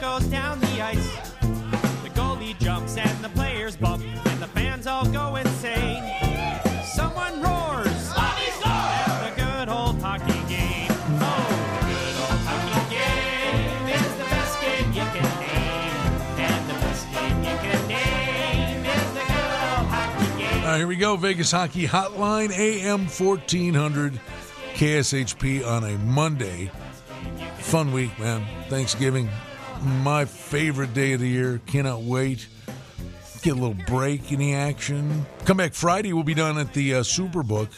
goes 0.00 0.24
down 0.24 0.58
the 0.60 0.80
ice. 0.80 1.30
The 2.02 2.10
goalie 2.14 2.58
jumps 2.58 2.96
and 2.96 3.22
the 3.22 3.28
players 3.30 3.76
bump 3.76 4.02
and 4.02 4.42
the 4.42 4.46
fans 4.46 4.86
all 4.86 5.04
go 5.04 5.36
insane. 5.36 6.02
Someone 6.84 7.42
roars. 7.42 7.86
And 8.64 9.26
the 9.26 9.32
good 9.36 9.68
old 9.68 10.00
hockey 10.00 10.40
game. 10.48 10.88
Oh, 11.20 11.44
the 11.80 11.86
good 11.86 12.16
old 12.16 12.40
hockey 12.48 12.94
game 12.94 13.88
is 13.88 14.16
the 14.16 14.24
best 14.24 14.60
game 14.62 14.88
you 14.88 15.04
can 15.12 15.40
name. 15.40 16.12
And 16.38 16.70
the 16.70 16.74
best 16.74 17.12
game 17.12 17.38
you 17.40 17.56
can 17.58 17.88
name 17.88 18.86
is 18.86 19.12
the 19.12 19.20
good 19.20 19.52
old 19.68 19.86
hockey 19.92 20.38
game. 20.38 20.62
All 20.62 20.70
right, 20.70 20.78
here 20.78 20.86
we 20.86 20.96
go. 20.96 21.16
Vegas 21.16 21.50
Hockey 21.50 21.86
Hotline, 21.86 22.50
AM 22.52 23.06
1400, 23.06 24.18
KSHP 24.74 25.66
on 25.66 25.84
a 25.84 25.98
Monday. 25.98 26.70
Fun 27.58 27.92
week, 27.92 28.18
man. 28.18 28.46
Thanksgiving, 28.68 29.28
my 29.82 30.24
favorite 30.24 30.94
day 30.94 31.12
of 31.12 31.20
the 31.20 31.28
year. 31.28 31.60
Cannot 31.66 32.02
wait. 32.02 32.46
Get 33.42 33.52
a 33.52 33.54
little 33.54 33.76
break 33.86 34.32
in 34.32 34.38
the 34.38 34.54
action. 34.54 35.24
Come 35.46 35.56
back 35.56 35.72
Friday. 35.72 36.12
We'll 36.12 36.24
be 36.24 36.34
done 36.34 36.58
at 36.58 36.74
the 36.74 36.96
uh, 36.96 37.00
Superbook 37.00 37.68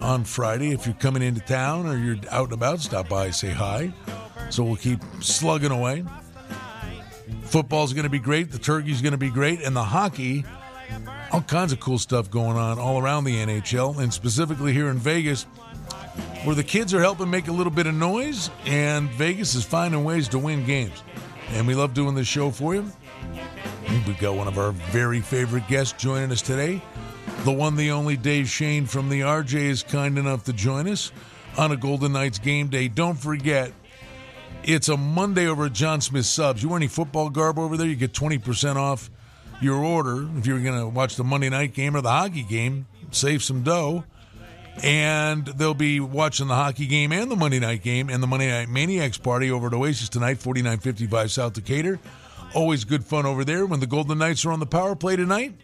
on 0.00 0.24
Friday. 0.24 0.72
If 0.72 0.86
you're 0.86 0.96
coming 0.96 1.22
into 1.22 1.40
town 1.40 1.86
or 1.86 1.96
you're 1.96 2.16
out 2.30 2.44
and 2.44 2.54
about, 2.54 2.80
stop 2.80 3.08
by, 3.08 3.30
say 3.30 3.50
hi. 3.50 3.92
So 4.50 4.64
we'll 4.64 4.76
keep 4.76 5.00
slugging 5.20 5.70
away. 5.70 6.04
Football's 7.42 7.92
going 7.92 8.04
to 8.04 8.10
be 8.10 8.18
great. 8.18 8.50
The 8.50 8.58
turkey's 8.58 9.00
going 9.00 9.12
to 9.12 9.18
be 9.18 9.30
great. 9.30 9.60
And 9.62 9.76
the 9.76 9.84
hockey, 9.84 10.44
all 11.32 11.42
kinds 11.42 11.72
of 11.72 11.78
cool 11.78 11.98
stuff 11.98 12.30
going 12.30 12.56
on 12.56 12.78
all 12.78 13.00
around 13.00 13.24
the 13.24 13.34
NHL 13.34 13.98
and 13.98 14.12
specifically 14.12 14.72
here 14.72 14.88
in 14.88 14.98
Vegas 14.98 15.44
where 16.44 16.54
the 16.54 16.64
kids 16.64 16.94
are 16.94 17.00
helping 17.00 17.30
make 17.30 17.48
a 17.48 17.52
little 17.52 17.72
bit 17.72 17.86
of 17.86 17.94
noise 17.94 18.50
and 18.66 19.08
Vegas 19.10 19.54
is 19.54 19.64
finding 19.64 20.04
ways 20.04 20.28
to 20.28 20.38
win 20.38 20.64
games. 20.64 21.02
And 21.50 21.66
we 21.66 21.74
love 21.74 21.94
doing 21.94 22.14
this 22.14 22.26
show 22.26 22.50
for 22.50 22.74
you. 22.74 22.90
We've 24.06 24.18
got 24.18 24.36
one 24.36 24.48
of 24.48 24.58
our 24.58 24.72
very 24.72 25.20
favorite 25.20 25.66
guests 25.68 25.94
joining 26.00 26.32
us 26.32 26.42
today. 26.42 26.82
The 27.44 27.52
one, 27.52 27.76
the 27.76 27.90
only 27.90 28.16
Dave 28.16 28.48
Schoen 28.48 28.86
from 28.86 29.08
the 29.08 29.20
RJ 29.20 29.54
is 29.54 29.82
kind 29.82 30.18
enough 30.18 30.44
to 30.44 30.52
join 30.52 30.88
us 30.88 31.12
on 31.56 31.72
a 31.72 31.76
Golden 31.76 32.12
Knights 32.12 32.38
game 32.38 32.68
day. 32.68 32.88
Don't 32.88 33.16
forget, 33.16 33.72
it's 34.64 34.88
a 34.88 34.96
Monday 34.96 35.46
over 35.46 35.66
at 35.66 35.72
John 35.72 36.00
Smith 36.00 36.26
Subs. 36.26 36.62
You 36.62 36.68
wear 36.68 36.76
any 36.76 36.88
football 36.88 37.30
garb 37.30 37.58
over 37.58 37.76
there, 37.76 37.86
you 37.86 37.96
get 37.96 38.12
20% 38.12 38.76
off 38.76 39.10
your 39.60 39.76
order 39.76 40.28
if 40.36 40.46
you're 40.46 40.60
going 40.60 40.78
to 40.78 40.88
watch 40.88 41.16
the 41.16 41.24
Monday 41.24 41.48
night 41.48 41.72
game 41.72 41.96
or 41.96 42.00
the 42.00 42.10
hockey 42.10 42.42
game. 42.42 42.86
Save 43.10 43.42
some 43.42 43.62
dough. 43.62 44.04
And 44.82 45.46
they'll 45.46 45.74
be 45.74 46.00
watching 46.00 46.48
the 46.48 46.54
hockey 46.54 46.86
game 46.86 47.12
and 47.12 47.30
the 47.30 47.36
Monday 47.36 47.58
night 47.58 47.82
game 47.82 48.10
and 48.10 48.22
the 48.22 48.26
Monday 48.26 48.50
Night 48.50 48.68
Maniacs 48.68 49.18
party 49.18 49.50
over 49.50 49.68
at 49.68 49.74
Oasis 49.74 50.08
tonight, 50.08 50.38
4955 50.38 51.30
South 51.30 51.52
Decatur. 51.54 51.98
Always 52.54 52.84
good 52.84 53.04
fun 53.04 53.26
over 53.26 53.44
there 53.44 53.66
when 53.66 53.80
the 53.80 53.86
Golden 53.86 54.18
Knights 54.18 54.44
are 54.44 54.52
on 54.52 54.60
the 54.60 54.66
power 54.66 54.94
play 54.94 55.16
tonight. 55.16 55.54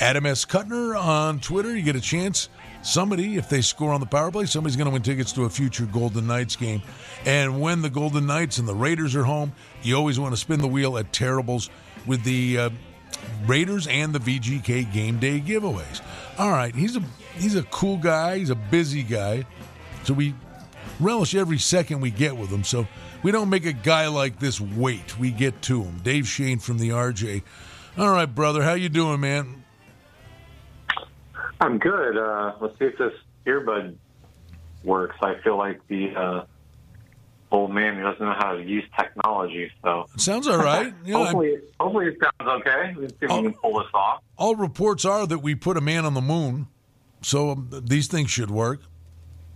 Adam 0.00 0.26
S. 0.26 0.44
Kuttner 0.44 0.98
on 0.98 1.40
Twitter. 1.40 1.76
You 1.76 1.82
get 1.82 1.96
a 1.96 2.00
chance. 2.00 2.48
Somebody, 2.82 3.36
if 3.36 3.48
they 3.48 3.60
score 3.60 3.92
on 3.92 4.00
the 4.00 4.06
power 4.06 4.30
play, 4.30 4.46
somebody's 4.46 4.76
going 4.76 4.86
to 4.86 4.92
win 4.92 5.02
tickets 5.02 5.32
to 5.32 5.44
a 5.44 5.50
future 5.50 5.84
Golden 5.86 6.26
Knights 6.26 6.54
game. 6.56 6.80
And 7.26 7.60
when 7.60 7.82
the 7.82 7.90
Golden 7.90 8.26
Knights 8.26 8.58
and 8.58 8.68
the 8.68 8.74
Raiders 8.74 9.16
are 9.16 9.24
home, 9.24 9.52
you 9.82 9.96
always 9.96 10.18
want 10.18 10.32
to 10.32 10.36
spin 10.36 10.60
the 10.60 10.68
wheel 10.68 10.96
at 10.96 11.12
Terribles 11.12 11.70
with 12.06 12.22
the 12.22 12.58
uh, 12.58 12.70
Raiders 13.46 13.86
and 13.86 14.12
the 14.14 14.18
VGK 14.18 14.92
game 14.92 15.18
day 15.18 15.40
giveaways. 15.40 16.00
All 16.38 16.50
right, 16.50 16.74
he's 16.74 16.96
a 16.96 17.02
he's 17.36 17.54
a 17.54 17.62
cool 17.64 17.96
guy. 17.96 18.38
He's 18.38 18.50
a 18.50 18.54
busy 18.54 19.02
guy, 19.02 19.44
so 20.04 20.14
we 20.14 20.34
relish 21.00 21.34
every 21.34 21.58
second 21.58 22.00
we 22.00 22.10
get 22.10 22.36
with 22.36 22.50
him. 22.50 22.64
So 22.64 22.86
we 23.22 23.32
don't 23.32 23.50
make 23.50 23.66
a 23.66 23.72
guy 23.72 24.08
like 24.08 24.38
this 24.38 24.60
wait. 24.60 25.18
We 25.18 25.30
get 25.30 25.60
to 25.62 25.82
him. 25.82 26.00
Dave 26.02 26.26
Schoen 26.26 26.58
from 26.58 26.78
the 26.78 26.90
RJ. 26.90 27.42
All 27.96 28.10
right, 28.10 28.32
brother, 28.32 28.62
how 28.62 28.74
you 28.74 28.88
doing, 28.88 29.20
man? 29.20 29.64
I'm 31.60 31.78
good. 31.78 32.16
Uh, 32.16 32.54
let's 32.60 32.78
see 32.78 32.84
if 32.84 32.98
this 32.98 33.12
earbud 33.46 33.96
works. 34.84 35.16
I 35.20 35.34
feel 35.42 35.56
like 35.56 35.80
the 35.88 36.14
uh, 36.14 36.44
old 37.50 37.72
man 37.72 37.96
who 37.96 38.02
doesn't 38.02 38.20
know 38.24 38.34
how 38.38 38.54
to 38.54 38.62
use 38.62 38.84
technology. 38.98 39.70
So 39.82 40.06
Sounds 40.16 40.46
all 40.46 40.58
right. 40.58 40.92
Yeah, 41.04 41.16
I'm- 41.16 41.24
hopefully, 41.26 41.56
hopefully 41.80 42.06
it 42.08 42.18
sounds 42.20 42.60
okay. 42.60 42.94
Let's 42.98 43.12
see 43.12 43.18
if 43.26 43.30
we 43.30 43.42
can 43.42 43.54
pull 43.54 43.78
this 43.78 43.88
off. 43.94 44.22
all 44.36 44.54
reports 44.56 45.04
are 45.04 45.26
that 45.26 45.38
we 45.38 45.54
put 45.54 45.76
a 45.76 45.80
man 45.80 46.04
on 46.04 46.14
the 46.14 46.20
moon, 46.20 46.68
so 47.22 47.50
um, 47.50 47.68
these 47.84 48.06
things 48.08 48.30
should 48.30 48.50
work. 48.50 48.80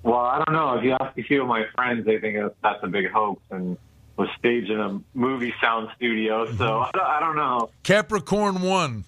Well, 0.02 0.16
I 0.16 0.42
don't 0.44 0.54
know. 0.54 0.74
If 0.78 0.84
you 0.84 0.96
ask 0.98 1.16
a 1.16 1.22
few 1.22 1.42
of 1.42 1.48
my 1.48 1.64
friends, 1.76 2.04
they 2.06 2.18
think 2.18 2.34
that's- 2.36 2.54
that's 2.62 2.82
a 2.82 2.88
big 2.88 3.10
hoax 3.10 3.40
and 3.50 3.76
was 4.16 4.28
staged 4.38 4.68
in 4.70 4.78
a 4.80 5.00
movie 5.14 5.54
sound 5.60 5.88
studio. 5.96 6.44
So 6.46 6.52
Mm-hmm. 6.52 6.82
I 6.84 6.90
don't, 6.92 7.06
I 7.06 7.20
don't 7.20 7.36
know. 7.36 7.70
Capricorn 7.82 8.60
One. 8.62 9.04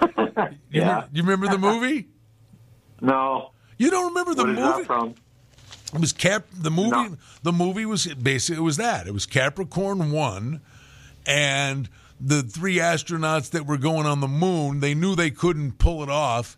You, 0.70 0.80
Yeah. 0.80 1.04
remember, 1.04 1.08
you 1.12 1.22
remember 1.22 1.46
the 1.48 1.58
movie? 1.58 2.08
No. 3.00 3.50
You 3.76 3.90
don't 3.90 4.06
remember 4.14 4.34
the 4.34 4.44
What 4.44 4.88
movie? 4.88 5.14
It 5.94 6.00
was 6.00 6.12
Cap. 6.12 6.46
The 6.52 6.70
movie. 6.70 6.90
No. 6.90 7.16
The 7.42 7.52
movie 7.52 7.86
was 7.86 8.06
basically 8.14 8.60
it 8.60 8.64
was 8.64 8.76
that. 8.78 9.06
It 9.06 9.12
was 9.14 9.26
Capricorn 9.26 10.10
One, 10.10 10.60
and 11.26 11.88
the 12.20 12.42
three 12.42 12.76
astronauts 12.76 13.50
that 13.50 13.66
were 13.66 13.76
going 13.76 14.06
on 14.06 14.20
the 14.20 14.28
moon. 14.28 14.80
They 14.80 14.94
knew 14.94 15.14
they 15.14 15.30
couldn't 15.30 15.78
pull 15.78 16.02
it 16.02 16.08
off, 16.10 16.56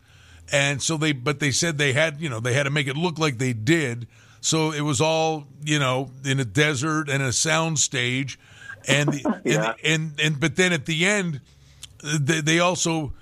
and 0.53 0.81
so 0.83 0.97
they. 0.97 1.13
But 1.13 1.41
they 1.41 1.51
said 1.51 1.79
they 1.79 1.93
had. 1.93 2.21
You 2.21 2.29
know, 2.29 2.41
they 2.41 2.55
had 2.55 2.63
to 2.65 2.71
make 2.71 2.87
it 2.87 2.97
look 2.97 3.19
like 3.19 3.39
they 3.39 3.53
did. 3.53 4.07
So 4.41 4.71
it 4.73 4.83
was 4.83 5.01
all 5.01 5.47
you 5.65 5.79
know 5.79 6.11
in 6.25 6.41
a 6.41 6.45
desert 6.45 7.09
and 7.09 7.23
a 7.23 7.33
sound 7.33 7.79
stage, 7.79 8.39
and 8.89 9.13
the, 9.13 9.41
Yeah. 9.45 9.75
and, 9.85 10.13
and 10.13 10.21
and 10.21 10.41
but 10.41 10.57
then 10.57 10.73
at 10.73 10.87
the 10.87 11.05
end, 11.05 11.41
they, 12.03 12.41
they 12.41 12.59
also 12.61 13.13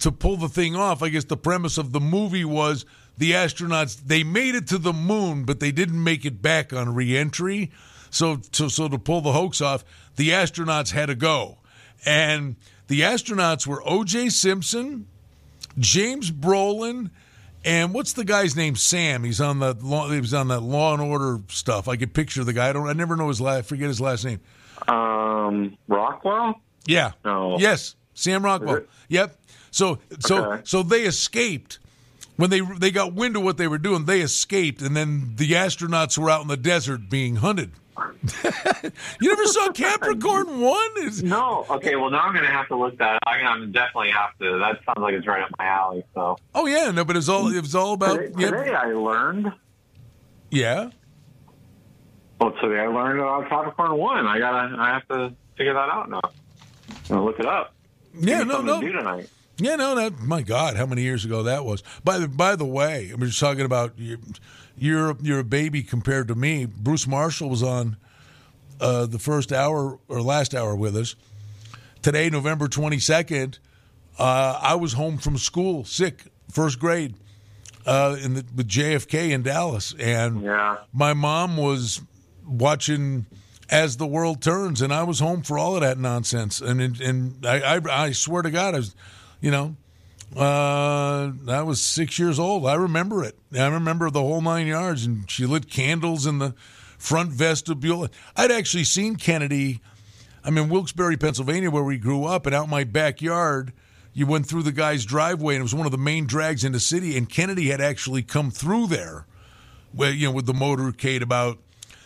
to 0.00 0.10
pull 0.12 0.36
the 0.36 0.48
thing 0.48 0.74
off. 0.74 1.02
I 1.02 1.08
guess 1.08 1.24
the 1.24 1.36
premise 1.36 1.78
of 1.78 1.92
the 1.92 2.00
movie 2.00 2.44
was 2.44 2.84
the 3.18 3.32
astronauts 3.32 3.96
they 4.06 4.24
made 4.24 4.54
it 4.54 4.66
to 4.68 4.78
the 4.78 4.92
moon, 4.92 5.44
but 5.44 5.60
they 5.60 5.72
didn't 5.72 6.02
make 6.02 6.24
it 6.24 6.40
back 6.42 6.72
on 6.72 6.94
reentry. 6.94 7.70
So, 8.10 8.40
so, 8.52 8.68
so 8.68 8.88
to 8.88 8.98
pull 8.98 9.20
the 9.22 9.32
hoax 9.32 9.60
off, 9.60 9.84
the 10.16 10.30
astronauts 10.30 10.92
had 10.92 11.06
to 11.06 11.14
go, 11.14 11.58
and 12.04 12.56
the 12.88 13.00
astronauts 13.00 13.66
were 13.66 13.82
O.J. 13.88 14.28
Simpson, 14.30 15.06
James 15.78 16.30
Brolin, 16.30 17.10
and 17.64 17.94
what's 17.94 18.12
the 18.12 18.24
guy's 18.24 18.54
name? 18.56 18.76
Sam. 18.76 19.24
He's 19.24 19.40
on 19.40 19.60
the 19.60 19.74
law, 19.80 20.10
he 20.10 20.20
was 20.20 20.34
on 20.34 20.48
that 20.48 20.60
Law 20.60 20.92
and 20.92 21.00
Order 21.02 21.40
stuff. 21.48 21.88
I 21.88 21.96
could 21.96 22.12
picture 22.12 22.44
the 22.44 22.52
guy. 22.52 22.68
I 22.68 22.72
don't. 22.72 22.88
I 22.88 22.92
never 22.92 23.16
know 23.16 23.28
his 23.28 23.40
last. 23.40 23.66
Forget 23.66 23.88
his 23.88 24.00
last 24.00 24.24
name. 24.24 24.40
Um, 24.88 25.78
Rockwell? 25.88 26.60
Yeah. 26.86 27.12
No. 27.24 27.58
Yes, 27.58 27.94
Sam 28.14 28.44
Rockwell. 28.44 28.82
Yep. 29.08 29.38
So 29.70 30.00
so 30.18 30.44
Okay. 30.44 30.62
so 30.64 30.82
they 30.82 31.02
escaped 31.02 31.78
when 32.36 32.50
they 32.50 32.60
they 32.60 32.90
got 32.90 33.14
wind 33.14 33.36
of 33.36 33.42
what 33.42 33.56
they 33.58 33.68
were 33.68 33.78
doing. 33.78 34.04
They 34.04 34.20
escaped, 34.20 34.82
and 34.82 34.96
then 34.96 35.32
the 35.36 35.50
astronauts 35.52 36.16
were 36.18 36.30
out 36.30 36.42
in 36.42 36.48
the 36.48 36.56
desert 36.56 37.08
being 37.10 37.36
hunted. 37.36 37.72
you 39.20 39.28
never 39.28 39.44
saw 39.46 39.70
Capricorn 39.72 40.60
One? 40.60 40.90
It's- 40.98 41.22
No. 41.22 41.66
Okay. 41.68 41.94
Well, 41.96 42.10
now 42.10 42.20
I'm 42.20 42.32
going 42.32 42.44
to 42.44 42.50
have 42.50 42.66
to 42.68 42.76
look 42.76 42.96
that. 42.98 43.16
up. 43.16 43.22
I'm 43.26 43.44
going 43.44 43.60
to 43.60 43.66
definitely 43.78 44.10
have 44.10 44.36
to. 44.38 44.58
That 44.58 44.80
sounds 44.86 44.98
like 45.02 45.14
it's 45.14 45.26
right 45.26 45.42
up 45.42 45.50
my 45.58 45.66
alley. 45.66 46.04
So 46.14 46.36
Oh 46.54 46.66
yeah, 46.66 46.90
no, 46.90 47.04
but 47.04 47.16
it's 47.16 47.28
all 47.28 47.48
it 47.54 47.60
was 47.60 47.74
all 47.74 47.92
about. 47.94 48.16
today, 48.18 48.32
Yep. 48.38 48.50
today 48.50 48.74
I 48.74 48.86
learned. 48.86 49.52
Yeah. 50.50 50.90
Well, 52.40 52.52
today 52.62 52.80
I 52.80 52.86
learned 52.88 53.20
about 53.20 53.48
Capricorn 53.48 53.96
One. 53.96 54.26
I 54.26 54.38
gotta. 54.38 54.74
I 54.78 54.88
have 54.88 55.06
to 55.08 55.34
figure 55.56 55.74
that 55.74 55.88
out 55.88 56.08
now. 56.10 56.20
I'm 56.24 56.96
gonna 57.08 57.24
look 57.24 57.38
it 57.38 57.46
up. 57.46 57.74
Yeah. 58.18 58.42
No. 58.42 58.62
No. 58.62 58.80
to 58.80 58.86
do 58.86 58.92
tonight. 58.92 59.28
Yeah, 59.58 59.76
no, 59.76 59.94
that 59.96 60.18
my 60.20 60.42
God, 60.42 60.76
how 60.76 60.86
many 60.86 61.02
years 61.02 61.24
ago 61.24 61.44
that 61.44 61.64
was. 61.64 61.82
By 62.04 62.18
the 62.18 62.28
by 62.28 62.56
the 62.56 62.64
way, 62.64 63.10
I'm 63.12 63.20
just 63.20 63.38
talking 63.38 63.64
about 63.64 63.92
you, 63.98 64.18
you're 64.76 65.16
you're 65.20 65.40
a 65.40 65.44
baby 65.44 65.82
compared 65.82 66.28
to 66.28 66.34
me. 66.34 66.64
Bruce 66.66 67.06
Marshall 67.06 67.48
was 67.50 67.62
on 67.62 67.96
uh, 68.80 69.06
the 69.06 69.18
first 69.18 69.52
hour 69.52 69.98
or 70.08 70.22
last 70.22 70.54
hour 70.54 70.74
with 70.74 70.96
us 70.96 71.14
today, 72.02 72.30
November 72.30 72.66
22nd. 72.66 73.58
Uh, 74.18 74.58
I 74.60 74.74
was 74.74 74.94
home 74.94 75.18
from 75.18 75.38
school, 75.38 75.84
sick, 75.84 76.24
first 76.50 76.78
grade, 76.78 77.14
uh, 77.86 78.16
in 78.22 78.34
the, 78.34 78.44
with 78.56 78.68
JFK 78.68 79.30
in 79.30 79.42
Dallas, 79.42 79.94
and 79.98 80.42
Yeah. 80.42 80.78
my 80.92 81.14
mom 81.14 81.56
was 81.56 82.00
watching 82.46 83.26
as 83.70 83.96
the 83.96 84.06
world 84.06 84.42
turns, 84.42 84.82
and 84.82 84.92
I 84.92 85.02
was 85.04 85.18
home 85.20 85.42
for 85.42 85.58
all 85.58 85.76
of 85.76 85.80
that 85.82 85.98
nonsense. 85.98 86.60
And 86.60 86.80
and, 86.80 87.00
and 87.00 87.46
I, 87.46 87.76
I 87.76 88.04
I 88.06 88.12
swear 88.12 88.42
to 88.42 88.50
God, 88.50 88.74
I 88.74 88.78
was, 88.78 88.94
you 89.42 89.50
know, 89.50 89.76
uh, 90.34 91.30
I 91.48 91.62
was 91.62 91.82
six 91.82 92.18
years 92.18 92.38
old. 92.38 92.66
I 92.66 92.74
remember 92.74 93.22
it. 93.22 93.36
I 93.52 93.66
remember 93.66 94.08
the 94.08 94.22
whole 94.22 94.40
nine 94.40 94.66
yards. 94.66 95.04
And 95.04 95.30
she 95.30 95.44
lit 95.44 95.68
candles 95.68 96.24
in 96.24 96.38
the 96.38 96.54
front 96.96 97.32
vestibule. 97.32 98.08
I'd 98.34 98.50
actually 98.50 98.84
seen 98.84 99.16
Kennedy. 99.16 99.80
I'm 100.44 100.56
in 100.56 100.70
Wilkes-Barre, 100.70 101.16
Pennsylvania, 101.16 101.70
where 101.70 101.82
we 101.82 101.98
grew 101.98 102.24
up, 102.24 102.46
and 102.46 102.54
out 102.54 102.68
my 102.68 102.84
backyard. 102.84 103.72
You 104.14 104.26
went 104.26 104.46
through 104.46 104.62
the 104.62 104.72
guy's 104.72 105.04
driveway, 105.04 105.54
and 105.54 105.60
it 105.60 105.64
was 105.64 105.74
one 105.74 105.86
of 105.86 105.92
the 105.92 105.98
main 105.98 106.26
drags 106.26 106.64
in 106.64 106.72
the 106.72 106.80
city. 106.80 107.16
And 107.16 107.28
Kennedy 107.28 107.68
had 107.68 107.80
actually 107.80 108.22
come 108.22 108.50
through 108.50 108.86
there, 108.86 109.26
where 109.92 110.12
you 110.12 110.28
know, 110.28 110.32
with 110.32 110.46
the 110.46 110.52
motorcade 110.52 111.22
about 111.22 111.58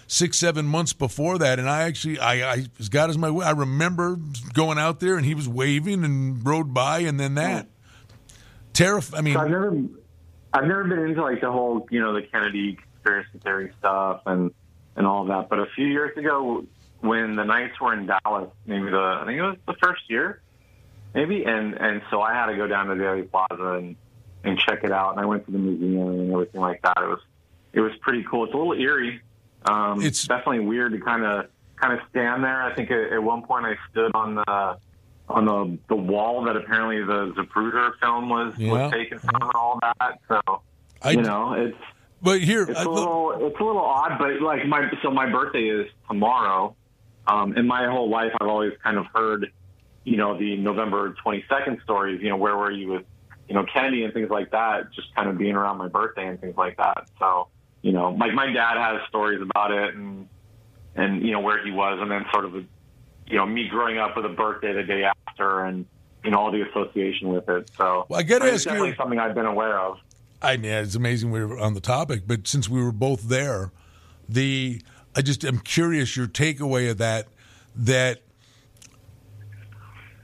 six, 0.07 0.39
seven 0.39 0.67
months 0.67 0.93
before 0.93 1.39
that, 1.39 1.59
and 1.59 1.69
I 1.69 1.83
actually, 1.83 2.19
I, 2.19 2.53
I 2.53 2.67
as 2.79 2.89
God 2.89 3.11
is 3.11 3.19
my 3.19 3.31
way. 3.31 3.45
I 3.45 3.53
remember 3.53 4.19
going 4.53 4.79
out 4.79 5.01
there, 5.01 5.17
and 5.17 5.25
he 5.25 5.35
was 5.35 5.49
waving 5.49 6.05
and 6.05 6.47
rode 6.47 6.73
by, 6.73 7.01
and 7.01 7.19
then 7.19 7.35
that. 7.35 7.65
Hmm. 7.65 7.71
Terrif- 8.73 9.17
I 9.17 9.23
mean, 9.23 9.35
So 9.35 9.41
I've 9.41 9.51
never, 9.51 9.77
I've 10.53 10.65
never 10.67 10.85
been 10.85 10.99
into 10.99 11.23
like 11.23 11.41
the 11.41 11.51
whole, 11.51 11.87
you 11.91 12.01
know, 12.01 12.13
the 12.13 12.23
Kennedy 12.23 12.75
conspiracy 12.75 13.39
theory 13.43 13.73
stuff 13.79 14.23
and 14.27 14.53
and 14.97 15.07
all 15.07 15.25
that. 15.27 15.49
But 15.49 15.61
a 15.61 15.67
few 15.75 15.87
years 15.87 16.17
ago, 16.17 16.65
when 17.01 17.37
the 17.37 17.45
Knights 17.45 17.81
were 17.81 17.95
in 17.95 18.07
Dallas, 18.07 18.51
maybe 18.67 18.91
the 18.91 19.19
I 19.21 19.25
think 19.27 19.39
it 19.39 19.43
was 19.43 19.57
the 19.67 19.75
first 19.83 20.03
year, 20.09 20.41
maybe, 21.15 21.45
and 21.45 21.75
and 21.75 22.03
so 22.11 22.21
I 22.21 22.35
had 22.35 22.47
to 22.47 22.57
go 22.57 22.67
down 22.67 22.87
to 22.87 22.95
the 22.95 23.03
Dealey 23.03 23.31
Plaza 23.31 23.73
and 23.79 23.97
and 24.45 24.59
check 24.59 24.85
it 24.85 24.93
out. 24.93 25.13
And 25.13 25.21
I 25.21 25.25
went 25.25 25.45
to 25.47 25.53
the 25.53 25.59
museum 25.59 26.09
and 26.09 26.33
everything 26.33 26.61
like 26.61 26.83
that. 26.83 26.99
It 26.99 27.07
was 27.07 27.21
it 27.73 27.81
was 27.81 27.93
pretty 28.01 28.25
cool. 28.31 28.45
It's 28.45 28.55
a 28.55 28.57
little 28.57 28.73
eerie. 28.75 29.21
Um, 29.67 29.99
It's- 30.01 30.27
definitely 30.27 30.61
weird 30.61 30.93
to 30.93 31.01
kind 31.01 31.25
of 31.25 31.47
kind 31.77 31.93
of 31.93 32.01
stand 32.09 32.43
there. 32.43 32.63
I 32.63 32.73
think 32.75 32.91
at, 32.91 33.13
at 33.13 33.23
one 33.23 33.43
point 33.43 33.67
I 33.67 33.77
stood 33.91 34.13
on 34.15 34.37
the 34.37 34.77
on 35.29 35.45
the 35.45 35.79
the 35.89 35.97
wall 35.97 36.45
that 36.45 36.57
apparently 36.57 37.03
the 37.03 37.33
Zapruder 37.33 37.91
film 38.01 38.29
was 38.29 38.55
Yeah. 38.57 38.73
was 38.73 38.93
taken 38.93 39.19
from 39.19 39.35
and 39.43 39.51
all 39.55 39.79
that. 39.83 40.21
So 40.29 40.63
I, 41.03 41.11
you 41.11 41.23
know, 41.23 41.53
it's 41.55 41.77
but 42.23 42.41
here, 42.41 42.63
it's 42.63 42.79
I- 42.81 42.85
a 42.85 42.89
little 42.89 43.33
it's 43.47 43.61
a 43.61 43.65
little 43.65 43.83
odd, 43.83 44.19
but 44.19 44.41
like 44.41 44.67
my 44.67 44.91
so 45.03 45.11
my 45.11 45.27
birthday 45.31 45.69
is 45.69 45.87
tomorrow. 46.09 46.75
Um, 47.29 47.57
in 47.57 47.67
my 47.67 47.87
whole 47.89 48.09
life, 48.09 48.33
I've 48.41 48.47
always 48.49 48.73
kind 48.85 48.97
of 48.99 49.07
heard, 49.13 49.51
you 50.05 50.17
know, 50.17 50.39
the 50.39 50.57
November 50.59 51.15
22nd 51.25 51.83
stories. 51.83 52.23
You 52.23 52.29
know, 52.31 52.37
where 52.37 52.57
were 52.57 52.71
you 52.71 52.89
with, 52.89 53.03
you 53.49 53.55
know, 53.57 53.65
Kennedy 53.65 54.05
and 54.05 54.15
things 54.15 54.31
like 54.31 54.53
that. 54.53 54.93
Just 54.93 55.13
kind 55.17 55.29
of 55.29 55.37
being 55.37 55.57
around 55.57 55.77
my 55.79 55.89
birthday 55.89 56.29
and 56.29 56.41
things 56.41 56.57
like 56.57 56.77
that. 56.77 57.09
So, 57.19 57.49
you 57.83 57.93
know, 57.93 58.11
like 58.11 58.33
my 58.33 58.47
dad 58.53 58.77
has 58.79 59.01
stories 59.09 59.41
about 59.41 59.71
it 59.71 59.95
and 59.95 60.29
and 60.95 61.23
you 61.25 61.33
know 61.33 61.41
where 61.41 61.63
he 61.65 61.71
was, 61.71 61.99
and 62.01 62.11
then 62.11 62.25
sort 62.33 62.45
of, 62.47 62.55
you 62.55 63.37
know, 63.37 63.45
me 63.47 63.69
growing 63.69 63.99
up 63.99 64.17
with 64.17 64.25
a 64.25 64.31
birthday 64.31 64.73
the 64.73 64.83
day 64.83 65.05
after, 65.29 65.65
and 65.65 65.85
you 66.25 66.31
know 66.31 66.39
all 66.39 66.51
the 66.51 66.63
association 66.63 67.29
with 67.29 67.49
it. 67.49 67.71
So, 67.77 68.07
Well, 68.09 68.19
I 68.19 68.23
gotta 68.23 68.47
it's 68.47 68.55
ask 68.55 68.67
you- 68.67 68.73
definitely 68.73 68.97
something 68.97 69.19
I've 69.19 69.35
been 69.35 69.47
aware 69.47 69.79
of. 69.79 69.99
I 70.43 70.57
mean, 70.57 70.71
it's 70.71 70.95
amazing 70.95 71.31
we 71.31 71.45
were 71.45 71.59
on 71.59 71.75
the 71.75 71.81
topic, 71.81 72.23
but 72.27 72.47
since 72.47 72.69
we 72.69 72.83
were 72.83 72.93
both 72.93 73.23
there, 73.23 73.73
the 74.29 74.81
I 75.15 75.23
just 75.23 75.45
am 75.45 75.59
curious 75.61 76.17
your 76.17 76.27
takeaway 76.27 76.91
of 76.91 76.99
that 76.99 77.29
that 77.75 78.21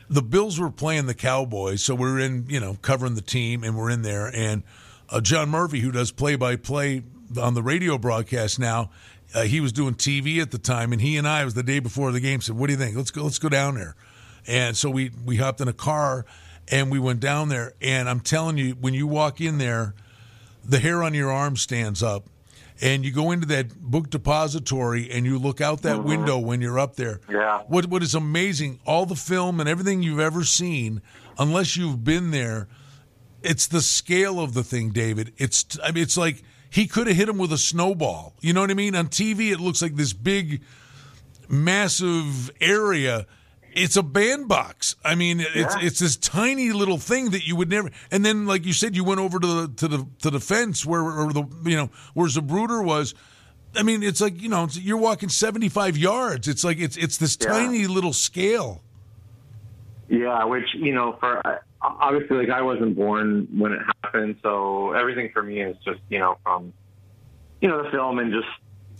the 0.08 0.22
Bills 0.22 0.58
were 0.60 0.70
playing 0.70 1.06
the 1.06 1.14
Cowboys, 1.14 1.82
so 1.82 1.94
we're 1.94 2.18
in 2.18 2.46
you 2.48 2.60
know 2.60 2.76
covering 2.82 3.14
the 3.14 3.22
team 3.22 3.62
and 3.64 3.76
we're 3.76 3.90
in 3.90 4.02
there, 4.02 4.26
and 4.34 4.62
uh, 5.10 5.20
John 5.20 5.48
Murphy, 5.50 5.80
who 5.80 5.92
does 5.92 6.10
play 6.12 6.36
by 6.36 6.56
play 6.56 7.02
on 7.38 7.54
the 7.54 7.62
radio 7.62 7.98
broadcast 7.98 8.58
now. 8.58 8.90
Uh, 9.34 9.42
he 9.42 9.60
was 9.60 9.72
doing 9.72 9.94
TV 9.94 10.42
at 10.42 10.50
the 10.50 10.58
time, 10.58 10.92
and 10.92 11.00
he 11.00 11.16
and 11.16 11.26
I 11.26 11.44
was 11.44 11.54
the 11.54 11.62
day 11.62 11.78
before 11.78 12.12
the 12.12 12.20
game. 12.20 12.40
Said, 12.40 12.56
"What 12.56 12.66
do 12.66 12.72
you 12.72 12.78
think? 12.78 12.96
Let's 12.96 13.10
go. 13.10 13.24
Let's 13.24 13.38
go 13.38 13.48
down 13.48 13.74
there." 13.76 13.96
And 14.46 14.76
so 14.76 14.90
we 14.90 15.10
we 15.24 15.36
hopped 15.36 15.60
in 15.60 15.68
a 15.68 15.72
car 15.72 16.26
and 16.70 16.90
we 16.90 16.98
went 16.98 17.20
down 17.20 17.48
there. 17.48 17.74
And 17.80 18.08
I'm 18.08 18.20
telling 18.20 18.58
you, 18.58 18.72
when 18.72 18.94
you 18.94 19.06
walk 19.06 19.40
in 19.40 19.58
there, 19.58 19.94
the 20.64 20.78
hair 20.78 21.02
on 21.02 21.14
your 21.14 21.30
arm 21.30 21.56
stands 21.56 22.02
up. 22.02 22.28
And 22.80 23.04
you 23.04 23.12
go 23.12 23.30
into 23.30 23.46
that 23.46 23.74
book 23.76 24.10
depository 24.10 25.08
and 25.10 25.24
you 25.24 25.38
look 25.38 25.60
out 25.60 25.82
that 25.82 26.02
window 26.02 26.38
when 26.38 26.60
you're 26.60 26.80
up 26.80 26.96
there. 26.96 27.20
Yeah. 27.30 27.62
What 27.68 27.86
what 27.86 28.02
is 28.02 28.14
amazing, 28.14 28.80
all 28.84 29.06
the 29.06 29.14
film 29.14 29.60
and 29.60 29.68
everything 29.68 30.02
you've 30.02 30.18
ever 30.18 30.42
seen, 30.42 31.00
unless 31.38 31.76
you've 31.76 32.02
been 32.02 32.32
there, 32.32 32.66
it's 33.40 33.68
the 33.68 33.82
scale 33.82 34.40
of 34.40 34.54
the 34.54 34.64
thing, 34.64 34.90
David. 34.90 35.32
It's 35.36 35.64
I 35.84 35.92
mean, 35.92 36.02
it's 36.02 36.16
like 36.16 36.42
he 36.72 36.86
could 36.86 37.06
have 37.06 37.16
hit 37.16 37.28
him 37.28 37.36
with 37.38 37.52
a 37.52 37.58
snowball. 37.58 38.32
You 38.40 38.52
know 38.54 38.62
what 38.62 38.70
I 38.70 38.74
mean? 38.74 38.94
On 38.96 39.06
TV, 39.08 39.50
it 39.52 39.60
looks 39.60 39.82
like 39.82 39.94
this 39.96 40.12
big, 40.14 40.62
massive 41.48 42.50
area. 42.60 43.26
It's 43.74 43.96
a 43.96 44.02
bandbox. 44.02 44.96
I 45.04 45.14
mean, 45.14 45.40
it's 45.40 45.74
Yeah. 45.76 45.80
it's 45.86 45.98
this 45.98 46.16
tiny 46.16 46.72
little 46.72 46.98
thing 46.98 47.30
that 47.30 47.46
you 47.46 47.56
would 47.56 47.70
never. 47.70 47.90
And 48.10 48.24
then, 48.24 48.46
like 48.46 48.66
you 48.66 48.72
said, 48.72 48.94
you 48.96 49.04
went 49.04 49.20
over 49.20 49.38
to 49.38 49.46
the 49.46 49.68
to 49.76 49.88
the 49.88 50.06
to 50.22 50.30
the 50.30 50.40
fence 50.40 50.84
where 50.84 51.02
or 51.02 51.32
the 51.32 51.44
you 51.64 51.76
know 51.76 51.90
where 52.14 52.28
Zapruder 52.28 52.84
was. 52.84 53.14
I 53.74 53.82
mean, 53.82 54.02
it's 54.02 54.20
like 54.20 54.40
you 54.42 54.50
know 54.50 54.64
it's, 54.64 54.78
you're 54.78 54.98
walking 54.98 55.30
75 55.30 55.96
yards. 55.96 56.48
It's 56.48 56.64
like 56.64 56.78
it's 56.78 56.96
it's 56.98 57.16
this 57.16 57.36
Yeah. 57.40 57.48
tiny 57.48 57.86
little 57.86 58.12
scale. 58.12 58.82
Yeah, 60.08 60.44
which 60.44 60.68
you 60.74 60.92
know, 60.94 61.16
for 61.18 61.40
uh, 61.46 61.56
obviously, 61.82 62.36
like 62.38 62.50
I 62.50 62.62
wasn't 62.62 62.96
born 62.96 63.48
when 63.56 63.72
it 63.72 63.80
happened, 64.02 64.36
so 64.42 64.92
everything 64.92 65.30
for 65.32 65.42
me 65.42 65.60
is 65.60 65.76
just 65.84 66.00
you 66.08 66.18
know 66.18 66.38
from 66.42 66.72
you 67.60 67.68
know 67.68 67.82
the 67.82 67.90
film 67.90 68.18
and 68.18 68.32
just 68.32 68.48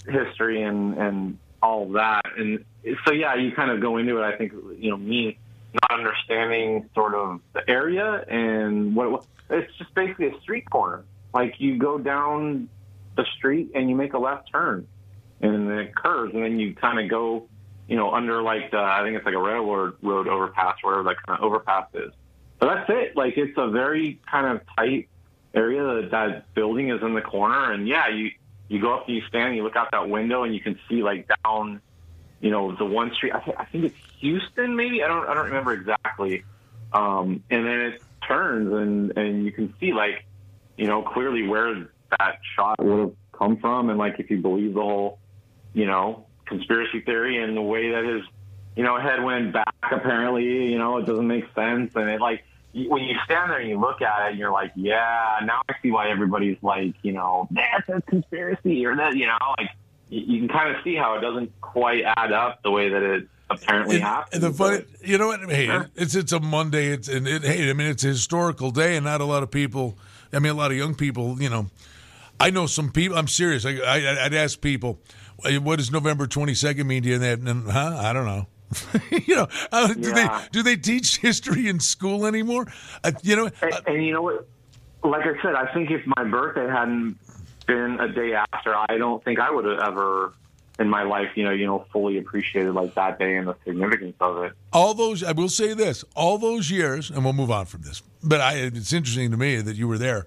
history 0.09 0.63
and 0.63 0.97
and 0.99 1.39
all 1.63 1.89
that, 1.93 2.25
and 2.37 2.65
so 3.07 3.13
yeah, 3.13 3.35
you 3.35 3.53
kind 3.53 3.71
of 3.71 3.81
go 3.81 3.99
into 3.99 4.19
it. 4.19 4.25
I 4.25 4.37
think 4.37 4.53
you 4.79 4.91
know 4.91 4.97
me 4.97 5.39
not 5.75 6.01
understanding 6.01 6.89
sort 6.95 7.15
of 7.15 7.41
the 7.55 7.69
area 7.69 8.25
and 8.29 8.95
what, 8.95 9.11
what 9.11 9.27
it's 9.49 9.75
just 9.79 9.95
basically 9.95 10.27
a 10.27 10.41
street 10.41 10.69
corner. 10.71 11.05
Like 11.33 11.55
you 11.59 11.79
go 11.79 11.99
down 11.99 12.69
the 13.17 13.25
street 13.37 13.71
and 13.75 13.89
you 13.89 13.97
make 13.97 14.13
a 14.13 14.19
left 14.19 14.51
turn, 14.53 14.87
and 15.41 15.71
then 15.71 15.79
it 15.79 15.95
curves, 15.95 16.35
and 16.35 16.43
then 16.43 16.59
you 16.59 16.75
kind 16.75 16.99
of 16.99 17.09
go 17.09 17.49
you 17.89 17.97
know, 17.97 18.13
under 18.13 18.43
like 18.43 18.71
the, 18.71 18.79
I 18.79 19.03
think 19.03 19.17
it's 19.17 19.27
like 19.27 19.35
a 19.35 19.43
railroad 19.43 19.97
road 20.03 20.29
overpass, 20.29 20.77
wherever 20.83 21.03
that 21.05 21.17
kind 21.27 21.39
of 21.39 21.45
overpass 21.45 21.89
is. 21.95 22.13
But 22.63 22.75
that's 22.77 22.91
it. 22.91 23.17
Like 23.17 23.37
it's 23.37 23.59
a 23.59 23.71
very 23.71 24.21
kind 24.31 24.47
of 24.47 24.65
tight 24.77 25.09
area. 25.53 25.83
That, 25.83 26.11
that 26.13 26.55
building 26.55 26.91
is 26.91 27.03
in 27.03 27.13
the 27.13 27.21
corner, 27.21 27.73
and 27.73 27.89
yeah, 27.89 28.09
you 28.09 28.31
you 28.69 28.81
go 28.81 28.95
up, 28.95 29.09
and 29.09 29.17
you 29.17 29.23
stand, 29.27 29.49
and 29.49 29.57
you 29.57 29.65
look 29.65 29.75
out 29.75 29.89
that 29.91 30.09
window, 30.09 30.45
and 30.45 30.55
you 30.55 30.61
can 30.61 30.79
see 30.89 31.03
like 31.03 31.29
down, 31.45 31.81
you 32.41 32.53
know, 32.53 32.71
the 32.77 32.85
one 32.85 33.13
street. 33.17 33.33
I, 33.35 33.41
th- 33.41 33.57
I 33.59 33.65
think 33.65 33.87
it's 33.87 33.97
Houston, 34.21 34.77
maybe. 34.77 35.03
I 35.03 35.09
don't 35.09 35.29
I 35.29 35.35
don't 35.35 35.47
remember 35.47 35.73
exactly. 35.73 36.45
Um, 36.93 37.43
and 37.51 37.67
then 37.67 37.81
it 37.81 38.03
turns, 38.29 38.73
and 38.73 39.19
and 39.19 39.45
you 39.45 39.51
can 39.51 39.75
see 39.81 39.93
like, 39.93 40.25
you 40.77 40.87
know, 40.87 41.03
clearly 41.03 41.49
where 41.49 41.89
that 42.17 42.39
shot 42.55 42.79
would 42.79 43.01
have 43.01 43.13
come 43.37 43.57
from, 43.57 43.91
and 43.91 43.99
like 43.99 44.21
if 44.21 44.31
you 44.31 44.41
believe 44.41 44.75
the 44.75 44.83
whole, 44.83 45.19
you 45.73 45.87
know, 45.87 46.27
conspiracy 46.47 47.01
theory 47.01 47.43
and 47.43 47.57
the 47.57 47.61
way 47.61 47.91
that 47.91 48.05
his, 48.05 48.23
you 48.77 48.85
know, 48.85 49.01
head 49.01 49.21
went 49.25 49.53
back. 49.53 49.75
Apparently, 49.83 50.45
you 50.71 50.79
know, 50.79 50.99
it 50.99 51.07
doesn't 51.07 51.27
make 51.27 51.47
sense, 51.57 51.91
and 51.97 52.09
it 52.09 52.21
like 52.21 52.45
when 52.75 53.03
you 53.05 53.15
stand 53.25 53.51
there 53.51 53.59
and 53.61 53.69
you 53.69 53.79
look 53.79 54.01
at 54.03 54.27
it, 54.27 54.31
and 54.31 54.39
you're 54.39 54.51
like, 54.53 54.73
yeah, 54.77 55.39
now 55.45 55.61
I 55.69 55.75
see 55.83 55.91
why 55.91 56.09
everybody's 56.11 56.57
like, 56.63 56.95
you 57.03 57.13
know, 57.13 57.47
that's 57.51 57.89
a 57.89 58.01
conspiracy 58.03 58.85
or 58.87 58.97
that, 58.97 59.15
you 59.17 59.27
know, 59.27 59.37
like 59.59 59.71
you, 60.09 60.21
you 60.21 60.39
can 60.41 60.49
kind 60.49 60.75
of 60.75 60.83
see 60.83 60.95
how 60.97 61.17
it 61.17 61.21
doesn't 61.21 61.51
quite 61.61 62.03
add 62.17 62.33
up 62.33 62.63
the 62.63 62.71
way 62.71 62.89
that 62.89 63.03
it 63.03 63.29
apparently 63.51 63.97
And- 63.97 64.05
happened. 64.05 64.43
and 64.45 64.53
the 64.55 64.57
funny, 64.57 64.79
but- 64.79 65.07
you 65.09 65.19
know 65.19 65.27
what? 65.27 65.41
Hey, 65.51 65.67
Huh? 65.67 65.85
it's 65.95 66.15
it's 66.15 66.33
a 66.33 66.41
Monday. 66.41 66.87
It's 66.89 67.09
and 67.09 67.29
it, 67.29 67.43
hey, 67.43 67.69
I 67.69 67.73
mean, 67.75 67.89
it's 67.89 68.05
a 68.05 68.09
historical 68.09 68.71
day, 68.71 68.97
and 68.97 69.05
not 69.05 69.21
a 69.21 69.25
lot 69.27 69.43
of 69.43 69.51
people. 69.51 69.99
I 70.33 70.39
mean, 70.39 70.53
a 70.53 70.57
lot 70.57 70.71
of 70.71 70.77
young 70.79 70.95
people. 70.95 71.41
You 71.43 71.51
know, 71.51 71.67
I 72.41 72.49
know 72.51 72.67
some 72.67 72.91
people. 72.91 73.19
I'm 73.19 73.29
serious. 73.29 73.67
I, 73.67 73.73
I 73.81 74.25
I'd 74.25 74.33
ask 74.35 74.61
people, 74.63 74.99
what 75.61 75.77
does 75.77 75.91
November 75.93 76.27
22nd 76.27 76.87
mean 76.87 77.03
to 77.03 77.09
you? 77.11 77.15
And 77.17 77.23
they, 77.23 77.33
and, 77.51 77.71
huh? 77.71 77.99
I 78.01 78.13
don't 78.15 78.25
know. 78.25 78.47
you 79.27 79.37
know, 79.37 79.49
uh, 79.71 79.93
do 79.95 80.09
Yeah. 80.11 80.15
they 80.43 80.49
do 80.53 80.63
they 80.63 80.77
teach 80.77 81.19
history 81.19 81.69
in 81.69 81.81
school 81.81 82.27
anymore? 82.27 82.67
Uh, 83.05 83.13
you 83.23 83.37
know, 83.37 83.51
And, 83.61 83.73
uh, 83.73 83.81
and 83.87 84.05
you 84.05 84.13
know 84.13 84.23
what? 84.23 84.47
Like 85.05 85.23
I 85.27 85.41
said, 85.43 85.55
I 85.55 85.73
think 85.75 85.91
if 85.91 86.03
my 86.17 86.25
birthday 86.25 86.69
hadn't 86.69 87.19
been 87.67 87.99
a 88.01 88.09
day 88.13 88.35
after, 88.35 88.75
I 88.75 88.97
don't 88.99 89.23
think 89.25 89.39
I 89.41 89.51
would 89.51 89.65
have 89.65 89.81
ever 89.81 90.33
in 90.79 90.89
my 90.89 91.03
life, 91.03 91.29
you 91.35 91.45
know, 91.45 91.51
you 91.51 91.67
know, 91.67 91.85
fully 91.93 92.19
appreciated 92.19 92.73
like 92.73 92.95
that 92.95 93.19
day 93.19 93.37
and 93.37 93.47
the 93.47 93.55
significance 93.65 94.17
of 94.21 94.45
it. 94.45 94.53
all 94.73 94.95
those. 94.95 95.23
I 95.23 95.33
will 95.33 95.49
say 95.49 95.75
this: 95.75 96.05
all 96.17 96.39
those 96.39 96.71
years, 96.71 97.11
and 97.11 97.25
we'll 97.25 97.35
move 97.35 97.51
on 97.51 97.67
from 97.67 97.83
this. 97.83 98.03
But 98.23 98.41
I, 98.41 98.55
it's 98.55 98.93
interesting 98.93 99.31
to 99.33 99.37
me 99.37 99.57
that 99.61 99.77
you 99.77 99.87
were 99.89 99.99
there. 99.99 100.27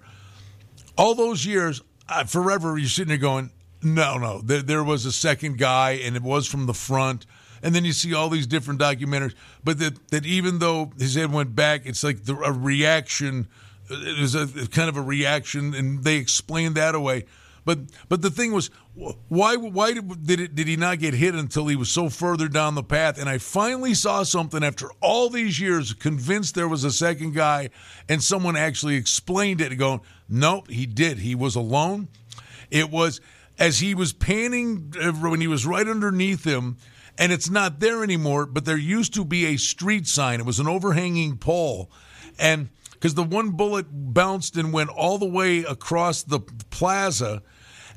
all 0.97 1.15
those 1.15 1.45
years, 1.45 1.81
uh, 2.07 2.23
forever, 2.25 2.77
you're 2.77 2.87
sitting 2.89 3.09
there 3.09 3.17
going, 3.17 3.51
no, 3.81 4.17
no, 4.17 4.41
there, 4.41 4.61
there 4.61 4.83
was 4.83 5.05
a 5.05 5.11
second 5.11 5.57
guy, 5.57 5.91
and 5.91 6.15
it 6.15 6.21
was 6.21 6.47
from 6.47 6.65
the 6.67 6.73
front. 6.73 7.25
And 7.61 7.73
then 7.73 7.85
you 7.85 7.93
see 7.93 8.13
all 8.13 8.29
these 8.29 8.47
different 8.47 8.79
documentaries, 8.79 9.35
but 9.63 9.79
that, 9.79 10.09
that 10.09 10.25
even 10.25 10.59
though 10.59 10.91
his 10.97 11.15
head 11.15 11.31
went 11.31 11.55
back, 11.55 11.85
it's 11.85 12.03
like 12.03 12.23
the, 12.23 12.35
a 12.35 12.51
reaction. 12.51 13.47
It 13.89 14.19
was 14.19 14.35
a 14.35 14.47
kind 14.69 14.89
of 14.89 14.97
a 14.97 15.01
reaction, 15.01 15.73
and 15.73 16.03
they 16.03 16.17
explained 16.17 16.75
that 16.75 16.95
away. 16.95 17.25
But 17.65 17.79
but 18.09 18.21
the 18.21 18.29
thing 18.29 18.51
was, 18.51 18.69
why 18.93 19.55
why 19.55 19.93
did 19.93 20.25
did, 20.25 20.39
it, 20.39 20.55
did 20.55 20.67
he 20.67 20.75
not 20.75 20.99
get 20.99 21.15
hit 21.15 21.33
until 21.33 21.67
he 21.67 21.75
was 21.75 21.89
so 21.89 22.09
further 22.09 22.47
down 22.47 22.75
the 22.75 22.83
path? 22.83 23.19
And 23.19 23.27
I 23.27 23.39
finally 23.39 23.95
saw 23.95 24.21
something 24.21 24.63
after 24.63 24.89
all 25.01 25.29
these 25.29 25.59
years, 25.59 25.93
convinced 25.93 26.53
there 26.53 26.67
was 26.67 26.83
a 26.83 26.91
second 26.91 27.33
guy, 27.33 27.71
and 28.07 28.23
someone 28.23 28.55
actually 28.55 28.95
explained 28.95 29.61
it, 29.61 29.75
going, 29.77 30.01
nope, 30.29 30.69
he 30.69 30.85
did. 30.85 31.17
He 31.17 31.33
was 31.33 31.55
alone. 31.55 32.07
It 32.69 32.91
was 32.91 33.19
as 33.57 33.79
he 33.79 33.95
was 33.95 34.13
panning 34.13 34.93
uh, 35.01 35.11
when 35.13 35.41
he 35.41 35.47
was 35.47 35.65
right 35.65 35.87
underneath 35.87 36.43
him, 36.43 36.77
and 37.17 37.31
it's 37.31 37.49
not 37.49 37.79
there 37.79 38.03
anymore. 38.03 38.45
But 38.45 38.65
there 38.65 38.77
used 38.77 39.13
to 39.15 39.25
be 39.25 39.45
a 39.45 39.57
street 39.57 40.07
sign. 40.07 40.39
It 40.39 40.45
was 40.45 40.59
an 40.59 40.67
overhanging 40.67 41.37
pole, 41.37 41.91
and 42.39 42.69
because 42.91 43.13
the 43.13 43.23
one 43.23 43.51
bullet 43.51 43.85
bounced 43.89 44.57
and 44.57 44.73
went 44.73 44.89
all 44.89 45.17
the 45.17 45.25
way 45.25 45.59
across 45.59 46.23
the 46.23 46.39
plaza, 46.39 47.43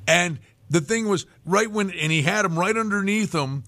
and 0.06 0.38
the 0.70 0.80
thing 0.80 1.08
was 1.08 1.26
right 1.44 1.70
when, 1.70 1.90
and 1.90 2.12
he 2.12 2.22
had 2.22 2.44
him 2.44 2.58
right 2.58 2.76
underneath 2.76 3.34
him. 3.34 3.64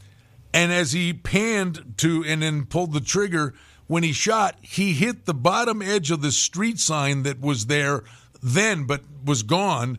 And 0.52 0.73
as 0.73 0.92
he 0.92 1.12
panned 1.12 1.95
to 1.99 2.25
and 2.26 2.42
then 2.42 2.66
pulled 2.66 2.92
the 2.92 3.00
trigger, 3.00 3.54
when 3.87 4.02
he 4.02 4.12
shot, 4.12 4.57
he 4.61 4.92
hit 4.92 5.25
the 5.25 5.35
bottom 5.35 5.80
edge 5.80 6.11
of 6.11 6.23
the 6.23 6.33
street 6.33 6.78
sign 6.78 7.23
that 7.23 7.40
was 7.40 7.66
there 7.66 8.02
then, 8.42 8.85
but 8.85 9.02
was 9.25 9.42
gone. 9.42 9.99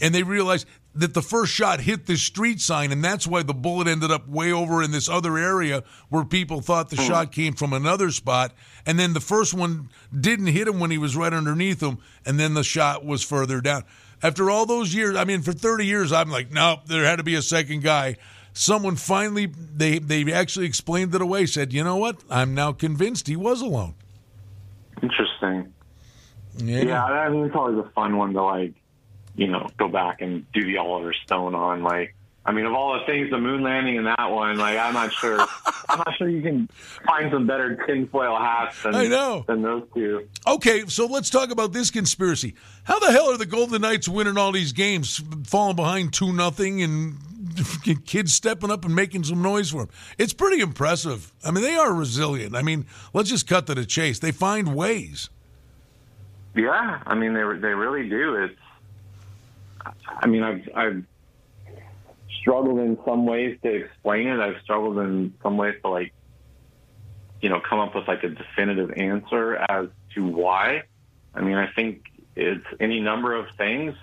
And 0.00 0.14
they 0.14 0.22
realized 0.22 0.66
that 0.96 1.14
the 1.14 1.22
first 1.22 1.52
shot 1.52 1.80
hit 1.80 2.06
this 2.06 2.22
street 2.22 2.60
sign, 2.60 2.90
and 2.90 3.04
that's 3.04 3.26
why 3.26 3.42
the 3.42 3.54
bullet 3.54 3.86
ended 3.86 4.10
up 4.10 4.26
way 4.28 4.52
over 4.52 4.82
in 4.82 4.90
this 4.90 5.08
other 5.08 5.36
area 5.36 5.84
where 6.08 6.24
people 6.24 6.60
thought 6.60 6.90
the 6.90 6.96
hmm. 6.96 7.02
shot 7.02 7.32
came 7.32 7.54
from 7.54 7.72
another 7.72 8.10
spot. 8.10 8.52
And 8.86 8.98
then 8.98 9.12
the 9.12 9.20
first 9.20 9.54
one 9.54 9.90
didn't 10.18 10.46
hit 10.46 10.68
him 10.68 10.80
when 10.80 10.90
he 10.90 10.98
was 10.98 11.16
right 11.16 11.32
underneath 11.32 11.82
him, 11.82 11.98
and 12.24 12.40
then 12.40 12.54
the 12.54 12.64
shot 12.64 13.04
was 13.04 13.22
further 13.22 13.60
down. 13.60 13.84
After 14.22 14.50
all 14.50 14.64
those 14.64 14.94
years, 14.94 15.16
I 15.16 15.24
mean, 15.24 15.42
for 15.42 15.52
30 15.52 15.84
years, 15.84 16.12
I'm 16.12 16.30
like, 16.30 16.50
no, 16.50 16.80
there 16.86 17.04
had 17.04 17.16
to 17.16 17.24
be 17.24 17.34
a 17.34 17.42
second 17.42 17.82
guy. 17.82 18.16
Someone 18.54 18.96
finally, 18.96 19.46
they 19.46 19.98
they 19.98 20.32
actually 20.32 20.64
explained 20.64 21.14
it 21.14 21.20
away. 21.20 21.44
Said, 21.44 21.74
you 21.74 21.84
know 21.84 21.96
what? 21.96 22.22
I'm 22.30 22.54
now 22.54 22.72
convinced 22.72 23.26
he 23.28 23.36
was 23.36 23.60
alone. 23.60 23.94
Interesting. 25.02 25.74
Yeah, 26.56 27.04
I 27.04 27.28
mean, 27.28 27.44
it's 27.44 27.54
always 27.54 27.76
a 27.78 27.90
fun 27.90 28.16
one 28.16 28.32
to 28.32 28.42
like, 28.42 28.72
you 29.36 29.48
know, 29.48 29.68
go 29.76 29.88
back 29.88 30.22
and 30.22 30.50
do 30.52 30.64
the 30.64 30.78
Oliver 30.78 31.12
Stone 31.24 31.54
on. 31.54 31.82
Like, 31.82 32.14
I 32.44 32.52
mean, 32.52 32.64
of 32.64 32.72
all 32.74 32.98
the 32.98 33.04
things, 33.04 33.30
the 33.30 33.38
moon 33.38 33.62
landing 33.62 33.98
and 33.98 34.06
that 34.06 34.30
one, 34.30 34.56
like, 34.56 34.78
I'm 34.78 34.94
not 34.94 35.12
sure. 35.12 35.40
I'm 35.88 35.98
not 35.98 36.16
sure 36.16 36.28
you 36.28 36.42
can 36.42 36.68
find 37.06 37.30
some 37.30 37.46
better 37.46 37.84
tinfoil 37.86 38.38
hats 38.38 38.82
than, 38.82 38.94
I 38.94 39.06
know. 39.06 39.44
than 39.46 39.62
those 39.62 39.84
two. 39.94 40.28
Okay, 40.46 40.86
so 40.86 41.06
let's 41.06 41.28
talk 41.28 41.50
about 41.50 41.72
this 41.72 41.90
conspiracy. 41.90 42.54
How 42.84 42.98
the 42.98 43.12
hell 43.12 43.30
are 43.30 43.36
the 43.36 43.46
Golden 43.46 43.82
Knights 43.82 44.08
winning 44.08 44.38
all 44.38 44.52
these 44.52 44.72
games, 44.72 45.22
falling 45.44 45.76
behind 45.76 46.12
two 46.12 46.32
nothing, 46.32 46.82
and 46.82 47.16
kids 48.06 48.32
stepping 48.32 48.70
up 48.70 48.84
and 48.84 48.94
making 48.94 49.24
some 49.24 49.42
noise 49.42 49.70
for 49.70 49.86
them? 49.86 49.94
It's 50.16 50.32
pretty 50.32 50.60
impressive. 50.60 51.32
I 51.44 51.50
mean, 51.50 51.62
they 51.62 51.74
are 51.74 51.92
resilient. 51.92 52.54
I 52.54 52.62
mean, 52.62 52.86
let's 53.12 53.28
just 53.28 53.48
cut 53.48 53.66
to 53.66 53.74
the 53.74 53.84
chase. 53.84 54.20
They 54.20 54.32
find 54.32 54.74
ways. 54.74 55.30
Yeah, 56.54 57.02
I 57.04 57.14
mean, 57.14 57.34
they 57.34 57.42
they 57.58 57.74
really 57.74 58.08
do. 58.08 58.36
It's. 58.36 58.54
I 60.06 60.26
mean, 60.26 60.42
I've 60.42 60.68
I've 60.74 61.04
struggled 62.40 62.78
in 62.78 62.98
some 63.04 63.26
ways 63.26 63.58
to 63.62 63.68
explain 63.68 64.28
it. 64.28 64.40
I've 64.40 64.60
struggled 64.62 64.98
in 64.98 65.34
some 65.42 65.56
ways 65.56 65.74
to 65.82 65.88
like, 65.88 66.12
you 67.40 67.48
know, 67.48 67.60
come 67.60 67.80
up 67.80 67.94
with 67.94 68.06
like 68.06 68.22
a 68.22 68.28
definitive 68.28 68.92
answer 68.96 69.56
as 69.56 69.88
to 70.14 70.26
why. 70.26 70.84
I 71.34 71.40
mean, 71.40 71.56
I 71.56 71.70
think 71.72 72.04
it's 72.34 72.64
any 72.80 73.00
number 73.00 73.34
of 73.34 73.46
things. 73.56 73.94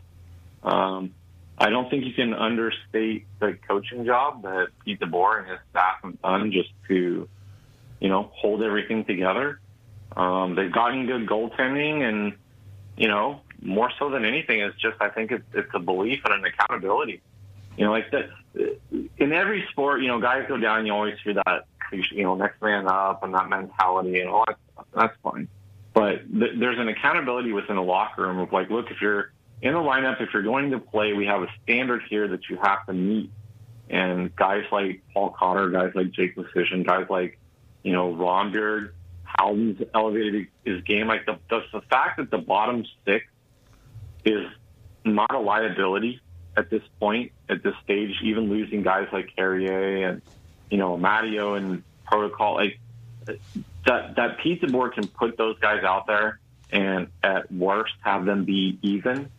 Um, 0.63 1.13
I 1.57 1.69
don't 1.69 1.89
think 1.89 2.05
you 2.05 2.13
can 2.13 2.33
understate 2.33 3.27
the 3.39 3.57
coaching 3.67 4.05
job 4.05 4.43
that 4.43 4.69
Pete 4.83 4.99
DeBoer 4.99 5.39
and 5.39 5.49
his 5.49 5.59
staff 5.69 5.97
have 6.03 6.21
done 6.21 6.51
just 6.51 6.69
to, 6.87 7.27
you 7.99 8.09
know, 8.09 8.31
hold 8.33 8.63
everything 8.63 9.05
together. 9.05 9.59
Um, 10.15 10.55
they've 10.55 10.71
gotten 10.71 11.05
good 11.05 11.27
goaltending, 11.27 12.01
and 12.01 12.33
you 12.97 13.07
know, 13.07 13.41
more 13.63 13.91
so 13.97 14.09
than 14.09 14.25
anything, 14.25 14.59
it's 14.59 14.79
just 14.79 15.01
I 15.01 15.09
think 15.09 15.31
it's, 15.31 15.45
it's 15.53 15.69
a 15.73 15.79
belief 15.79 16.21
and 16.25 16.33
an 16.33 16.45
accountability. 16.45 17.21
You 17.77 17.85
know, 17.85 17.91
like 17.91 18.11
that 18.11 18.29
in 19.17 19.33
every 19.33 19.65
sport, 19.71 20.01
you 20.01 20.07
know, 20.07 20.19
guys 20.19 20.45
go 20.47 20.57
down. 20.57 20.85
You 20.85 20.93
always 20.93 21.17
hear 21.23 21.33
that, 21.33 21.65
you 21.91 22.23
know, 22.23 22.35
next 22.35 22.61
man 22.61 22.87
up 22.87 23.23
and 23.23 23.33
that 23.33 23.49
mentality 23.49 24.19
and 24.19 24.29
all 24.29 24.45
that. 24.47 24.57
Stuff. 24.73 24.85
That's 24.93 25.17
fine, 25.23 25.47
but 25.93 26.31
th- 26.31 26.59
there's 26.59 26.79
an 26.79 26.87
accountability 26.87 27.51
within 27.51 27.75
the 27.75 27.83
locker 27.83 28.23
room 28.23 28.39
of 28.39 28.51
like, 28.51 28.69
look, 28.69 28.91
if 28.91 29.01
you're 29.01 29.31
in 29.61 29.73
the 29.73 29.79
lineup, 29.79 30.21
if 30.21 30.33
you're 30.33 30.43
going 30.43 30.71
to 30.71 30.79
play, 30.79 31.13
we 31.13 31.25
have 31.25 31.41
a 31.41 31.47
standard 31.63 32.03
here 32.09 32.27
that 32.27 32.49
you 32.49 32.57
have 32.57 32.85
to 32.85 32.93
meet. 32.93 33.31
And 33.89 34.35
guys 34.35 34.65
like 34.71 35.01
Paul 35.13 35.29
Cotter, 35.29 35.69
guys 35.69 35.91
like 35.93 36.11
Jake 36.11 36.35
Leschyshyn, 36.35 36.85
guys 36.85 37.07
like, 37.09 37.39
you 37.83 37.91
know, 37.91 38.13
Rondbjerg, 38.13 38.91
how 39.23 39.55
he's 39.55 39.81
elevated 39.93 40.47
his 40.65 40.81
game. 40.83 41.07
Like 41.07 41.25
the, 41.25 41.37
the, 41.49 41.61
the 41.71 41.81
fact 41.81 42.17
that 42.17 42.31
the 42.31 42.37
bottom 42.37 42.85
six 43.05 43.25
is 44.25 44.47
not 45.05 45.33
a 45.33 45.39
liability 45.39 46.21
at 46.55 46.69
this 46.69 46.83
point, 46.99 47.31
at 47.49 47.63
this 47.63 47.75
stage, 47.83 48.15
even 48.23 48.49
losing 48.49 48.83
guys 48.83 49.07
like 49.11 49.35
Carrier 49.35 50.07
and, 50.07 50.21
you 50.69 50.77
know, 50.77 50.97
Matteo 50.97 51.55
and 51.55 51.83
protocol, 52.05 52.55
like 52.55 52.79
that, 53.85 54.15
that 54.15 54.37
Pete 54.39 54.61
DeBoer 54.61 54.93
can 54.93 55.07
put 55.07 55.37
those 55.37 55.57
guys 55.59 55.83
out 55.83 56.07
there 56.07 56.39
and 56.71 57.07
at 57.23 57.51
worst 57.51 57.93
have 58.01 58.25
them 58.25 58.45
be 58.45 58.77
even, 58.81 59.29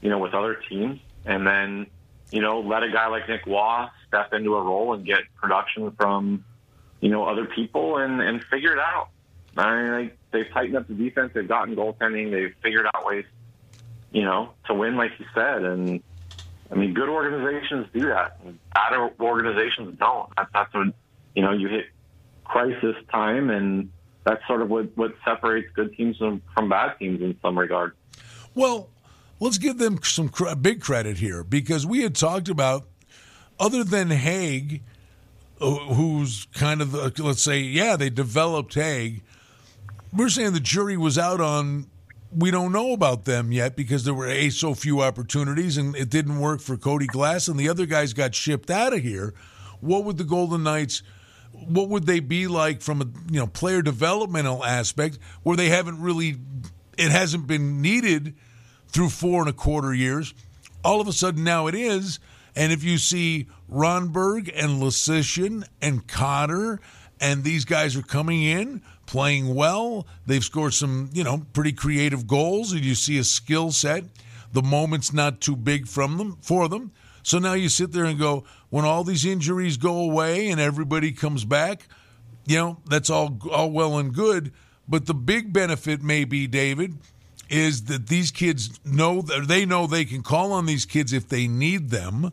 you 0.00 0.10
know, 0.10 0.18
with 0.18 0.34
other 0.34 0.54
teams. 0.68 1.00
And 1.24 1.46
then, 1.46 1.86
you 2.30 2.40
know, 2.40 2.60
let 2.60 2.82
a 2.82 2.90
guy 2.90 3.08
like 3.08 3.28
Nick 3.28 3.46
Roy 3.46 3.86
step 4.06 4.32
into 4.32 4.54
a 4.56 4.62
role 4.62 4.94
and 4.94 5.04
get 5.04 5.20
production 5.36 5.90
from, 5.92 6.44
you 7.00 7.08
know, 7.10 7.24
other 7.24 7.46
people 7.46 7.98
and, 7.98 8.20
and 8.20 8.42
figure 8.44 8.72
it 8.72 8.78
out. 8.78 9.08
I 9.56 9.82
mean, 9.82 9.92
like, 9.92 10.18
they've 10.30 10.48
tightened 10.52 10.76
up 10.76 10.88
the 10.88 10.94
defense. 10.94 11.32
They've 11.34 11.48
gotten 11.48 11.74
goaltending. 11.74 12.30
They've 12.30 12.54
figured 12.62 12.86
out 12.94 13.04
ways, 13.06 13.24
you 14.12 14.22
know, 14.22 14.50
to 14.66 14.74
win, 14.74 14.96
like 14.96 15.12
you 15.18 15.26
said. 15.34 15.62
And 15.62 16.02
I 16.70 16.74
mean, 16.74 16.94
good 16.94 17.08
organizations 17.08 17.86
do 17.92 18.08
that. 18.08 18.40
Bad 18.74 19.12
organizations 19.20 19.98
don't. 19.98 20.30
That's, 20.36 20.50
that's 20.52 20.74
what 20.74 20.94
you 21.34 21.42
know. 21.42 21.52
You 21.52 21.68
hit 21.68 21.86
crisis 22.44 22.96
time, 23.10 23.50
and 23.50 23.90
that's 24.24 24.46
sort 24.46 24.62
of 24.62 24.70
what 24.70 24.96
what 24.96 25.14
separates 25.24 25.68
good 25.74 25.94
teams 25.96 26.16
from, 26.18 26.42
from 26.54 26.68
bad 26.68 26.98
teams 26.98 27.20
in 27.20 27.36
some 27.42 27.58
regard. 27.58 27.92
Well, 28.54 28.88
let's 29.40 29.58
give 29.58 29.78
them 29.78 30.00
some 30.02 30.28
cr- 30.28 30.54
big 30.54 30.80
credit 30.80 31.18
here 31.18 31.44
because 31.44 31.86
we 31.86 32.02
had 32.02 32.14
talked 32.14 32.48
about 32.48 32.88
other 33.60 33.84
than 33.84 34.10
Hague, 34.10 34.82
uh, 35.60 35.70
who's 35.70 36.46
kind 36.54 36.80
of 36.80 36.92
the, 36.92 37.12
let's 37.22 37.42
say, 37.42 37.60
yeah, 37.60 37.96
they 37.96 38.10
developed 38.10 38.74
Hague. 38.74 39.22
We're 40.12 40.28
saying 40.28 40.52
the 40.52 40.60
jury 40.60 40.96
was 40.96 41.18
out 41.18 41.40
on 41.40 41.86
we 42.30 42.50
don't 42.50 42.72
know 42.72 42.92
about 42.92 43.24
them 43.24 43.52
yet 43.52 43.76
because 43.76 44.04
there 44.04 44.14
were 44.14 44.28
a 44.28 44.50
so 44.50 44.74
few 44.74 45.00
opportunities 45.00 45.76
and 45.76 45.96
it 45.96 46.10
didn't 46.10 46.40
work 46.40 46.60
for 46.60 46.76
Cody 46.76 47.06
Glass 47.06 47.48
and 47.48 47.58
the 47.58 47.68
other 47.68 47.86
guys 47.86 48.12
got 48.12 48.34
shipped 48.34 48.70
out 48.70 48.92
of 48.92 49.00
here. 49.00 49.34
What 49.80 50.04
would 50.04 50.18
the 50.18 50.24
Golden 50.24 50.62
Knights 50.62 51.02
what 51.66 51.88
would 51.88 52.06
they 52.06 52.20
be 52.20 52.46
like 52.46 52.82
from 52.82 53.00
a 53.00 53.06
you 53.32 53.40
know 53.40 53.46
player 53.46 53.82
developmental 53.82 54.64
aspect 54.64 55.18
where 55.42 55.56
they 55.56 55.68
haven't 55.68 56.00
really 56.00 56.36
it 56.96 57.10
hasn't 57.10 57.46
been 57.46 57.80
needed 57.80 58.34
through 58.88 59.08
four 59.08 59.40
and 59.40 59.50
a 59.50 59.52
quarter 59.52 59.94
years. 59.94 60.34
All 60.84 61.00
of 61.00 61.08
a 61.08 61.12
sudden 61.12 61.44
now 61.44 61.66
it 61.66 61.74
is. 61.74 62.18
And 62.56 62.72
if 62.72 62.82
you 62.82 62.98
see 62.98 63.46
Rondbjerg 63.70 64.50
and 64.54 64.82
Leschyshyn 64.82 65.64
and 65.80 66.06
Cotter 66.06 66.80
and 67.20 67.44
these 67.44 67.64
guys 67.64 67.96
are 67.96 68.02
coming 68.02 68.42
in 68.42 68.82
playing 69.06 69.54
well. 69.54 70.06
They've 70.26 70.44
scored 70.44 70.74
some, 70.74 71.10
you 71.12 71.24
know, 71.24 71.46
pretty 71.52 71.72
creative 71.72 72.26
goals, 72.26 72.72
and 72.72 72.84
you 72.84 72.94
see 72.94 73.18
a 73.18 73.24
skill 73.24 73.72
set. 73.72 74.04
The 74.52 74.62
moment's 74.62 75.12
not 75.12 75.40
too 75.40 75.56
big 75.56 75.88
from 75.88 76.18
them 76.18 76.38
for 76.40 76.68
them. 76.68 76.92
So 77.22 77.38
now 77.38 77.54
you 77.54 77.68
sit 77.68 77.92
there 77.92 78.04
and 78.04 78.18
go, 78.18 78.44
when 78.70 78.84
all 78.84 79.04
these 79.04 79.24
injuries 79.24 79.76
go 79.76 79.98
away 79.98 80.48
and 80.48 80.60
everybody 80.60 81.12
comes 81.12 81.44
back, 81.44 81.88
you 82.46 82.56
know, 82.56 82.78
that's 82.88 83.10
all 83.10 83.38
all 83.50 83.70
well 83.70 83.98
and 83.98 84.14
good. 84.14 84.52
But 84.88 85.06
the 85.06 85.14
big 85.14 85.52
benefit 85.52 86.02
may 86.02 86.24
be, 86.24 86.46
David, 86.46 86.96
is 87.50 87.84
that 87.84 88.06
these 88.06 88.30
kids 88.30 88.80
know 88.84 89.20
that 89.22 89.48
they 89.48 89.66
know 89.66 89.86
they 89.86 90.04
can 90.04 90.22
call 90.22 90.52
on 90.52 90.66
these 90.66 90.86
kids 90.86 91.12
if 91.12 91.28
they 91.28 91.46
need 91.46 91.90
them 91.90 92.32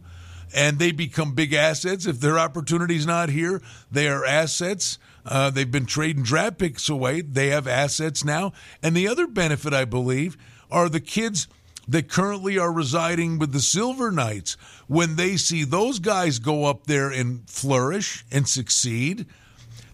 and 0.55 0.79
they 0.79 0.93
become 0.93 1.35
big 1.35 1.53
assets. 1.53 2.05
If 2.05 2.21
their 2.21 2.39
opportunity's 2.39 3.05
not 3.05 3.29
here, 3.29 3.61
they 3.91 4.07
are 4.07 4.25
assets. 4.25 4.97
Uh, 5.25 5.49
they've 5.49 5.69
been 5.69 5.85
trading 5.85 6.23
draft 6.23 6.59
picks 6.59 6.87
away. 6.87 7.21
They 7.21 7.49
have 7.49 7.67
assets 7.67 8.23
now. 8.23 8.53
And 8.81 8.95
the 8.95 9.07
other 9.07 9.27
benefit, 9.27 9.73
I 9.73 9.83
believe, 9.83 10.37
are 10.71 10.87
the 10.87 11.01
kids 11.01 11.49
that 11.89 12.09
currently 12.09 12.57
are 12.57 12.71
residing 12.71 13.37
with 13.37 13.51
the 13.51 13.59
Silver 13.59 14.11
Knights. 14.11 14.55
When 14.87 15.17
they 15.17 15.35
see 15.35 15.65
those 15.65 15.99
guys 15.99 16.39
go 16.39 16.65
up 16.65 16.87
there 16.87 17.09
and 17.09 17.47
flourish 17.49 18.25
and 18.31 18.47
succeed, 18.47 19.25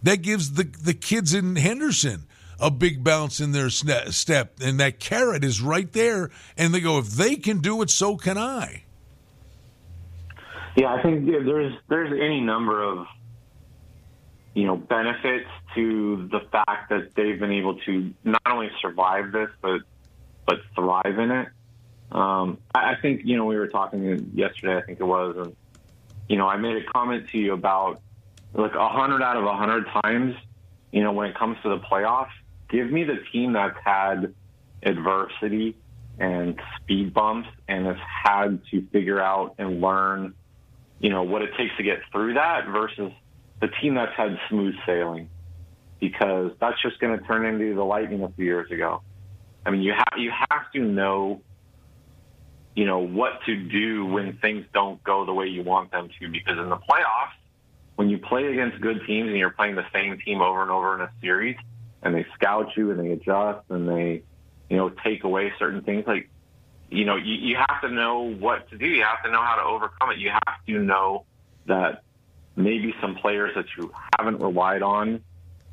that 0.04 0.22
gives 0.22 0.54
the, 0.54 0.64
the 0.64 0.94
kids 0.94 1.34
in 1.34 1.56
Henderson 1.56 2.28
a 2.60 2.70
big 2.70 3.04
bounce 3.04 3.40
in 3.40 3.52
their 3.52 3.72
step. 3.72 4.60
And 4.62 4.80
that 4.80 5.00
carrot 5.00 5.44
is 5.44 5.60
right 5.60 5.92
there. 5.92 6.30
And 6.56 6.72
they 6.72 6.82
go, 6.82 7.00
if 7.00 7.08
they 7.08 7.36
can 7.36 7.62
do 7.62 7.82
it, 7.82 7.90
so 7.90 8.16
can 8.16 8.38
I. 8.38 8.84
Yeah, 10.76 10.94
I 10.94 11.02
think 11.02 11.26
there's 11.26 11.74
there's 11.90 12.14
any 12.14 12.42
number 12.42 12.82
of 12.82 13.06
you 14.54 14.66
know 14.66 14.76
benefits 14.76 15.50
to 15.76 16.30
the 16.32 16.42
fact 16.52 16.90
that 16.90 17.16
they've 17.16 17.40
been 17.40 17.52
able 17.52 17.80
to 17.80 18.14
not 18.24 18.42
only 18.46 18.70
survive 18.82 19.32
this 19.32 19.50
but 19.62 19.82
but 20.46 20.60
thrive 20.76 21.20
in 21.20 21.32
it. 21.32 21.48
Um, 22.12 22.58
I, 22.76 22.96
think 23.02 23.22
you 23.24 23.38
know 23.38 23.46
we 23.46 23.56
were 23.56 23.68
talking 23.68 24.32
yesterday. 24.34 24.78
I 24.78 24.82
think 24.82 25.00
it 25.00 25.06
was, 25.06 25.36
and 25.38 25.56
you 26.28 26.38
know 26.38 26.48
I 26.48 26.58
made 26.58 26.78
a 26.78 26.84
comment 26.92 27.30
to 27.30 27.38
you 27.38 27.54
about 27.54 28.02
like 28.54 28.76
a 28.76 28.90
hundred 28.90 29.22
out 29.22 29.38
of 29.38 29.46
a 29.46 29.56
hundred 29.56 29.86
times. 30.04 30.36
You 30.92 31.04
know 31.04 31.14
when 31.14 31.30
it 31.30 31.38
comes 31.38 31.58
to 31.64 31.70
the 31.70 31.80
playoffs, 31.80 32.32
give 32.70 32.92
me 32.92 33.04
the 33.04 33.20
team 33.32 33.54
that's 33.54 33.78
had 33.84 34.34
adversity 34.84 35.78
and 36.20 36.60
speed 36.78 37.14
bumps 37.14 37.50
and 37.68 37.86
has 37.86 37.98
had 38.24 38.60
to 38.72 38.86
figure 38.92 39.22
out 39.22 39.56
and 39.58 39.80
learn, 39.80 40.34
you 41.02 41.10
know, 41.10 41.24
what 41.24 41.42
it 41.42 41.50
takes 41.58 41.76
to 41.78 41.84
get 41.84 42.00
through 42.12 42.36
that 42.36 42.68
versus 42.68 43.12
the 43.60 43.68
team 43.82 43.96
that's 43.96 44.16
had 44.16 44.38
smooth 44.50 44.76
sailing 44.86 45.30
because 46.00 46.52
that's 46.60 46.82
just 46.82 47.00
going 47.00 47.18
to 47.18 47.26
turn 47.26 47.46
into 47.46 47.76
the 47.76 47.84
Lightning 47.84 48.24
a 48.24 48.30
few 48.30 48.46
years 48.46 48.72
ago. 48.72 49.02
I 49.66 49.70
mean, 49.70 49.82
you 49.82 49.94
have 49.94 50.18
you 50.18 50.32
have 50.32 50.72
to 50.74 50.80
know, 50.80 51.42
you 52.76 52.86
know, 52.86 53.00
what 53.00 53.34
to 53.46 53.56
do 53.56 54.06
when 54.06 54.38
things 54.38 54.66
don't 54.74 55.04
go 55.04 55.26
the 55.26 55.34
way 55.34 55.48
you 55.48 55.64
want 55.64 55.92
them 55.92 56.10
to. 56.20 56.28
Because 56.28 56.58
in 56.58 56.70
the 56.70 56.78
playoffs, 56.78 57.38
when 57.96 58.10
you 58.10 58.18
play 58.18 58.48
against 58.48 58.82
good 58.82 59.02
teams 59.06 59.30
and 59.30 59.38
you're 59.38 59.52
playing 59.52 59.76
the 59.76 59.86
same 59.94 60.20
team 60.26 60.42
over 60.42 60.64
and 60.64 60.72
over 60.72 60.96
in 60.96 61.02
a 61.02 61.12
series, 61.22 61.58
and 62.02 62.16
they 62.16 62.26
scout 62.34 62.76
you 62.76 62.90
and 62.90 63.00
they 63.00 63.12
adjust 63.12 63.70
and 63.70 63.88
they, 63.88 64.24
you 64.70 64.78
know, 64.78 64.90
take 64.90 65.24
away 65.24 65.54
certain 65.60 65.82
things, 65.84 66.06
like, 66.08 66.31
you 66.92 67.06
know, 67.06 67.16
you, 67.16 67.34
you 67.34 67.56
have 67.56 67.82
to 67.82 67.90
know 67.90 68.32
what 68.34 68.70
to 68.70 68.78
do. 68.78 68.86
You 68.86 69.04
have 69.04 69.24
to 69.24 69.32
know 69.32 69.42
how 69.42 69.56
to 69.56 69.64
overcome 69.64 70.12
it. 70.12 70.20
You 70.20 70.30
have 70.30 70.66
to 70.68 70.80
know 70.80 71.26
that 71.66 72.04
maybe 72.56 72.94
some 73.02 73.16
players 73.16 73.54
that 73.56 73.66
you 73.78 73.92
haven't 74.18 74.42
relied 74.42 74.84
on, 74.84 75.24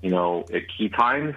you 0.00 0.10
know, 0.10 0.46
at 0.52 0.62
key 0.76 0.88
times 0.88 1.34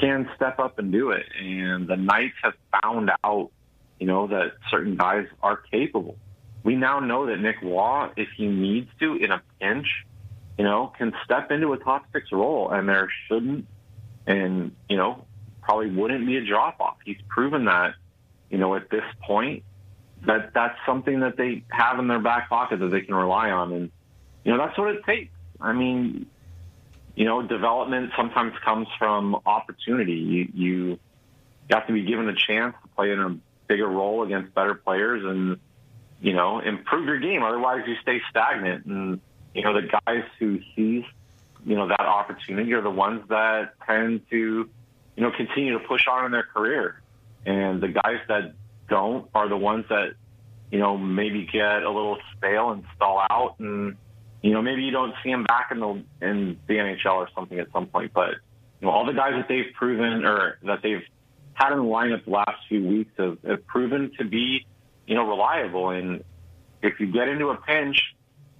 can 0.00 0.30
step 0.36 0.60
up 0.60 0.78
and 0.78 0.92
do 0.92 1.10
it. 1.10 1.26
And 1.38 1.88
the 1.88 1.96
Knights 1.96 2.36
have 2.42 2.54
found 2.80 3.10
out, 3.24 3.50
you 3.98 4.06
know, 4.06 4.28
that 4.28 4.52
certain 4.70 4.96
guys 4.96 5.26
are 5.42 5.56
capable. 5.56 6.16
We 6.62 6.76
now 6.76 7.00
know 7.00 7.26
that 7.26 7.40
Nick 7.40 7.60
Roy, 7.62 8.10
if 8.16 8.28
he 8.36 8.46
needs 8.46 8.88
to 9.00 9.16
in 9.16 9.32
a 9.32 9.42
pinch, 9.60 9.86
you 10.56 10.64
know, 10.64 10.92
can 10.96 11.12
step 11.24 11.50
into 11.50 11.72
a 11.72 11.78
top 11.78 12.04
six 12.12 12.30
role 12.30 12.70
and 12.70 12.88
there 12.88 13.10
shouldn't 13.26 13.66
and, 14.26 14.72
you 14.88 14.96
know, 14.96 15.24
probably 15.62 15.90
wouldn't 15.90 16.26
be 16.26 16.36
a 16.36 16.44
drop 16.44 16.80
off. 16.80 16.96
He's 17.04 17.20
proven 17.28 17.64
that, 17.64 17.94
you 18.50 18.58
know, 18.58 18.74
at 18.74 18.90
this 18.90 19.04
point 19.22 19.62
that 20.26 20.52
that's 20.52 20.76
something 20.84 21.20
that 21.20 21.36
they 21.36 21.64
have 21.70 21.98
in 21.98 22.08
their 22.08 22.20
back 22.20 22.48
pocket 22.48 22.80
that 22.80 22.88
they 22.88 23.00
can 23.00 23.14
rely 23.14 23.50
on. 23.50 23.72
And, 23.72 23.90
you 24.44 24.52
know, 24.52 24.58
that's 24.58 24.76
what 24.76 24.94
it 24.94 25.04
takes. 25.04 25.32
I 25.60 25.72
mean, 25.72 26.26
you 27.14 27.24
know, 27.24 27.42
development 27.42 28.10
sometimes 28.16 28.52
comes 28.64 28.88
from 28.98 29.36
opportunity. 29.46 30.12
You, 30.12 30.48
you, 30.52 30.98
have 31.70 31.86
to 31.86 31.92
be 31.92 32.02
given 32.02 32.28
a 32.28 32.34
chance 32.34 32.74
to 32.82 32.88
play 32.96 33.12
in 33.12 33.20
a 33.20 33.36
bigger 33.68 33.86
role 33.86 34.24
against 34.24 34.52
better 34.54 34.74
players 34.74 35.22
and, 35.24 35.56
you 36.20 36.32
know, 36.32 36.58
improve 36.58 37.06
your 37.06 37.20
game. 37.20 37.44
Otherwise, 37.44 37.84
you 37.86 37.94
stay 38.02 38.20
stagnant. 38.28 38.86
And, 38.86 39.20
you 39.54 39.62
know, 39.62 39.80
the 39.80 39.86
guys 39.86 40.24
who 40.40 40.58
seize, 40.74 41.04
you 41.64 41.76
know, 41.76 41.86
that 41.86 42.00
opportunity 42.00 42.72
are 42.72 42.82
the 42.82 42.90
ones 42.90 43.22
that 43.28 43.74
tend 43.86 44.22
to, 44.30 44.36
you 45.16 45.22
know, 45.22 45.30
continue 45.30 45.78
to 45.78 45.86
push 45.86 46.08
on 46.08 46.24
in 46.24 46.32
their 46.32 46.42
career. 46.42 47.00
And 47.46 47.82
the 47.82 47.88
guys 47.88 48.18
that 48.28 48.54
don't 48.88 49.28
are 49.34 49.48
the 49.48 49.56
ones 49.56 49.86
that, 49.88 50.14
you 50.70 50.78
know, 50.78 50.98
maybe 50.98 51.48
get 51.50 51.82
a 51.82 51.90
little 51.90 52.18
stale 52.36 52.70
and 52.70 52.84
stall 52.96 53.22
out 53.30 53.56
and, 53.58 53.96
you 54.42 54.52
know, 54.52 54.62
maybe 54.62 54.82
you 54.82 54.90
don't 54.90 55.14
see 55.22 55.30
them 55.30 55.44
back 55.44 55.70
in 55.70 55.80
the 55.80 56.02
in 56.22 56.58
the 56.66 56.74
NHL 56.74 57.14
or 57.14 57.28
something 57.34 57.58
at 57.58 57.70
some 57.72 57.86
point. 57.86 58.12
But 58.12 58.30
you 58.80 58.86
know, 58.86 58.90
all 58.90 59.04
the 59.04 59.12
guys 59.12 59.32
that 59.36 59.48
they've 59.48 59.72
proven 59.74 60.24
or 60.24 60.58
that 60.62 60.80
they've 60.82 61.02
had 61.54 61.72
in 61.72 61.78
the 61.78 61.84
lineup 61.84 62.24
the 62.24 62.30
last 62.30 62.66
few 62.68 62.86
weeks 62.86 63.12
have, 63.18 63.38
have 63.46 63.66
proven 63.66 64.12
to 64.18 64.24
be, 64.24 64.66
you 65.06 65.14
know, 65.14 65.28
reliable. 65.28 65.90
And 65.90 66.24
if 66.82 66.98
you 67.00 67.12
get 67.12 67.28
into 67.28 67.48
a 67.48 67.56
pinch 67.56 68.00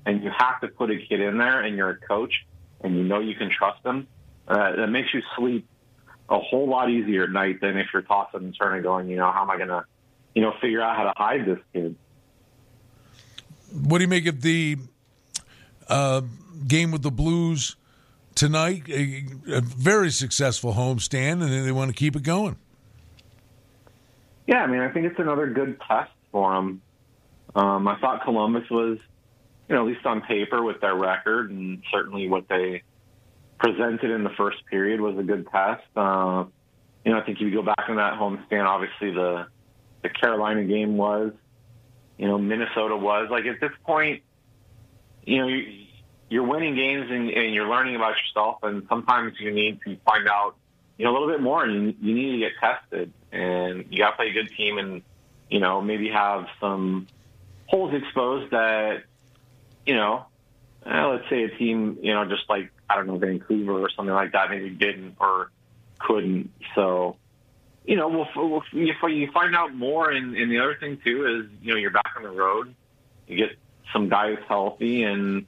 and 0.04 0.22
you 0.22 0.30
have 0.36 0.60
to 0.60 0.68
put 0.68 0.90
a 0.90 0.98
kid 0.98 1.20
in 1.20 1.38
there 1.38 1.62
and 1.62 1.76
you're 1.76 1.90
a 1.90 1.98
coach 1.98 2.44
and 2.82 2.96
you 2.96 3.04
know 3.04 3.20
you 3.20 3.34
can 3.34 3.50
trust 3.50 3.82
them, 3.82 4.06
uh, 4.46 4.76
that 4.76 4.88
makes 4.88 5.14
you 5.14 5.22
sleep 5.36 5.66
a 6.30 6.38
whole 6.38 6.68
lot 6.68 6.90
easier 6.90 7.24
at 7.24 7.30
night 7.30 7.60
than 7.60 7.76
if 7.76 7.88
you're 7.92 8.02
tossing 8.02 8.44
and 8.44 8.56
turning, 8.56 8.82
going, 8.82 9.08
you 9.08 9.16
know, 9.16 9.30
how 9.30 9.42
am 9.42 9.50
I 9.50 9.56
going 9.56 9.68
to, 9.68 9.84
you 10.34 10.42
know, 10.42 10.54
figure 10.60 10.80
out 10.80 10.96
how 10.96 11.04
to 11.04 11.12
hide 11.16 11.44
this 11.44 11.58
kid. 11.72 11.96
What 13.72 13.98
do 13.98 14.04
you 14.04 14.08
make 14.08 14.26
of 14.26 14.40
the 14.40 14.76
uh, 15.88 16.22
game 16.66 16.92
with 16.92 17.02
the 17.02 17.10
Blues 17.10 17.76
tonight. 18.34 18.84
A, 18.88 19.24
a, 19.48 19.60
very 19.60 20.10
successful 20.10 20.72
homestand, 20.72 21.42
and 21.42 21.66
they 21.66 21.72
want 21.72 21.90
to 21.90 21.94
keep 21.94 22.16
it 22.16 22.22
going. 22.22 22.56
Yeah, 24.46 24.62
I 24.62 24.66
mean, 24.66 24.80
I 24.80 24.88
think 24.90 25.06
it's 25.06 25.18
another 25.18 25.46
good 25.46 25.80
test 25.86 26.10
for 26.32 26.54
them. 26.54 26.80
Um, 27.54 27.88
I 27.88 27.98
thought 28.00 28.22
Columbus 28.24 28.68
was, 28.70 28.98
you 29.68 29.74
know, 29.74 29.82
at 29.82 29.86
least 29.86 30.06
on 30.06 30.22
paper 30.22 30.62
with 30.62 30.80
their 30.80 30.94
record 30.94 31.50
and 31.50 31.82
certainly 31.92 32.28
what 32.28 32.48
they 32.48 32.82
presented 33.60 34.10
in 34.10 34.24
the 34.24 34.30
first 34.30 34.64
period 34.66 35.00
was 35.00 35.16
a 35.18 35.22
good 35.22 35.46
test. 35.52 35.84
Uh, 35.94 36.44
you 37.04 37.12
know, 37.12 37.18
I 37.18 37.22
think 37.24 37.38
if 37.38 37.42
you 37.42 37.52
go 37.52 37.62
back 37.62 37.84
in 37.88 37.96
that 37.96 38.14
homestand, 38.14 38.66
obviously 38.66 39.12
the 39.12 39.46
the 40.02 40.08
Carolina 40.08 40.64
game 40.64 40.96
was, 40.96 41.32
you 42.16 42.26
know, 42.26 42.38
Minnesota 42.38 42.96
was 42.96 43.28
like 43.30 43.44
at 43.44 43.60
this 43.60 43.72
point, 43.84 44.22
you 45.24 45.38
know, 45.38 45.46
you, 45.46 45.86
you're 46.30 46.46
winning 46.46 46.74
games 46.74 47.10
and, 47.10 47.30
and 47.30 47.54
you're 47.54 47.68
learning 47.68 47.96
about 47.96 48.14
yourself, 48.16 48.58
and 48.62 48.86
sometimes 48.88 49.34
you 49.38 49.50
need 49.50 49.78
to 49.84 49.96
find 50.06 50.26
out, 50.26 50.56
you 50.96 51.04
know, 51.04 51.10
a 51.10 51.12
little 51.12 51.28
bit 51.28 51.42
more, 51.42 51.62
and 51.62 51.94
you 52.00 52.14
need 52.14 52.32
to 52.32 52.38
get 52.38 52.52
tested, 52.60 53.12
and 53.30 53.84
you 53.90 53.98
got 53.98 54.12
to 54.12 54.16
play 54.16 54.28
a 54.28 54.32
good 54.32 54.50
team, 54.56 54.78
and 54.78 55.02
you 55.50 55.60
know, 55.60 55.82
maybe 55.82 56.08
have 56.08 56.46
some 56.60 57.08
holes 57.66 57.92
exposed 57.92 58.52
that, 58.52 59.02
you 59.84 59.94
know, 59.94 60.24
uh, 60.86 61.08
let's 61.08 61.28
say 61.28 61.42
a 61.42 61.50
team, 61.58 61.98
you 62.00 62.14
know, 62.14 62.24
just 62.24 62.48
like 62.48 62.70
I 62.90 62.96
don't 62.96 63.06
know 63.06 63.18
Vancouver 63.18 63.72
or 63.72 63.88
something 63.90 64.14
like 64.14 64.32
that, 64.32 64.50
maybe 64.50 64.70
didn't 64.70 65.16
or 65.20 65.50
couldn't. 65.98 66.50
So, 66.74 67.16
you 67.84 67.96
know, 67.96 68.08
we'll, 68.08 68.28
we'll 68.34 68.62
you, 68.72 68.92
you 69.08 69.30
find 69.32 69.54
out 69.54 69.74
more, 69.74 70.10
and, 70.10 70.36
and 70.36 70.50
the 70.50 70.58
other 70.58 70.74
thing 70.74 70.98
too 71.04 71.26
is, 71.26 71.50
you 71.62 71.72
know, 71.72 71.78
you're 71.78 71.90
back 71.90 72.12
on 72.16 72.22
the 72.22 72.30
road, 72.30 72.74
you 73.26 73.36
get 73.36 73.56
some 73.92 74.08
guys 74.08 74.38
healthy, 74.48 75.04
and 75.04 75.46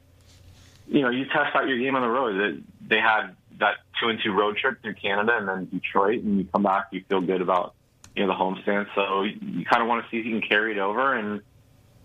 you 0.88 1.02
know, 1.02 1.10
you 1.10 1.24
test 1.26 1.54
out 1.54 1.66
your 1.66 1.78
game 1.78 1.96
on 1.96 2.02
the 2.02 2.08
road. 2.08 2.64
They 2.86 2.98
had 2.98 3.34
that 3.58 3.76
two 4.00 4.08
and 4.08 4.18
two 4.22 4.32
road 4.32 4.56
trip 4.56 4.82
through 4.82 4.94
Canada 4.94 5.36
and 5.36 5.48
then 5.48 5.66
Detroit, 5.66 6.22
and 6.22 6.38
you 6.38 6.44
come 6.52 6.62
back, 6.62 6.88
you 6.90 7.02
feel 7.08 7.20
good 7.20 7.40
about 7.40 7.74
you 8.14 8.26
know 8.26 8.32
the 8.32 8.38
homestand. 8.38 8.86
So 8.94 9.22
you 9.22 9.64
kind 9.64 9.82
of 9.82 9.88
want 9.88 10.04
to 10.04 10.10
see 10.10 10.18
if 10.18 10.26
you 10.26 10.38
can 10.38 10.48
carry 10.48 10.72
it 10.72 10.78
over, 10.78 11.14
and 11.14 11.40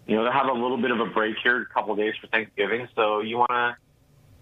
you 0.05 0.15
know 0.15 0.23
they 0.23 0.31
have 0.31 0.47
a 0.47 0.53
little 0.53 0.77
bit 0.77 0.91
of 0.91 0.99
a 0.99 1.05
break 1.05 1.35
here, 1.43 1.61
a 1.61 1.65
couple 1.65 1.93
of 1.93 1.97
days 1.97 2.13
for 2.19 2.27
Thanksgiving. 2.27 2.87
So 2.95 3.19
you 3.19 3.37
want 3.37 3.51
to, 3.51 3.77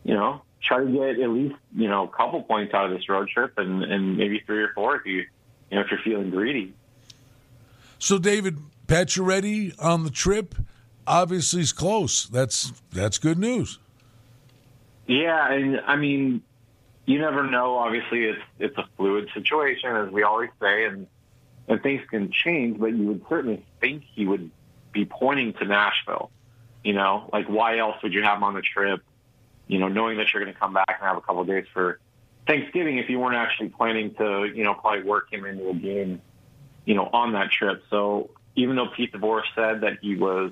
you 0.03 0.13
know, 0.13 0.41
try 0.65 0.83
to 0.83 0.91
get 0.91 1.19
at 1.23 1.29
least 1.29 1.55
you 1.75 1.87
know 1.87 2.03
a 2.03 2.07
couple 2.07 2.41
points 2.43 2.73
out 2.73 2.85
of 2.85 2.91
this 2.91 3.07
road 3.07 3.29
trip, 3.29 3.57
and 3.57 3.83
and 3.83 4.17
maybe 4.17 4.41
three 4.45 4.63
or 4.63 4.71
four 4.73 4.97
if 4.97 5.05
you 5.05 5.25
you 5.69 5.77
know 5.77 5.81
if 5.81 5.87
you're 5.91 5.99
feeling 6.03 6.29
greedy. 6.29 6.73
So 7.99 8.17
David 8.17 8.57
Pacioretty 8.87 9.73
on 9.79 10.03
the 10.03 10.09
trip 10.09 10.55
obviously 11.07 11.61
is 11.61 11.71
close. 11.71 12.25
That's 12.25 12.73
that's 12.91 13.17
good 13.17 13.37
news. 13.37 13.79
Yeah, 15.07 15.51
and 15.51 15.81
I 15.85 15.95
mean, 15.95 16.41
you 17.05 17.19
never 17.19 17.49
know. 17.49 17.77
Obviously, 17.77 18.25
it's 18.25 18.41
it's 18.59 18.77
a 18.77 18.87
fluid 18.97 19.29
situation, 19.33 19.95
as 19.95 20.09
we 20.11 20.23
always 20.23 20.49
say, 20.61 20.85
and 20.85 21.07
and 21.67 21.81
things 21.81 22.01
can 22.09 22.31
change. 22.31 22.79
But 22.79 22.87
you 22.87 23.07
would 23.07 23.21
certainly 23.29 23.63
think 23.79 24.03
he 24.13 24.25
would 24.25 24.49
be 24.91 25.05
pointing 25.05 25.53
to 25.53 25.65
Nashville. 25.65 26.31
You 26.83 26.93
know, 26.93 27.29
like 27.31 27.47
why 27.47 27.77
else 27.77 27.95
would 28.03 28.13
you 28.13 28.23
have 28.23 28.37
him 28.37 28.43
on 28.43 28.53
the 28.55 28.61
trip? 28.61 29.01
You 29.67 29.79
know, 29.79 29.87
knowing 29.87 30.17
that 30.17 30.33
you're 30.33 30.43
going 30.43 30.53
to 30.53 30.59
come 30.59 30.73
back 30.73 30.97
and 30.99 31.07
have 31.07 31.17
a 31.17 31.21
couple 31.21 31.41
of 31.41 31.47
days 31.47 31.65
for 31.73 31.99
Thanksgiving, 32.47 32.97
if 32.99 33.09
you 33.09 33.19
weren't 33.19 33.35
actually 33.35 33.69
planning 33.69 34.13
to, 34.15 34.45
you 34.45 34.63
know, 34.63 34.73
probably 34.75 35.03
work 35.03 35.31
him 35.33 35.45
into 35.45 35.69
a 35.69 35.73
game, 35.73 36.21
you 36.85 36.93
know, 36.93 37.09
on 37.11 37.33
that 37.33 37.51
trip. 37.51 37.83
So 37.89 38.29
even 38.55 38.75
though 38.75 38.87
Pete 38.95 39.11
DeBoer 39.13 39.41
said 39.55 39.81
that 39.81 39.99
he 40.01 40.15
was 40.15 40.51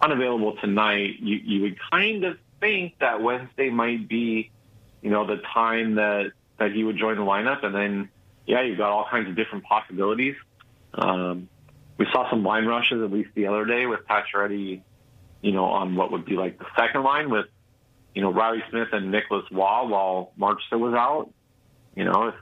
unavailable 0.00 0.56
tonight, 0.56 1.16
you, 1.20 1.36
you 1.36 1.62
would 1.62 1.76
kind 1.90 2.24
of 2.24 2.38
think 2.60 2.98
that 3.00 3.22
Wednesday 3.22 3.70
might 3.70 4.08
be, 4.08 4.50
you 5.02 5.10
know, 5.10 5.26
the 5.26 5.42
time 5.52 5.96
that 5.96 6.32
that 6.58 6.72
he 6.72 6.84
would 6.84 6.96
join 6.96 7.16
the 7.16 7.22
lineup, 7.22 7.64
and 7.64 7.74
then 7.74 8.08
yeah, 8.46 8.62
you've 8.62 8.78
got 8.78 8.90
all 8.90 9.06
kinds 9.10 9.28
of 9.28 9.36
different 9.36 9.64
possibilities. 9.64 10.36
Um, 10.94 11.48
we 11.98 12.06
saw 12.12 12.28
some 12.30 12.42
line 12.44 12.64
rushes 12.64 13.02
at 13.02 13.12
least 13.12 13.30
the 13.34 13.46
other 13.46 13.64
day 13.64 13.86
with 13.86 14.00
Pacioretty, 14.08 14.80
you 15.42 15.52
know, 15.52 15.64
on 15.64 15.96
what 15.96 16.12
would 16.12 16.24
be 16.24 16.36
like 16.36 16.58
the 16.58 16.66
second 16.76 17.02
line 17.02 17.30
with, 17.30 17.46
you 18.16 18.22
know, 18.22 18.32
Reilly 18.32 18.64
Smith 18.70 18.88
and 18.92 19.10
Nicolas 19.10 19.44
Roy 19.52 19.86
while 19.86 20.32
Marchessault 20.40 20.80
was 20.80 20.94
out. 20.94 21.30
You 21.94 22.04
know, 22.04 22.28
if, 22.28 22.34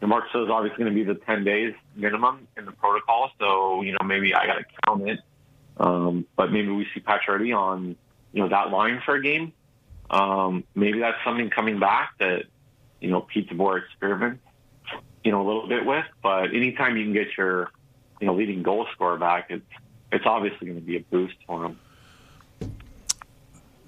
Marchessault 0.00 0.44
is 0.44 0.50
obviously 0.50 0.84
going 0.84 0.94
to 0.94 0.94
be 0.94 1.04
the 1.04 1.20
10 1.26 1.44
days 1.44 1.74
minimum 1.94 2.48
in 2.56 2.64
the 2.64 2.72
protocol, 2.72 3.30
so, 3.38 3.82
you 3.82 3.92
know, 3.92 3.98
maybe 4.06 4.34
I 4.34 4.46
got 4.46 4.54
to 4.54 4.64
count 4.86 5.06
it. 5.06 5.20
Um, 5.76 6.26
but 6.34 6.50
maybe 6.50 6.68
we 6.68 6.86
see 6.94 7.00
Pacioretty 7.00 7.54
on 7.54 7.96
you 8.32 8.42
know, 8.42 8.48
that 8.48 8.70
line 8.70 9.02
for 9.04 9.16
a 9.16 9.22
game. 9.22 9.52
Um, 10.10 10.64
maybe 10.74 11.00
that's 11.00 11.18
something 11.24 11.50
coming 11.50 11.78
back 11.78 12.12
that, 12.18 12.44
you 13.00 13.10
know, 13.10 13.20
Pete 13.20 13.50
DeBoer 13.50 13.82
experiments, 13.84 14.42
you 15.24 15.30
know, 15.30 15.42
a 15.42 15.46
little 15.46 15.68
bit 15.68 15.84
with. 15.84 16.06
But 16.22 16.54
anytime 16.54 16.96
you 16.96 17.04
can 17.04 17.12
get 17.12 17.28
your, 17.36 17.70
you 18.18 18.26
know, 18.26 18.34
leading 18.34 18.62
goal 18.62 18.86
scorer 18.92 19.18
back, 19.18 19.46
it's 19.50 19.66
it's 20.10 20.24
obviously 20.24 20.68
going 20.68 20.80
to 20.80 20.86
be 20.86 20.96
a 20.96 21.00
boost 21.00 21.36
for 21.46 21.66
him. 21.66 21.78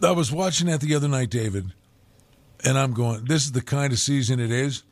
I 0.03 0.13
was 0.13 0.31
watching 0.31 0.69
that 0.69 0.81
the 0.81 0.95
other 0.95 1.09
night, 1.09 1.31
David, 1.31 1.73
and 2.65 2.79
I'm 2.79 2.93
going, 2.93 3.25
this 3.25 3.45
is 3.45 3.53
the 3.53 3.63
kind 3.63 3.93
of 3.93 3.99
season 3.99 4.39
it 4.39 4.51
is. 4.51 4.85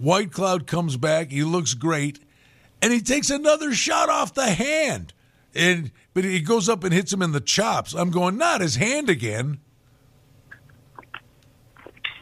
Whitecloud 0.00 0.66
comes 0.66 0.96
back, 0.96 1.30
he 1.30 1.42
looks 1.42 1.74
great, 1.74 2.20
and 2.80 2.92
he 2.92 3.00
takes 3.00 3.30
another 3.30 3.74
shot 3.74 4.08
off 4.08 4.32
the 4.32 4.50
hand, 4.50 5.12
and 5.54 5.90
but 6.14 6.24
he 6.24 6.40
goes 6.40 6.68
up 6.68 6.84
and 6.84 6.92
hits 6.92 7.12
him 7.12 7.22
in 7.22 7.32
the 7.32 7.40
chops. 7.40 7.94
I'm 7.94 8.10
going 8.10 8.38
not 8.38 8.60
his 8.60 8.76
hand 8.76 9.10
again. 9.10 9.60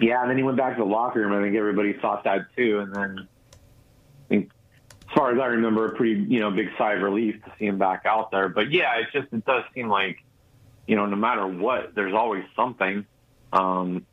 Yeah, 0.00 0.20
and 0.20 0.30
then 0.30 0.36
he 0.36 0.42
went 0.42 0.56
back 0.56 0.76
to 0.76 0.82
the 0.82 0.88
locker 0.88 1.20
room. 1.20 1.32
I 1.32 1.42
think 1.42 1.56
everybody 1.56 1.94
thought 1.94 2.24
that 2.24 2.46
too, 2.56 2.80
and 2.80 2.94
then 2.94 3.18
I 3.20 4.28
think, 4.28 4.50
as 5.08 5.14
far 5.14 5.32
as 5.32 5.38
I 5.38 5.46
remember, 5.46 5.86
a 5.86 5.94
pretty 5.94 6.20
you 6.20 6.40
know 6.40 6.50
big 6.50 6.68
sigh 6.76 6.94
of 6.94 7.02
relief 7.02 7.42
to 7.44 7.52
see 7.58 7.66
him 7.66 7.78
back 7.78 8.02
out 8.06 8.30
there. 8.30 8.48
But 8.48 8.70
yeah, 8.72 8.98
it 8.98 9.06
just 9.12 9.32
it 9.32 9.44
does 9.44 9.64
seem 9.74 9.88
like 9.88 10.18
you 10.86 10.96
know 10.96 11.06
no 11.06 11.16
matter 11.16 11.46
what, 11.46 11.94
there's 11.94 12.14
always 12.14 12.44
something. 12.54 13.06
Um, 13.52 14.06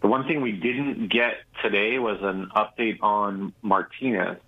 the 0.00 0.08
one 0.08 0.26
thing 0.26 0.40
we 0.40 0.52
didn't 0.52 1.08
get 1.08 1.34
today 1.62 1.98
was 1.98 2.18
an 2.22 2.50
update 2.56 2.98
on 3.02 3.52
Martinez. 3.62 4.38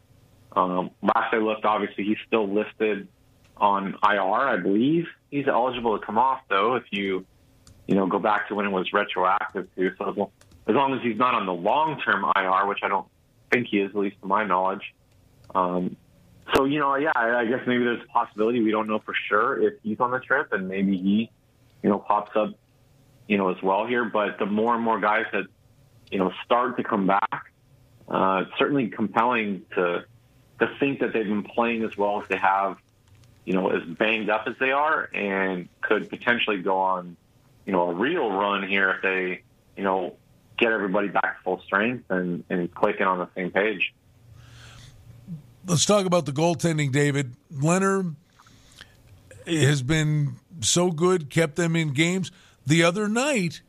Um, 0.52 0.90
last 1.02 1.32
I 1.32 1.38
looked, 1.38 1.64
obviously 1.64 2.04
he's 2.04 2.18
still 2.26 2.52
listed 2.52 3.08
on 3.56 3.96
IR. 4.02 4.48
I 4.48 4.56
believe 4.56 5.06
he's 5.30 5.46
eligible 5.46 5.98
to 5.98 6.04
come 6.04 6.18
off 6.18 6.40
though 6.48 6.74
if 6.74 6.84
you 6.90 7.24
you 7.86 7.94
know 7.94 8.06
go 8.06 8.18
back 8.18 8.48
to 8.48 8.54
when 8.54 8.66
it 8.66 8.70
was 8.70 8.92
retroactive 8.92 9.68
too. 9.76 9.92
So 9.98 10.30
as 10.66 10.74
long 10.74 10.94
as 10.94 11.02
he's 11.02 11.18
not 11.18 11.34
on 11.34 11.46
the 11.46 11.52
long 11.52 12.00
term 12.00 12.24
IR, 12.36 12.66
which 12.66 12.80
I 12.82 12.88
don't 12.88 13.06
think 13.52 13.68
he 13.68 13.78
is, 13.78 13.90
at 13.90 13.96
least 13.96 14.20
to 14.22 14.26
my 14.26 14.44
knowledge. 14.44 14.94
Um, 15.54 15.96
so 16.54 16.64
you 16.64 16.78
know, 16.78 16.94
yeah, 16.96 17.12
I 17.14 17.44
guess 17.46 17.60
maybe 17.66 17.84
there's 17.84 18.02
a 18.02 18.12
possibility 18.12 18.62
we 18.62 18.70
don't 18.70 18.86
know 18.86 18.98
for 18.98 19.14
sure 19.28 19.60
if 19.60 19.74
he's 19.82 20.00
on 20.00 20.10
the 20.10 20.20
trip, 20.20 20.52
and 20.52 20.68
maybe 20.68 20.96
he, 20.96 21.30
you 21.84 21.90
know, 21.90 21.98
pops 21.98 22.34
up, 22.34 22.54
you 23.28 23.36
know, 23.36 23.50
as 23.50 23.62
well 23.62 23.86
here. 23.86 24.06
But 24.06 24.38
the 24.38 24.46
more 24.46 24.74
and 24.74 24.82
more 24.82 24.98
guys 24.98 25.26
that, 25.32 25.44
you 26.10 26.18
know, 26.18 26.32
start 26.44 26.78
to 26.78 26.82
come 26.82 27.06
back, 27.06 27.52
uh, 28.08 28.44
it's 28.46 28.58
certainly 28.58 28.88
compelling 28.88 29.62
to 29.74 30.04
to 30.60 30.76
think 30.80 31.00
that 31.00 31.12
they've 31.12 31.26
been 31.26 31.42
playing 31.42 31.84
as 31.84 31.96
well 31.96 32.22
as 32.22 32.28
they 32.28 32.38
have, 32.38 32.78
you 33.44 33.52
know, 33.52 33.68
as 33.68 33.82
banged 33.82 34.30
up 34.30 34.44
as 34.46 34.54
they 34.58 34.70
are, 34.70 35.10
and 35.12 35.68
could 35.82 36.08
potentially 36.08 36.62
go 36.62 36.78
on, 36.78 37.16
you 37.66 37.72
know, 37.72 37.90
a 37.90 37.94
real 37.94 38.30
run 38.30 38.66
here 38.66 38.90
if 38.90 39.02
they, 39.02 39.42
you 39.76 39.84
know, 39.84 40.14
get 40.56 40.72
everybody 40.72 41.08
back 41.08 41.36
to 41.38 41.42
full 41.42 41.60
strength 41.66 42.10
and, 42.10 42.44
and 42.48 42.72
clicking 42.74 43.06
on 43.06 43.18
the 43.18 43.28
same 43.34 43.50
page. 43.50 43.92
Let's 45.66 45.84
talk 45.84 46.06
about 46.06 46.24
the 46.24 46.32
goaltending, 46.32 46.92
David. 46.92 47.34
Lehner 47.52 48.14
has 49.46 49.82
been 49.82 50.36
so 50.60 50.90
good, 50.90 51.30
kept 51.30 51.56
them 51.56 51.76
in 51.76 51.92
games. 51.92 52.30
The 52.66 52.82
other 52.82 53.08
night, 53.08 53.62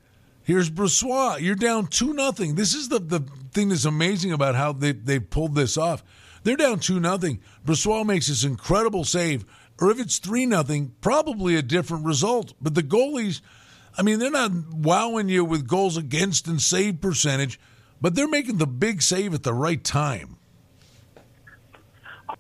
here's 0.44 0.70
Brossoit. 0.70 1.42
You're 1.42 1.56
down 1.56 1.88
2 1.88 2.14
nothing. 2.14 2.56
This 2.56 2.74
is 2.74 2.90
the, 2.90 3.00
the 3.00 3.22
thing 3.52 3.70
that's 3.70 3.86
amazing 3.86 4.32
about 4.32 4.56
how 4.56 4.74
they, 4.74 4.92
they 4.92 5.20
pulled 5.20 5.56
this 5.56 5.78
off. 5.78 6.04
They're 6.44 6.56
down 6.56 6.80
2 6.80 7.00
nothing. 7.00 7.42
Brossoit 7.66 8.06
makes 8.06 8.28
this 8.28 8.44
incredible 8.44 9.04
save. 9.04 9.46
Or 9.80 9.92
if 9.92 10.00
it's 10.00 10.20
3 10.20 10.46
nothing, 10.46 10.94
probably 11.02 11.56
a 11.56 11.62
different 11.62 12.06
result. 12.06 12.54
But 12.62 12.76
the 12.76 12.84
goalies– 12.84 13.42
I 13.98 14.02
mean, 14.02 14.20
they're 14.20 14.32
not 14.32 14.52
wowing 14.74 15.30
you 15.30 15.46
with 15.46 15.68
goals 15.68 15.96
against 15.98 16.48
and 16.48 16.62
save 16.62 17.00
percentage, 17.00 17.60
but 18.02 18.14
they're 18.14 18.28
making 18.28 18.58
the 18.58 18.68
big 18.68 19.02
save 19.02 19.34
at 19.34 19.44
the 19.44 19.54
right 19.54 19.82
time. 19.82 20.38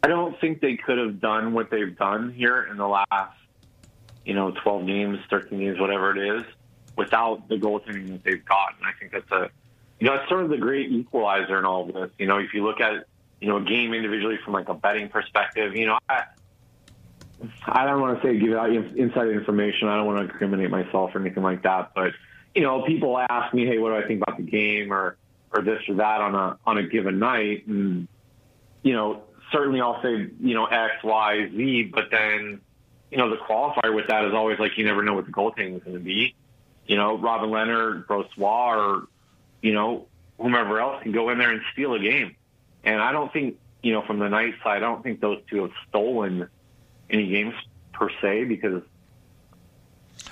I 0.03 0.07
don't 0.07 0.39
think 0.41 0.59
they 0.59 0.75
could 0.75 0.97
have 0.97 1.21
done 1.21 1.53
what 1.53 1.69
they've 1.69 1.97
done 1.97 2.33
here 2.33 2.67
in 2.69 2.77
the 2.77 2.87
last, 2.87 3.37
you 4.25 4.33
know, 4.33 4.51
12 4.51 4.87
games, 4.87 5.19
13 5.29 5.59
games, 5.59 5.79
whatever 5.79 6.15
it 6.15 6.39
is, 6.39 6.45
without 6.97 7.47
the 7.47 7.55
goaltending 7.55 8.09
that 8.11 8.23
they've 8.23 8.43
got. 8.43 8.75
And 8.77 8.87
I 8.87 8.91
think 8.99 9.11
that's 9.11 9.31
a, 9.31 9.49
you 9.99 10.07
know, 10.07 10.15
it's 10.15 10.27
sort 10.27 10.43
of 10.43 10.49
the 10.49 10.57
great 10.57 10.91
equalizer 10.91 11.57
in 11.57 11.65
all 11.65 11.87
of 11.87 11.93
this. 11.93 12.11
You 12.17 12.27
know, 12.27 12.37
if 12.37 12.53
you 12.53 12.63
look 12.63 12.81
at, 12.81 13.05
you 13.39 13.47
know, 13.47 13.57
a 13.57 13.63
game 13.63 13.93
individually 13.93 14.37
from 14.43 14.53
like 14.53 14.69
a 14.69 14.73
betting 14.73 15.09
perspective, 15.09 15.75
you 15.75 15.85
know, 15.85 15.99
I, 16.09 16.23
I 17.67 17.85
don't 17.85 18.01
want 18.01 18.21
to 18.21 18.27
say 18.27 18.37
give 18.39 18.53
out 18.53 18.71
inside 18.71 19.29
information. 19.29 19.87
I 19.87 19.97
don't 19.97 20.05
want 20.05 20.19
to 20.19 20.31
incriminate 20.31 20.69
myself 20.69 21.13
or 21.13 21.19
anything 21.19 21.43
like 21.43 21.63
that. 21.63 21.91
But 21.93 22.13
you 22.53 22.61
know, 22.61 22.83
people 22.83 23.17
ask 23.17 23.53
me, 23.53 23.65
"Hey, 23.65 23.77
what 23.77 23.89
do 23.89 23.95
I 23.95 24.07
think 24.07 24.23
about 24.25 24.37
the 24.37 24.43
game?" 24.43 24.91
or 24.91 25.17
or 25.51 25.61
this 25.61 25.81
or 25.89 25.95
that 25.95 26.21
on 26.21 26.35
a 26.35 26.57
on 26.65 26.77
a 26.77 26.83
given 26.83 27.19
night, 27.19 27.67
and 27.67 28.07
you 28.83 28.93
know, 28.93 29.23
certainly 29.51 29.81
I'll 29.81 30.01
say 30.01 30.29
you 30.39 30.53
know 30.53 30.65
X, 30.65 31.03
Y, 31.03 31.49
Z. 31.55 31.91
But 31.93 32.05
then 32.11 32.61
you 33.15 33.21
know, 33.21 33.29
the 33.29 33.37
qualifier 33.37 33.95
with 33.95 34.07
that 34.07 34.25
is 34.25 34.33
always 34.33 34.59
like 34.59 34.77
you 34.77 34.83
never 34.83 35.01
know 35.01 35.13
what 35.13 35.25
the 35.25 35.31
goaltending 35.31 35.77
is 35.77 35.83
going 35.83 35.95
to 35.95 36.03
be. 36.03 36.35
You 36.85 36.97
know, 36.97 37.17
Robin 37.17 37.49
Lehner, 37.49 38.05
Brossoit, 38.05 38.75
or 38.75 39.07
you 39.61 39.71
know, 39.71 40.07
whomever 40.37 40.81
else 40.81 41.01
can 41.01 41.13
go 41.13 41.29
in 41.29 41.37
there 41.37 41.49
and 41.49 41.61
steal 41.71 41.93
a 41.93 41.99
game. 41.99 42.35
And 42.83 43.01
I 43.01 43.13
don't 43.13 43.31
think 43.31 43.57
you 43.81 43.93
know 43.93 44.01
from 44.01 44.19
the 44.19 44.27
night 44.27 44.55
side, 44.61 44.77
I 44.77 44.79
don't 44.81 45.01
think 45.01 45.21
those 45.21 45.41
two 45.49 45.61
have 45.61 45.71
stolen 45.87 46.49
any 47.09 47.29
games 47.29 47.53
per 47.93 48.09
se 48.21 48.43
because 48.43 48.83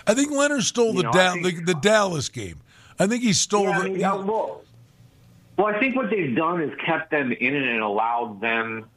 I 0.05 0.13
think 0.13 0.33
Lehner 0.33 0.61
stole 0.61 0.91
the, 0.91 1.03
know, 1.03 1.11
da- 1.13 1.35
think, 1.35 1.65
the, 1.65 1.73
the 1.73 1.79
Dallas 1.79 2.27
game. 2.27 2.59
I 2.99 3.07
think 3.07 3.23
he 3.23 3.31
stole 3.31 3.63
yeah, 3.63 3.79
the. 3.79 3.85
I 3.85 3.87
mean, 3.87 3.99
yeah, 4.01 4.15
well, 4.15 4.61
well, 5.57 5.67
I 5.67 5.79
think 5.79 5.95
what 5.95 6.09
they've 6.09 6.35
done 6.35 6.61
is 6.61 6.77
kept 6.85 7.11
them 7.11 7.31
in 7.31 7.55
it 7.55 7.63
and 7.63 7.79
allowed 7.79 8.41
them, 8.41 8.89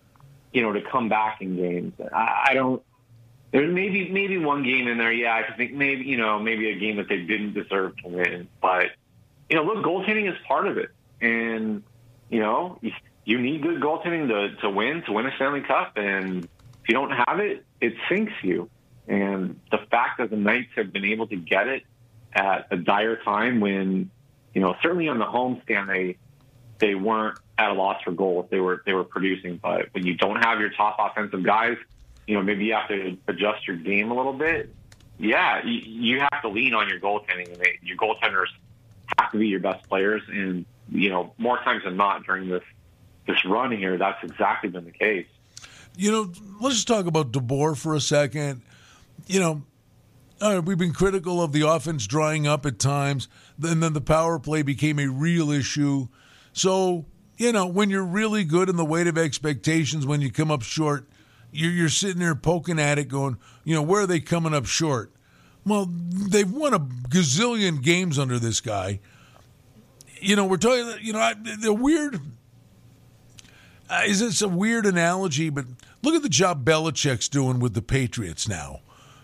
you 0.53 0.63
know, 0.63 0.73
to 0.73 0.83
come 0.83 1.09
back 1.09 1.41
in 1.41 1.55
games. 1.55 1.93
I, 2.13 2.49
I 2.49 2.55
don't. 2.55 2.83
There's 3.57 3.73
maybe 3.73 4.11
maybe 4.11 4.37
one 4.37 4.65
game 4.65 4.87
in 4.87 4.99
there. 4.99 5.11
Yeah, 5.11 5.33
I 5.35 5.57
think 5.57 5.73
maybe 5.73 6.05
you 6.05 6.19
know 6.19 6.39
maybe 6.39 6.69
a 6.69 6.79
game 6.79 6.97
that 6.97 7.09
they 7.09 7.23
didn't 7.23 7.55
deserve 7.55 7.97
to 8.03 8.09
win. 8.09 8.49
But 8.61 8.89
you 9.49 9.57
know, 9.57 9.63
look, 9.63 9.83
goaltending 9.83 10.31
is 10.31 10.37
part 10.47 10.67
of 10.67 10.77
it, 10.77 10.91
and 11.23 11.83
you 12.29 12.41
know, 12.41 12.79
you, 13.25 13.41
need 13.41 13.63
good 13.63 13.81
goaltending 13.81 14.29
to 14.29 14.61
to 14.61 14.69
win 14.69 15.05
to 15.07 15.13
win 15.13 15.25
a 15.25 15.35
Stanley 15.37 15.63
Cup, 15.63 15.97
and 15.97 16.45
if 16.45 16.51
you 16.87 16.95
don't 16.95 17.13
have 17.13 17.41
it, 17.41 17.65
it 17.81 17.95
sinks 18.11 18.35
you. 18.43 18.69
And 19.09 19.59
the 19.71 19.79
fact 19.91 20.19
that 20.19 20.29
the 20.29 20.37
Knights 20.37 20.73
have 20.77 20.93
been 20.93 21.07
able 21.07 21.27
to 21.29 21.37
get 21.37 21.67
it 21.67 21.85
at 22.35 22.67
a 22.71 22.77
dire 22.77 23.17
time 23.25 23.61
when, 23.61 24.11
you 24.53 24.61
know, 24.61 24.77
certainly 24.83 25.09
on 25.09 25.19
the 25.19 25.25
homestand 25.25 25.87
they 25.87 26.19
they 26.79 26.95
weren't 26.95 27.39
at 27.57 27.71
a 27.71 27.73
loss 27.73 28.03
for 28.03 28.13
goals. 28.13 28.49
They 28.51 28.61
were 28.61 28.83
they 28.85 28.93
were 28.93 29.05
producing, 29.05 29.57
but 29.57 29.95
when 29.95 30.05
you 30.05 30.15
don't 30.15 30.45
have 30.45 30.61
your 30.61 30.73
top 30.77 30.99
offensive 30.99 31.43
guys, 31.43 31.79
you 32.27 32.35
know, 32.35 32.43
maybe 32.43 32.65
you 32.65 32.75
have 32.75 32.89
to 32.89 33.17
adjust 33.29 33.67
your 33.67 33.77
game 33.77 34.11
a 34.11 34.15
little 34.15 34.33
bit. 34.33 34.75
Yeah, 35.19 35.65
you, 35.65 35.81
you 35.85 36.21
have 36.21 36.43
to 36.43 36.49
lean 36.49 36.75
on 36.75 36.89
your 36.89 37.01
goaltending, 37.01 37.57
your 37.83 37.97
goaltenders 37.97 38.49
have 39.19 39.33
to 39.33 39.39
be 39.39 39.49
your 39.49 39.61
best 39.61 39.89
players. 39.89 40.23
And 40.29 40.67
you 40.91 41.11
know, 41.11 41.33
more 41.39 41.59
times 41.59 41.85
than 41.85 41.97
not 41.97 42.25
during 42.25 42.49
this 42.49 42.63
this 43.27 43.45
run 43.45 43.73
here, 43.73 43.97
that's 43.97 44.23
exactly 44.23 44.71
been 44.71 44.85
the 44.85 44.93
case. 44.93 45.27
You 45.97 46.13
know, 46.13 46.33
let's 46.61 46.77
just 46.77 46.89
talk 46.89 47.07
about 47.07 47.33
DeBoer 47.33 47.77
for 47.77 47.95
a 47.95 48.01
second. 48.01 48.63
You 49.27 49.41
know, 49.41 50.61
we've 50.61 50.79
been 50.79 50.93
critical 50.93 51.43
of 51.43 51.53
the 51.53 51.63
offense 51.63 52.07
drying 52.07 52.47
up 52.47 52.67
at 52.67 52.79
times, 52.79 53.29
and 53.63 53.83
then 53.83 53.95
the 53.95 54.01
power 54.01 54.39
play 54.39 54.63
became 54.63 54.99
a 54.99 55.07
real 55.07 55.51
issue. 55.51 56.09
So, 56.53 57.07
you 57.39 57.53
know, 57.53 57.67
when 57.67 57.91
you're 57.91 58.05
really 58.05 58.45
good 58.45 58.69
in 58.69 58.77
the 58.77 58.85
weight 58.85 59.07
of 59.07 59.17
expectations, 59.17 60.07
when 60.07 60.21
you 60.21 60.31
come 60.31 60.51
up 60.51 60.63
short, 60.63 61.09
you're, 61.53 61.73
you're 61.73 61.89
sitting 61.89 62.19
there 62.19 62.35
poking 62.35 62.79
at 62.79 62.99
it, 62.99 63.09
going, 63.09 63.39
you 63.65 63.75
know, 63.75 63.83
where 63.83 64.03
are 64.03 64.07
they 64.07 64.21
coming 64.21 64.55
up 64.55 64.67
short? 64.67 65.13
Well, 65.65 65.89
they've 65.91 66.51
won 66.51 66.75
a 66.75 66.81
gazillion 66.81 67.83
games 67.83 68.19
under 68.19 68.39
this 68.39 68.61
guy. 68.61 69.01
You 70.21 70.37
know, 70.37 70.45
we're 70.45 70.57
talking, 70.57 70.95
you 71.01 71.13
know, 71.13 71.19
I, 71.19 71.35
the 71.35 71.75
weird 71.75 72.21
uh, 73.89 74.03
is 74.07 74.21
this 74.21 74.43
a 74.43 74.49
weird 74.49 74.87
analogy? 74.87 75.51
But 75.51 75.67
look 76.03 76.15
at 76.15 76.23
the 76.23 76.29
job 76.29 76.65
Belichick's 76.65 77.29
doing 77.29 77.61
with 77.61 77.75
the 77.75 77.83
Patriots 77.83 78.49
now. 78.49 78.81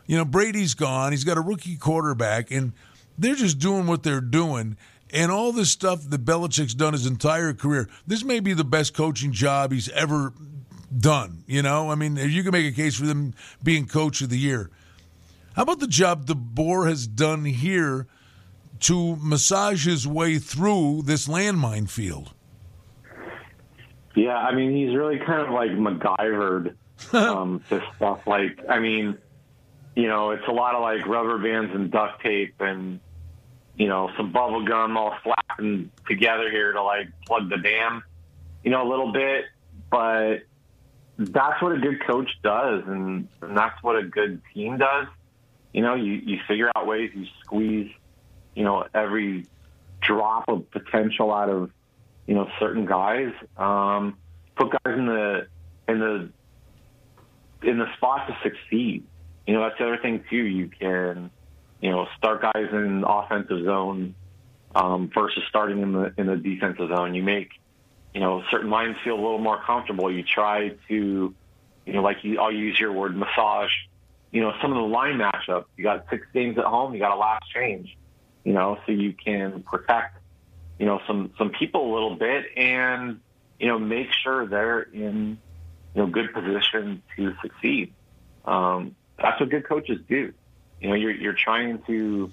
You 0.07 0.17
know, 0.17 0.25
Brady's 0.25 0.75
gone. 0.75 1.13
He's 1.13 1.25
got 1.25 1.39
a 1.39 1.41
rookie 1.41 1.77
quarterback, 1.77 2.51
and 2.51 2.73
they're 3.19 3.35
just 3.35 3.59
doing 3.59 3.87
what 3.87 4.03
they're 4.03 4.21
doing. 4.21 4.77
And 5.13 5.31
all 5.31 5.53
this 5.53 5.71
stuff 5.71 6.09
that 6.09 6.25
Belichick's 6.25 6.75
done 6.75 6.93
his 6.93 7.07
entire 7.07 7.53
career, 7.53 7.89
this 8.07 8.25
may 8.25 8.41
be 8.41 8.53
the 8.53 8.65
best 8.65 8.95
coaching 8.95 9.33
job 9.33 9.73
he's 9.73 9.89
ever 9.91 10.33
done. 10.99 11.45
You 11.47 11.63
know, 11.63 11.91
I 11.91 11.95
mean, 11.95 12.17
you 12.17 12.43
can 12.43 12.53
make 12.53 12.67
a 12.67 12.75
case 12.75 12.97
for 12.97 13.07
them 13.07 13.35
being 13.63 13.87
coach 13.87 14.21
of 14.21 14.29
the 14.29 14.39
year. 14.39 14.71
How 15.55 15.63
about 15.63 15.81
the 15.81 15.87
job 15.87 16.27
DeBoer 16.27 16.89
has 16.89 17.07
done 17.07 17.45
here 17.45 18.07
to 18.81 19.17
massage 19.17 19.87
his 19.87 20.07
way 20.07 20.39
through 20.39 21.03
this 21.05 21.29
landmine 21.29 21.89
field? 21.89 22.33
Yeah, 24.15 24.37
I 24.37 24.55
mean, 24.55 24.75
he's 24.75 24.95
really 24.95 25.19
kind 25.19 25.41
of 25.41 25.51
like 25.51 25.71
MacGyvered 25.71 26.75
um, 27.13 27.63
this 27.69 27.83
stuff. 27.97 28.27
Like, 28.27 28.59
I 28.69 28.79
mean, 28.79 29.19
you 29.95 30.09
know, 30.09 30.31
it's 30.31 30.47
a 30.49 30.53
lot 30.53 30.75
of 30.75 30.83
like 30.83 31.07
rubber 31.07 31.39
bands 31.39 31.75
and 31.75 31.91
duct 31.91 32.23
tape 32.23 32.55
and, 32.61 33.01
you 33.77 33.89
know, 33.89 34.11
some 34.17 34.33
bubble 34.33 34.65
gum 34.65 34.97
all 34.97 35.15
flapping 35.23 35.91
together 36.07 36.51
here 36.51 36.73
to 36.73 36.83
like 36.83 37.09
plug 37.27 37.49
the 37.51 37.59
dam, 37.59 38.03
you 38.65 38.71
know, 38.71 38.87
a 38.87 38.89
little 38.89 39.13
bit. 39.13 39.45
But 39.91 40.45
that's 41.31 41.63
what 41.63 41.73
a 41.73 41.79
good 41.79 42.05
coach 42.07 42.31
does, 42.43 42.83
and, 42.87 43.29
and 43.41 43.57
that's 43.57 43.83
what 43.83 43.97
a 43.97 44.03
good 44.03 44.41
team 44.55 44.79
does. 44.79 45.07
You 45.73 45.83
know, 45.83 45.95
you, 45.95 46.13
you 46.13 46.39
figure 46.47 46.71
out 46.75 46.87
ways 46.87 47.11
you 47.15 47.27
squeeze, 47.45 47.91
you 48.55 48.65
know, 48.65 48.87
every 48.95 49.47
drop 50.03 50.49
of 50.49 50.71
potential 50.71 51.33
out 51.33 51.49
of 51.49 51.71
you 52.27 52.35
know 52.35 52.49
certain 52.59 52.87
guys. 52.87 53.33
Um, 53.57 54.19
put 54.57 54.71
guys 54.71 54.99
in 54.99 55.07
the 55.07 55.47
in 55.89 55.99
the 55.99 56.31
in 57.63 57.79
the 57.79 57.87
spot 57.97 58.29
to 58.29 58.37
succeed. 58.43 59.05
You 59.47 59.55
know, 59.55 59.63
that's 59.63 59.79
the 59.79 59.87
other 59.87 59.99
thing 59.99 60.25
too. 60.31 60.37
You 60.37 60.69
can, 60.69 61.31
you 61.81 61.91
know, 61.91 62.07
start 62.17 62.43
guys 62.43 62.69
in 62.73 63.05
offensive 63.07 63.65
zone 63.65 64.15
um, 64.75 65.11
versus 65.15 65.43
starting 65.49 65.81
in 65.81 65.93
the 65.93 66.13
in 66.17 66.27
the 66.27 66.37
defensive 66.37 66.89
zone. 66.95 67.15
You 67.15 67.23
make, 67.23 67.51
you 68.15 68.21
know, 68.21 68.43
certain 68.51 68.71
lines 68.71 68.97
feel 69.05 69.15
a 69.15 69.23
little 69.23 69.39
more 69.39 69.61
comfortable. 69.63 70.13
You 70.13 70.23
try 70.23 70.77
to, 70.89 71.35
you 71.87 71.93
know, 71.93 72.03
like 72.03 72.19
you, 72.23 72.39
I'll 72.41 72.53
use 72.53 72.79
your 72.79 72.93
word, 72.93 73.17
massage. 73.17 73.71
You 74.31 74.43
know, 74.43 74.53
some 74.61 74.71
of 74.73 74.77
the 74.77 74.89
line 74.89 75.19
matchups. 75.19 75.67
You 75.77 75.85
got 75.85 76.07
six 76.11 76.27
games 76.33 76.59
at 76.59 76.65
home. 76.65 76.95
You 76.95 77.01
got 77.01 77.15
a 77.15 77.19
last 77.19 77.45
change. 77.53 77.97
You 78.45 78.53
know, 78.53 78.79
so 78.87 78.93
you 78.93 79.13
can 79.13 79.63
protect, 79.63 80.19
you 80.79 80.87
know, 80.87 81.01
some 81.07 81.33
some 81.39 81.51
people 81.51 81.93
a 81.93 81.95
little 81.95 82.17
bit 82.17 82.47
and 82.57 83.21
you 83.61 83.69
know 83.69 83.79
make 83.79 84.09
sure 84.25 84.47
they're 84.49 84.83
in 84.83 85.39
you 85.95 86.03
know 86.03 86.07
good 86.07 86.35
position 86.35 87.03
to 87.17 87.35
succeed. 87.41 87.95
Um, 88.45 88.97
that's 89.17 89.39
what 89.39 89.49
good 89.49 89.67
coaches 89.67 90.01
do. 90.09 90.33
You 90.81 90.89
know, 90.89 90.95
you're 90.95 91.13
you're 91.13 91.35
trying 91.35 91.81
to, 91.87 92.31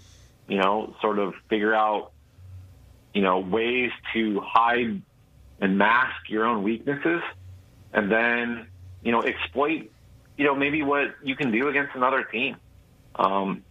you 0.47 0.57
know, 0.57 0.95
sort 1.01 1.19
of 1.19 1.35
figure 1.49 1.73
out, 1.73 2.11
you 3.13 3.21
know, 3.21 3.39
ways 3.39 3.91
to 4.13 4.41
hide 4.41 5.03
and 5.61 5.77
mask 5.77 6.29
your 6.29 6.45
own 6.45 6.63
weaknesses, 6.63 7.21
and 7.93 8.11
then, 8.11 8.67
you 9.03 9.11
know, 9.11 9.21
exploit, 9.21 9.91
you 10.37 10.45
know, 10.45 10.55
maybe 10.55 10.83
what 10.83 11.15
you 11.23 11.35
can 11.35 11.51
do 11.51 11.67
against 11.67 11.95
another 11.95 12.23
team. 12.23 12.55
Um, 13.15 13.63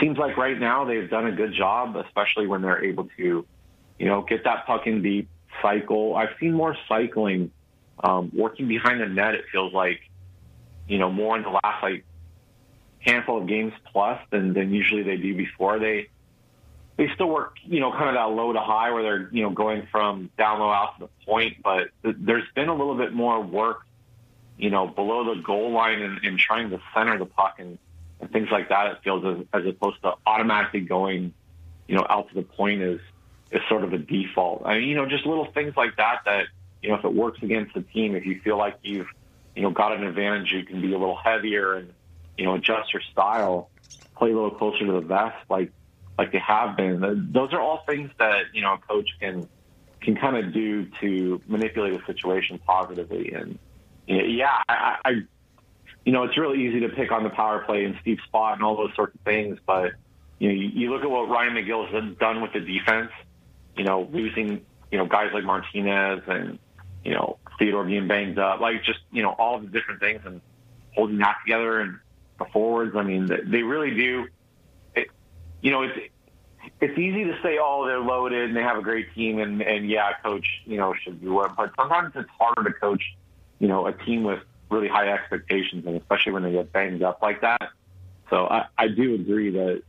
seems 0.00 0.18
like 0.18 0.36
right 0.36 0.58
now 0.58 0.84
they've 0.84 1.10
done 1.10 1.26
a 1.26 1.32
good 1.32 1.52
job, 1.52 1.96
especially 1.96 2.46
when 2.46 2.62
they're 2.62 2.84
able 2.84 3.08
to, 3.16 3.46
you 3.98 4.06
know, 4.06 4.22
get 4.22 4.44
that 4.44 4.66
puck 4.66 4.86
in 4.86 5.02
deep, 5.02 5.28
cycle. 5.60 6.14
I've 6.16 6.34
seen 6.38 6.52
more 6.52 6.76
cycling, 6.88 7.50
um, 8.02 8.30
working 8.34 8.68
behind 8.68 9.00
the 9.00 9.06
net. 9.06 9.34
It 9.34 9.44
feels 9.52 9.72
like, 9.72 10.00
you 10.88 10.98
know, 10.98 11.10
more 11.10 11.36
in 11.36 11.42
the 11.42 11.50
last 11.50 11.82
like 11.82 12.04
handful 13.00 13.38
of 13.38 13.46
games 13.46 13.72
plus 13.92 14.20
than, 14.30 14.54
than 14.54 14.72
usually 14.72 15.02
they 15.02 15.16
do 15.16 15.36
before. 15.36 15.78
They 15.78 16.08
they 17.00 17.08
still 17.14 17.30
work, 17.30 17.56
you 17.64 17.80
know, 17.80 17.90
kind 17.92 18.10
of 18.10 18.14
that 18.14 18.28
low 18.28 18.52
to 18.52 18.60
high 18.60 18.92
where 18.92 19.02
they're, 19.02 19.30
you 19.32 19.42
know, 19.42 19.48
going 19.48 19.88
from 19.90 20.28
down 20.36 20.60
low 20.60 20.70
out 20.70 20.98
to 20.98 21.06
the 21.06 21.24
point, 21.24 21.56
but 21.62 21.88
there's 22.02 22.44
been 22.54 22.68
a 22.68 22.74
little 22.74 22.94
bit 22.94 23.14
more 23.14 23.40
work, 23.40 23.86
you 24.58 24.68
know, 24.68 24.86
below 24.86 25.34
the 25.34 25.40
goal 25.40 25.72
line 25.72 26.02
and, 26.02 26.22
and 26.22 26.38
trying 26.38 26.68
to 26.68 26.78
center 26.92 27.16
the 27.18 27.24
puck 27.24 27.54
and, 27.58 27.78
and 28.20 28.30
things 28.30 28.48
like 28.52 28.68
that. 28.68 28.88
It 28.88 28.98
feels 29.02 29.24
as, 29.24 29.46
as 29.54 29.66
opposed 29.66 30.02
to 30.02 30.12
automatically 30.26 30.80
going, 30.80 31.32
you 31.88 31.96
know, 31.96 32.04
out 32.06 32.28
to 32.28 32.34
the 32.34 32.42
point 32.42 32.82
is 32.82 33.00
is 33.50 33.62
sort 33.70 33.82
of 33.82 33.94
a 33.94 33.98
default. 33.98 34.60
I 34.66 34.78
mean, 34.78 34.90
you 34.90 34.94
know, 34.94 35.06
just 35.06 35.24
little 35.24 35.50
things 35.50 35.72
like 35.78 35.96
that 35.96 36.20
that 36.26 36.48
you 36.82 36.90
know, 36.90 36.96
if 36.96 37.04
it 37.06 37.14
works 37.14 37.42
against 37.42 37.72
the 37.72 37.80
team, 37.80 38.14
if 38.14 38.26
you 38.26 38.42
feel 38.44 38.58
like 38.58 38.76
you've 38.82 39.08
you 39.56 39.62
know 39.62 39.70
got 39.70 39.96
an 39.96 40.04
advantage, 40.04 40.52
you 40.52 40.64
can 40.64 40.82
be 40.82 40.92
a 40.92 40.98
little 40.98 41.16
heavier 41.16 41.76
and 41.76 41.94
you 42.36 42.44
know, 42.44 42.56
adjust 42.56 42.92
your 42.92 43.00
style, 43.10 43.70
play 44.16 44.32
a 44.32 44.34
little 44.34 44.50
closer 44.50 44.84
to 44.84 44.92
the 44.92 45.00
vest, 45.00 45.38
like 45.48 45.72
like 46.20 46.32
they 46.32 46.38
have 46.38 46.76
been. 46.76 47.30
Those 47.32 47.54
are 47.54 47.60
all 47.62 47.82
things 47.86 48.10
that 48.18 48.42
you 48.52 48.60
know 48.60 48.74
a 48.74 48.78
coach 48.78 49.08
can 49.18 49.48
can 50.02 50.16
kind 50.16 50.36
of 50.36 50.52
do 50.52 50.86
to 51.00 51.40
manipulate 51.48 51.98
a 51.98 52.04
situation 52.04 52.60
positively. 52.66 53.32
And 53.32 53.58
yeah, 54.06 54.62
I, 54.68 54.96
I 55.02 55.10
you 56.04 56.12
know 56.12 56.24
it's 56.24 56.36
really 56.36 56.62
easy 56.66 56.80
to 56.80 56.90
pick 56.90 57.10
on 57.10 57.24
the 57.24 57.30
power 57.30 57.60
play 57.60 57.86
and 57.86 57.96
Steve 58.02 58.18
Spott 58.30 58.52
and 58.52 58.62
all 58.62 58.76
those 58.76 58.94
sorts 58.94 59.14
of 59.14 59.22
things, 59.22 59.58
but 59.66 59.92
you 60.38 60.48
know 60.48 60.54
you, 60.54 60.68
you 60.74 60.90
look 60.90 61.02
at 61.04 61.10
what 61.10 61.30
Ryan 61.30 61.54
McGill 61.54 61.90
has 61.90 62.14
done 62.18 62.42
with 62.42 62.52
the 62.52 62.60
defense. 62.60 63.12
You 63.74 63.84
know, 63.84 64.06
losing 64.12 64.60
you 64.92 64.98
know 64.98 65.06
guys 65.06 65.30
like 65.32 65.44
Martinez 65.44 66.20
and 66.26 66.58
you 67.02 67.14
know 67.14 67.38
Theodore 67.58 67.84
being 67.84 68.08
banged 68.08 68.38
up, 68.38 68.60
like 68.60 68.84
just 68.84 69.00
you 69.10 69.22
know 69.22 69.30
all 69.30 69.58
the 69.58 69.68
different 69.68 70.00
things 70.00 70.20
and 70.26 70.42
holding 70.94 71.16
that 71.16 71.36
together 71.46 71.80
and 71.80 71.98
the 72.38 72.44
forwards. 72.52 72.94
I 72.94 73.04
mean, 73.04 73.24
they 73.26 73.62
really 73.62 73.94
do. 73.94 74.26
It, 74.94 75.08
you 75.62 75.70
know, 75.70 75.84
it's 75.84 76.09
it's 76.80 76.98
easy 76.98 77.24
to 77.24 77.34
say, 77.42 77.58
oh, 77.60 77.86
they're 77.86 78.00
loaded 78.00 78.48
and 78.48 78.56
they 78.56 78.62
have 78.62 78.78
a 78.78 78.82
great 78.82 79.12
team, 79.14 79.38
and 79.38 79.62
and 79.62 79.88
yeah, 79.88 80.12
coach, 80.22 80.46
you 80.64 80.76
know, 80.76 80.94
should 80.94 81.20
do 81.20 81.42
it. 81.44 81.52
But 81.56 81.72
sometimes 81.76 82.12
it's 82.14 82.30
harder 82.38 82.64
to 82.64 82.72
coach, 82.72 83.02
you 83.58 83.68
know, 83.68 83.86
a 83.86 83.92
team 83.92 84.24
with 84.24 84.40
really 84.70 84.88
high 84.88 85.08
expectations, 85.08 85.84
and 85.86 85.96
especially 85.96 86.32
when 86.32 86.42
they 86.42 86.52
get 86.52 86.72
banged 86.72 87.02
up 87.02 87.22
like 87.22 87.40
that. 87.40 87.70
So 88.30 88.46
I, 88.46 88.66
I 88.78 88.88
do 88.88 89.14
agree 89.14 89.50
that 89.50 89.82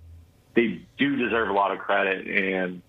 they 0.56 0.82
do 0.98 1.16
deserve 1.16 1.50
a 1.50 1.54
lot 1.54 1.72
of 1.72 1.80
credit, 1.80 2.28
and 2.28 2.82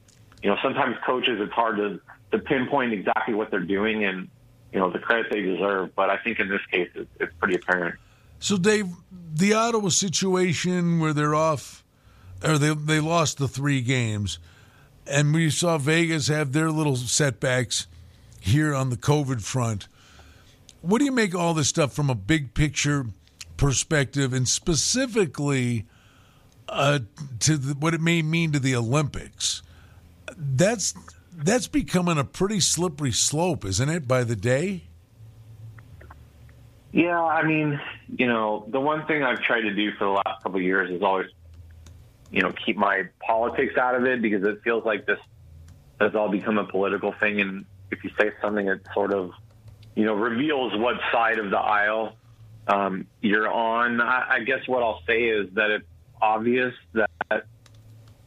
you 0.42 0.51
know, 0.51 0.57
sometimes 0.62 0.97
coaches 1.07 1.38
it's 1.40 1.53
hard 1.53 1.77
to 1.77 2.01
to 2.33 2.38
pinpoint 2.38 2.92
exactly 2.92 3.35
what 3.35 3.51
they're 3.51 3.61
doing 3.61 4.05
and 4.05 4.29
you 4.73 4.79
know 4.79 4.90
the 4.90 4.99
credit 4.99 5.27
they 5.31 5.42
deserve. 5.42 5.95
But 5.95 6.11
I 6.11 6.16
think 6.18 6.40
in 6.40 6.49
this 6.49 6.64
case, 6.71 6.88
it's, 6.95 7.11
it's 7.21 7.33
pretty 7.38 7.55
apparent. 7.55 7.97
So, 8.38 8.57
Dave, 8.57 8.88
the 9.35 9.53
Ottawa 9.53 9.90
situation 9.90 10.99
where 10.99 11.12
they're 11.12 11.35
off, 11.35 11.82
or 12.45 12.59
they 12.59 12.75
they 12.75 13.01
lost 13.01 13.39
the 13.39 13.49
three 13.49 13.81
games, 13.81 14.39
and 15.07 15.35
we 15.35 15.51
saw 15.51 15.79
Vegas 15.79 16.29
have 16.29 16.53
their 16.53 16.71
little 16.71 16.97
setbacks 16.97 17.87
here 18.41 18.75
on 18.75 18.91
the 18.91 18.97
COVID 18.97 19.43
front. 19.43 19.89
What 20.81 20.99
do 20.99 21.05
you 21.05 21.13
make 21.13 21.35
all 21.35 21.55
this 21.55 21.69
stuff 21.69 21.93
from 21.93 22.11
a 22.11 22.15
big 22.15 22.55
picture 22.55 23.07
perspective, 23.57 24.33
and 24.33 24.49
specifically 24.49 25.87
uh, 26.69 27.01
to 27.41 27.57
the, 27.57 27.75
what 27.75 27.95
it 27.95 28.01
may 28.01 28.23
mean 28.23 28.53
to 28.53 28.59
the 28.59 28.75
Olympics? 28.75 29.63
That's 30.37 30.95
that's 31.33 31.69
becoming 31.69 32.19
a 32.19 32.25
pretty 32.25 32.61
slippery 32.61 33.13
slope, 33.13 33.65
isn't 33.65 33.89
it? 33.89 34.09
By 34.09 34.25
the 34.25 34.37
day. 34.37 34.85
Yeah, 36.93 37.23
I 37.23 37.43
mean, 37.43 37.81
you 38.19 38.27
know, 38.27 38.67
the 38.69 38.79
one 38.79 39.07
thing 39.07 39.23
I've 39.23 39.41
tried 39.41 39.63
to 39.63 39.75
do 39.75 39.93
for 39.93 40.05
the 40.05 40.11
last 40.11 40.43
couple 40.43 40.57
of 40.57 40.63
years 40.63 40.91
is 40.91 41.03
always, 41.03 41.27
you 42.33 42.40
know, 42.40 42.53
keep 42.64 42.77
my 42.77 43.03
politics 43.25 43.77
out 43.77 43.95
of 43.95 44.07
it 44.07 44.23
because 44.23 44.42
it 44.42 44.62
feels 44.64 44.85
like 44.85 45.07
this 45.07 45.18
has 46.01 46.14
all 46.14 46.31
become 46.31 46.57
a 46.57 46.64
political 46.64 47.12
thing. 47.21 47.40
And 47.40 47.66
if 47.90 48.03
you 48.03 48.11
say 48.18 48.33
something 48.40 48.66
that 48.66 48.81
sort 48.95 49.12
of, 49.12 49.33
you 49.95 50.07
know, 50.07 50.14
reveals 50.14 50.73
what 50.77 50.97
side 51.12 51.38
of 51.38 51.51
the 51.51 51.59
aisle 51.59 52.16
um, 52.66 53.07
you're 53.21 53.49
on, 53.49 54.01
I, 54.01 54.27
I 54.31 54.40
guess 54.40 54.66
what 54.66 54.83
I'll 54.83 55.03
say 55.07 55.25
is 55.25 55.51
that 55.55 55.71
it's 55.71 55.87
obvious 56.23 56.73
that, 56.95 57.45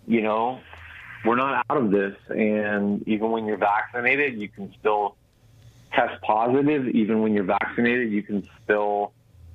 you 0.06 0.22
know, 0.22 0.60
we're 1.26 1.36
not 1.36 1.66
out 1.68 1.78
of 1.78 1.90
this. 1.90 2.16
And 2.30 3.06
even 3.08 3.32
when 3.32 3.48
you're 3.48 3.58
vaccinated, 3.58 4.40
you 4.40 4.50
can 4.50 4.72
still 4.80 5.16
test 5.94 6.22
positive, 6.22 6.90
even 6.90 7.22
when 7.22 7.34
you're 7.34 7.44
vaccinated, 7.44 8.12
you 8.12 8.22
can 8.22 8.48
still, 8.64 9.14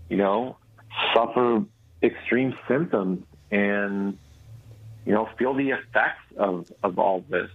you 0.09 0.17
know, 0.17 0.57
suffer 1.15 1.63
extreme 2.03 2.59
symptoms 2.67 3.25
and, 3.53 4.19
you 5.11 5.17
know, 5.17 5.29
feel 5.37 5.55
the 5.55 5.71
effects 5.71 6.23
of, 6.37 6.71
of 6.85 6.97
all 7.01 7.25
this. 7.29 7.51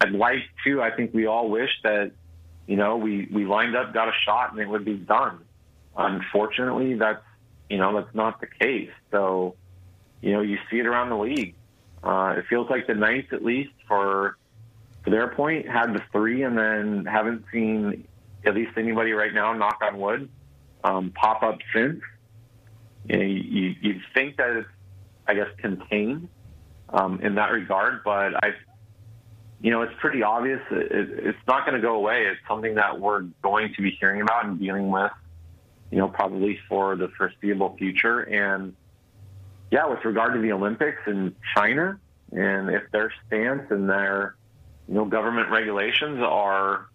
I'd 0.00 0.10
like 0.10 0.42
to, 0.64 0.82
I 0.82 0.90
think 0.90 1.14
we 1.14 1.24
all 1.24 1.48
wish 1.48 1.70
that, 1.84 2.10
you 2.66 2.74
know, 2.74 2.96
we, 2.96 3.28
we 3.32 3.46
lined 3.46 3.76
up, 3.76 3.94
got 3.94 4.08
a 4.08 4.12
shot, 4.24 4.50
and 4.50 4.58
it 4.58 4.68
would 4.68 4.84
be 4.84 4.94
done. 4.94 5.44
Unfortunately, 5.96 6.94
that's, 6.94 7.22
you 7.70 7.78
know, 7.78 7.94
that's 7.94 8.12
not 8.16 8.40
the 8.40 8.48
case. 8.48 8.90
So, 9.12 9.54
you 10.20 10.32
know, 10.32 10.40
you 10.40 10.58
see 10.68 10.80
it 10.80 10.86
around 10.86 11.10
the 11.10 11.16
league. 11.16 11.54
Uh, 12.02 12.34
it 12.36 12.46
feels 12.50 12.68
like 12.68 12.88
the 12.88 12.94
Knights, 12.94 13.28
at 13.32 13.44
least 13.44 13.70
for 13.86 14.36
to 15.04 15.10
their 15.12 15.28
point, 15.28 15.68
had 15.68 15.92
the 15.92 16.02
three 16.10 16.42
and 16.42 16.58
then 16.58 17.04
haven't 17.04 17.44
seen 17.52 18.08
at 18.44 18.56
least 18.56 18.72
anybody 18.76 19.12
right 19.12 19.32
now, 19.32 19.52
knock 19.52 19.78
on 19.82 19.98
wood, 19.98 20.28
um, 20.82 21.12
pop 21.14 21.44
up 21.44 21.58
since. 21.72 22.00
You 23.08 23.16
know, 23.16 23.22
you, 23.22 23.74
you'd 23.80 24.02
think 24.14 24.38
that 24.38 24.50
it's, 24.50 24.68
I 25.28 25.34
guess, 25.34 25.48
contained 25.58 26.28
um, 26.90 27.20
in 27.20 27.34
that 27.36 27.50
regard, 27.50 28.02
but 28.04 28.34
I, 28.44 28.54
you 29.60 29.70
know, 29.70 29.82
it's 29.82 29.94
pretty 29.98 30.22
obvious. 30.22 30.60
It, 30.70 30.92
it, 30.92 31.10
it's 31.26 31.46
not 31.46 31.64
going 31.66 31.74
to 31.74 31.82
go 31.82 31.96
away. 31.96 32.26
It's 32.26 32.40
something 32.48 32.74
that 32.74 33.00
we're 33.00 33.22
going 33.42 33.74
to 33.74 33.82
be 33.82 33.90
hearing 33.98 34.20
about 34.20 34.44
and 34.44 34.58
dealing 34.58 34.90
with, 34.90 35.12
you 35.90 35.98
know, 35.98 36.08
probably 36.08 36.58
for 36.68 36.96
the 36.96 37.08
foreseeable 37.08 37.76
future. 37.76 38.20
And 38.20 38.74
yeah, 39.70 39.86
with 39.86 40.04
regard 40.04 40.34
to 40.34 40.40
the 40.40 40.52
Olympics 40.52 41.00
in 41.06 41.34
China, 41.54 41.98
and 42.32 42.70
if 42.70 42.90
their 42.92 43.12
stance 43.26 43.70
and 43.70 43.88
their 43.88 44.36
you 44.88 44.94
know, 44.94 45.04
government 45.04 45.50
regulations 45.50 46.20
are, 46.22 46.86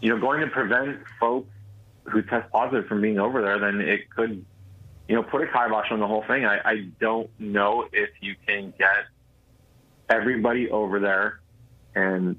you 0.00 0.10
know, 0.10 0.18
going 0.18 0.40
to 0.40 0.46
prevent 0.48 0.98
folks 1.18 1.50
who 2.04 2.22
test 2.22 2.50
positive 2.50 2.86
from 2.86 3.00
being 3.00 3.18
over 3.18 3.42
there, 3.42 3.58
then 3.58 3.80
it 3.80 4.10
could, 4.10 4.44
you 5.10 5.16
know, 5.16 5.24
put 5.24 5.42
a 5.42 5.46
kibosh 5.48 5.90
on 5.90 5.98
the 5.98 6.06
whole 6.06 6.22
thing. 6.22 6.44
I, 6.44 6.60
I 6.64 6.74
don't 7.00 7.28
know 7.40 7.88
if 7.92 8.10
you 8.20 8.36
can 8.46 8.72
get 8.78 9.06
everybody 10.08 10.70
over 10.70 11.00
there 11.00 11.40
and 11.96 12.38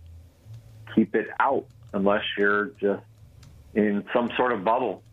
keep 0.96 1.14
it 1.14 1.28
out 1.38 1.66
unless 1.92 2.24
you're 2.38 2.68
just 2.80 3.04
in 3.74 4.06
some 4.14 4.32
sort 4.38 4.54
of 4.54 4.64
bubble. 4.64 5.04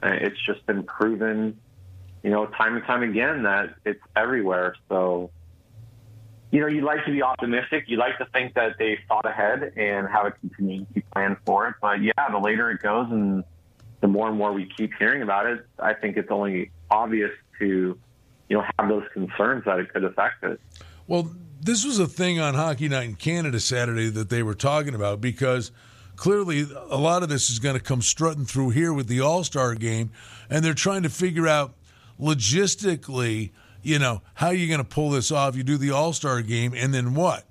Uh, 0.00 0.10
it's 0.12 0.38
just 0.46 0.64
been 0.66 0.84
proven, 0.84 1.58
you 2.22 2.30
know, 2.30 2.46
time 2.46 2.76
and 2.76 2.84
time 2.84 3.02
again 3.02 3.42
that 3.42 3.74
it's 3.84 4.00
everywhere. 4.14 4.76
So, 4.88 5.32
you 6.52 6.60
know, 6.60 6.68
you'd 6.68 6.84
like 6.84 7.04
to 7.06 7.10
be 7.10 7.22
optimistic. 7.24 7.86
You'd 7.88 7.98
like 7.98 8.16
to 8.18 8.26
think 8.26 8.54
that 8.54 8.78
they 8.78 8.96
thought 9.08 9.26
ahead 9.26 9.72
and 9.76 10.06
have 10.06 10.26
a 10.26 10.30
contingency 10.30 11.02
plan 11.12 11.36
for 11.44 11.66
it. 11.66 11.74
But 11.82 12.00
yeah, 12.00 12.12
the 12.30 12.38
later 12.38 12.70
it 12.70 12.80
goes 12.80 13.10
and 13.10 13.42
the 14.02 14.06
more 14.06 14.28
and 14.28 14.38
more 14.38 14.52
we 14.52 14.70
keep 14.76 14.92
hearing 14.96 15.22
about 15.22 15.46
it, 15.46 15.66
I 15.80 15.94
think 15.94 16.16
it's 16.16 16.30
only 16.30 16.70
obvious 16.90 17.30
to, 17.58 17.98
you 18.48 18.56
know, 18.56 18.64
have 18.78 18.88
those 18.88 19.04
concerns 19.12 19.64
that 19.64 19.78
it 19.78 19.92
could 19.92 20.04
affect 20.04 20.42
it. 20.44 20.60
Well, 21.06 21.30
this 21.60 21.84
was 21.84 21.98
a 21.98 22.06
thing 22.06 22.38
on 22.40 22.54
Hockey 22.54 22.88
Night 22.88 23.04
in 23.04 23.14
Canada 23.16 23.60
Saturday 23.60 24.10
that 24.10 24.30
they 24.30 24.42
were 24.42 24.54
talking 24.54 24.94
about 24.94 25.20
because 25.20 25.72
clearly 26.16 26.66
a 26.90 26.96
lot 26.98 27.22
of 27.22 27.28
this 27.28 27.50
is 27.50 27.58
going 27.58 27.74
to 27.76 27.82
come 27.82 28.02
strutting 28.02 28.44
through 28.44 28.70
here 28.70 28.92
with 28.92 29.06
the 29.06 29.20
All 29.20 29.44
Star 29.44 29.74
game, 29.74 30.10
and 30.50 30.64
they're 30.64 30.74
trying 30.74 31.02
to 31.02 31.08
figure 31.08 31.48
out 31.48 31.74
logistically, 32.20 33.50
you 33.82 33.98
know, 33.98 34.22
how 34.34 34.50
you're 34.50 34.68
going 34.68 34.84
to 34.86 34.94
pull 34.94 35.10
this 35.10 35.32
off. 35.32 35.56
You 35.56 35.62
do 35.62 35.76
the 35.76 35.90
All 35.90 36.12
Star 36.12 36.42
game, 36.42 36.74
and 36.76 36.92
then 36.92 37.14
what? 37.14 37.44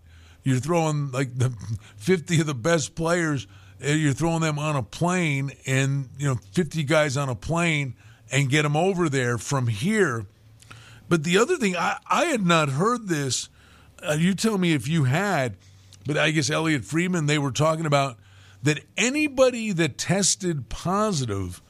You're 0.43 0.59
throwing 0.59 1.11
like 1.11 1.37
the 1.37 1.53
50 1.97 2.41
of 2.41 2.47
the 2.47 2.53
best 2.53 2.95
players, 2.95 3.47
eh, 3.81 3.93
you're 3.93 4.13
throwing 4.13 4.41
them 4.41 4.59
on 4.59 4.75
a 4.75 4.83
plane, 4.83 5.51
and, 5.65 6.09
you 6.17 6.27
know, 6.27 6.35
50 6.53 6.83
guys 6.83 7.17
on 7.17 7.29
a 7.29 7.35
plane 7.35 7.95
and 8.31 8.49
get 8.49 8.63
them 8.63 8.75
over 8.75 9.09
there 9.09 9.37
from 9.37 9.67
here. 9.67 10.25
But 11.09 11.23
the 11.23 11.37
other 11.37 11.57
thing, 11.57 11.75
I, 11.75 11.97
I 12.07 12.25
had 12.25 12.45
not 12.45 12.69
heard 12.69 13.07
this. 13.07 13.49
Uh, 14.07 14.13
you 14.13 14.33
tell 14.33 14.57
me 14.57 14.73
if 14.73 14.87
you 14.87 15.05
had, 15.05 15.57
but 16.05 16.17
I 16.17 16.31
guess 16.31 16.49
Elliot 16.49 16.85
Friedman, 16.85 17.25
they 17.25 17.37
were 17.39 17.51
talking 17.51 17.85
about 17.85 18.17
that 18.63 18.83
anybody 18.97 19.71
that 19.71 19.97
tested 19.97 20.69
positive 20.69 21.61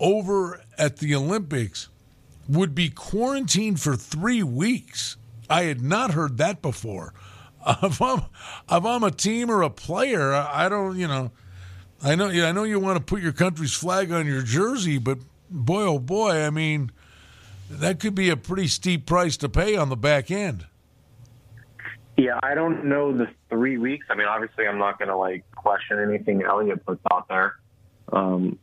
over 0.00 0.62
at 0.76 0.98
the 0.98 1.14
Olympics 1.14 1.88
would 2.48 2.74
be 2.74 2.90
quarantined 2.90 3.80
for 3.80 3.94
three 3.96 4.42
weeks. 4.42 5.16
I 5.48 5.64
had 5.64 5.80
not 5.80 6.12
heard 6.12 6.38
that 6.38 6.62
before. 6.62 7.14
If 7.64 8.02
I'm, 8.02 8.22
if 8.68 8.84
I'm 8.84 9.04
a 9.04 9.12
team 9.12 9.48
or 9.48 9.62
a 9.62 9.70
player, 9.70 10.32
I 10.32 10.68
don't, 10.68 10.98
you 10.98 11.06
know, 11.06 11.30
I 12.02 12.16
know, 12.16 12.28
I 12.28 12.50
know 12.50 12.64
you 12.64 12.80
want 12.80 12.98
to 12.98 13.04
put 13.04 13.22
your 13.22 13.30
country's 13.30 13.72
flag 13.72 14.10
on 14.10 14.26
your 14.26 14.42
jersey, 14.42 14.98
but 14.98 15.18
boy, 15.52 15.82
oh 15.82 15.98
boy, 15.98 16.44
I 16.44 16.50
mean, 16.50 16.90
that 17.70 18.00
could 18.00 18.14
be 18.14 18.30
a 18.30 18.36
pretty 18.36 18.68
steep 18.68 19.06
price 19.06 19.36
to 19.38 19.48
pay 19.48 19.76
on 19.76 19.88
the 19.88 19.96
back 19.96 20.30
end. 20.30 20.66
Yeah, 22.16 22.38
I 22.42 22.54
don't 22.54 22.84
know 22.86 23.16
the 23.16 23.28
three 23.48 23.78
weeks. 23.78 24.06
I 24.10 24.14
mean, 24.14 24.26
obviously, 24.26 24.66
I'm 24.66 24.78
not 24.78 24.98
going 24.98 25.08
to 25.08 25.16
like 25.16 25.44
question 25.52 25.98
anything 25.98 26.42
Elliot 26.42 26.84
puts 26.84 27.00
out 27.12 27.28
there, 27.28 27.56
um, 28.12 28.58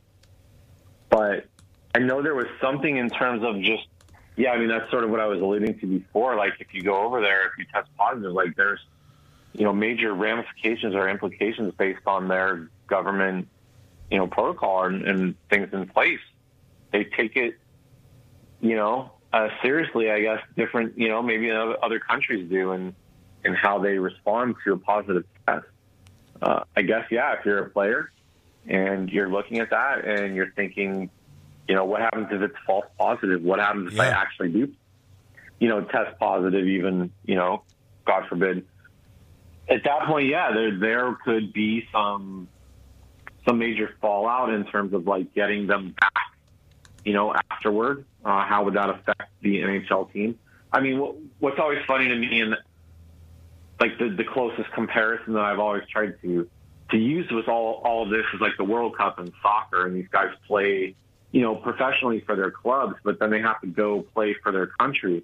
but 1.09 1.47
I 1.95 1.99
know 1.99 2.21
there 2.21 2.35
was 2.35 2.45
something 2.61 2.97
in 2.97 3.09
terms 3.09 3.43
of 3.43 3.59
just 3.61 3.87
yeah. 4.35 4.51
I 4.51 4.59
mean, 4.59 4.69
that's 4.69 4.89
sort 4.91 5.03
of 5.03 5.09
what 5.09 5.19
I 5.19 5.25
was 5.25 5.41
alluding 5.41 5.79
to 5.79 5.87
before. 5.87 6.35
Like, 6.35 6.53
if 6.59 6.73
you 6.73 6.83
go 6.83 7.03
over 7.03 7.21
there, 7.21 7.47
if 7.47 7.53
you 7.57 7.65
test 7.73 7.89
positive, 7.97 8.31
like 8.31 8.55
there's 8.55 8.79
you 9.53 9.63
know 9.63 9.73
major 9.73 10.13
ramifications 10.13 10.93
or 10.93 11.09
implications 11.09 11.73
based 11.75 12.05
on 12.05 12.27
their 12.27 12.69
government 12.87 13.47
you 14.11 14.17
know 14.17 14.27
protocol 14.27 14.85
and, 14.85 15.03
and 15.03 15.35
things 15.49 15.69
in 15.73 15.87
place. 15.87 16.19
They 16.91 17.03
take 17.03 17.35
it 17.35 17.55
you 18.61 18.75
know 18.75 19.11
uh, 19.31 19.49
seriously. 19.61 20.11
I 20.11 20.21
guess 20.21 20.41
different 20.55 20.97
you 20.97 21.09
know 21.09 21.21
maybe 21.21 21.51
other 21.51 21.99
countries 21.99 22.49
do 22.49 22.71
and 22.71 22.93
and 23.43 23.55
how 23.55 23.79
they 23.79 23.97
respond 23.97 24.55
to 24.65 24.73
a 24.73 24.77
positive 24.77 25.23
test. 25.47 25.65
Uh, 26.41 26.63
I 26.75 26.81
guess, 26.81 27.05
yeah, 27.11 27.33
if 27.37 27.45
you're 27.45 27.59
a 27.59 27.69
player 27.69 28.11
and 28.67 29.09
you're 29.09 29.29
looking 29.29 29.59
at 29.59 29.69
that 29.71 30.05
and 30.05 30.35
you're 30.35 30.51
thinking, 30.51 31.09
you 31.67 31.75
know, 31.75 31.85
what 31.85 32.01
happens 32.01 32.27
if 32.31 32.41
it's 32.41 32.55
false 32.65 32.85
positive? 32.97 33.41
What 33.41 33.59
happens 33.59 33.91
if 33.91 33.97
yeah. 33.97 34.03
I 34.03 34.07
actually 34.07 34.49
do, 34.49 34.73
you 35.59 35.67
know, 35.67 35.81
test 35.81 36.17
positive, 36.19 36.65
even, 36.65 37.11
you 37.25 37.35
know, 37.35 37.63
God 38.05 38.27
forbid. 38.27 38.65
At 39.69 39.83
that 39.83 40.07
point, 40.07 40.27
yeah, 40.27 40.51
there 40.51 40.79
there 40.79 41.17
could 41.23 41.53
be 41.53 41.87
some 41.91 42.47
some 43.47 43.59
major 43.59 43.95
fallout 44.01 44.49
in 44.49 44.65
terms 44.65 44.93
of 44.93 45.05
like 45.05 45.33
getting 45.35 45.67
them 45.67 45.93
back, 45.99 46.08
you 47.05 47.13
know, 47.13 47.33
afterward. 47.51 48.05
Uh, 48.23 48.45
how 48.45 48.65
would 48.65 48.73
that 48.75 48.89
affect 48.89 49.23
the 49.41 49.59
NHL 49.61 50.11
team? 50.11 50.37
I 50.71 50.81
mean, 50.81 50.99
what, 50.99 51.15
what's 51.39 51.59
always 51.59 51.79
funny 51.87 52.07
to 52.07 52.15
me, 52.15 52.41
and 52.41 52.55
like 53.79 53.97
the, 53.97 54.09
the 54.09 54.23
closest 54.23 54.71
comparison 54.71 55.33
that 55.33 55.43
I've 55.43 55.59
always 55.59 55.83
tried 55.91 56.21
to 56.21 56.49
to 56.91 56.97
use 56.97 57.29
with 57.31 57.47
all 57.47 57.81
all 57.85 58.03
of 58.03 58.09
this 58.09 58.25
is 58.33 58.41
like 58.41 58.57
the 58.57 58.63
World 58.63 58.97
Cup 58.97 59.19
in 59.19 59.31
soccer, 59.41 59.85
and 59.85 59.95
these 59.95 60.07
guys 60.09 60.29
play, 60.47 60.95
you 61.31 61.41
know, 61.41 61.55
professionally 61.55 62.21
for 62.21 62.35
their 62.35 62.51
clubs, 62.51 62.95
but 63.03 63.19
then 63.19 63.29
they 63.29 63.41
have 63.41 63.61
to 63.61 63.67
go 63.67 64.01
play 64.01 64.35
for 64.43 64.51
their 64.51 64.67
country, 64.67 65.23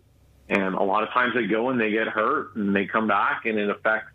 and 0.50 0.76
a 0.76 0.84
lot 0.84 1.04
of 1.04 1.10
times 1.10 1.34
they 1.36 1.48
go 1.48 1.70
and 1.70 1.80
they 1.80 1.92
get 1.92 2.08
hurt, 2.08 2.56
and 2.56 2.76
they 2.76 2.86
come 2.86 3.08
back, 3.08 3.46
and 3.46 3.58
it 3.58 3.70
affects, 3.70 4.12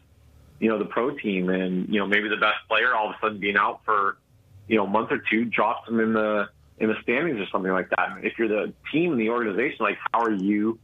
you 0.59 0.69
know, 0.69 0.79
the 0.79 0.85
pro 0.85 1.11
team, 1.11 1.51
and 1.51 1.89
you 1.93 2.01
know 2.01 2.07
maybe 2.07 2.29
the 2.29 2.37
best 2.37 2.59
player 2.69 2.95
all 2.95 3.11
of 3.11 3.17
a 3.17 3.19
sudden 3.21 3.39
being 3.39 3.57
out 3.57 3.81
for, 3.85 4.17
you 4.69 4.77
know, 4.77 4.85
a 4.85 4.89
month 4.91 5.13
or 5.13 5.23
two 5.31 5.45
drops 5.45 5.87
them 5.87 6.01
in 6.01 6.13
the 6.13 6.49
in 6.81 6.89
the 6.89 6.97
standings 7.03 7.39
or 7.39 7.47
something 7.53 7.71
like 7.71 7.91
that. 7.91 8.19
If 8.23 8.39
you're 8.39 8.49
the 8.49 8.73
team 8.91 9.13
and 9.13 9.21
the 9.21 9.29
organization, 9.29 9.77
like 9.81 9.99
how 10.13 10.23
are 10.23 10.33
you 10.33 10.79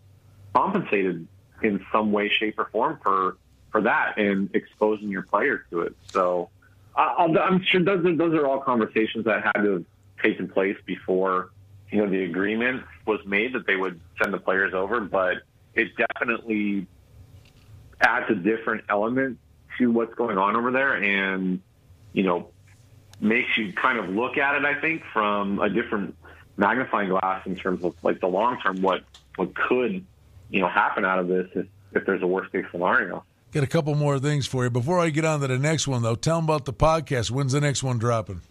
compensated 0.54 1.26
in 1.62 1.84
some 1.90 2.12
way, 2.12 2.28
shape, 2.28 2.58
or 2.58 2.66
form 2.66 2.98
for 3.02 3.38
for 3.72 3.80
that 3.82 4.18
and 4.18 4.54
exposing 4.54 5.08
your 5.08 5.22
players 5.22 5.60
to 5.70 5.80
it. 5.80 5.96
So 6.12 6.50
i 6.94 7.24
am 7.24 7.62
sure 7.64 7.82
those 7.82 8.04
those 8.16 8.34
are 8.34 8.46
all 8.46 8.60
conversations 8.60 9.24
that 9.24 9.42
had 9.42 9.62
to 9.62 9.72
have 9.72 9.84
taken 10.22 10.48
place 10.48 10.76
before 10.86 11.50
you 11.90 11.98
know 11.98 12.08
the 12.08 12.24
agreement 12.24 12.84
was 13.06 13.20
made 13.26 13.52
that 13.54 13.66
they 13.66 13.76
would 13.76 14.00
send 14.20 14.32
the 14.32 14.38
players 14.38 14.74
over. 14.74 15.00
But 15.00 15.38
it 15.74 15.88
definitely 15.96 16.86
adds 18.00 18.26
a 18.30 18.34
different 18.34 18.84
element 18.88 19.38
to 19.78 19.90
what's 19.90 20.14
going 20.14 20.38
on 20.38 20.56
over 20.56 20.70
there, 20.70 20.94
and 20.94 21.60
you 22.12 22.22
know 22.22 22.50
makes 23.20 23.56
you 23.56 23.72
kind 23.72 23.98
of 23.98 24.08
look 24.08 24.36
at 24.36 24.56
it. 24.56 24.64
I 24.64 24.80
think 24.80 25.02
from 25.12 25.58
a 25.60 25.68
different 25.68 26.16
magnifying 26.56 27.08
glass 27.10 27.46
in 27.46 27.56
terms 27.56 27.84
of 27.84 27.94
like 28.02 28.20
the 28.20 28.26
long 28.26 28.58
term 28.60 28.80
what 28.80 29.02
what 29.36 29.54
could 29.54 30.04
you 30.50 30.60
know 30.60 30.68
happen 30.68 31.04
out 31.04 31.18
of 31.18 31.28
this 31.28 31.48
if, 31.54 31.66
if 31.92 32.06
there's 32.06 32.22
a 32.22 32.26
worst 32.26 32.52
case 32.52 32.64
scenario. 32.70 33.24
Got 33.52 33.64
a 33.64 33.68
couple 33.68 33.94
more 33.94 34.18
things 34.18 34.46
for 34.46 34.64
you. 34.64 34.70
Before 34.70 34.98
I 35.00 35.10
get 35.10 35.24
on 35.24 35.40
to 35.40 35.46
the 35.46 35.58
next 35.58 35.88
one, 35.88 36.02
though, 36.02 36.14
tell 36.14 36.36
them 36.36 36.44
about 36.44 36.64
the 36.64 36.72
podcast. 36.72 37.30
When's 37.30 37.52
the 37.52 37.60
next 37.60 37.82
one 37.82 37.98
dropping? 37.98 38.42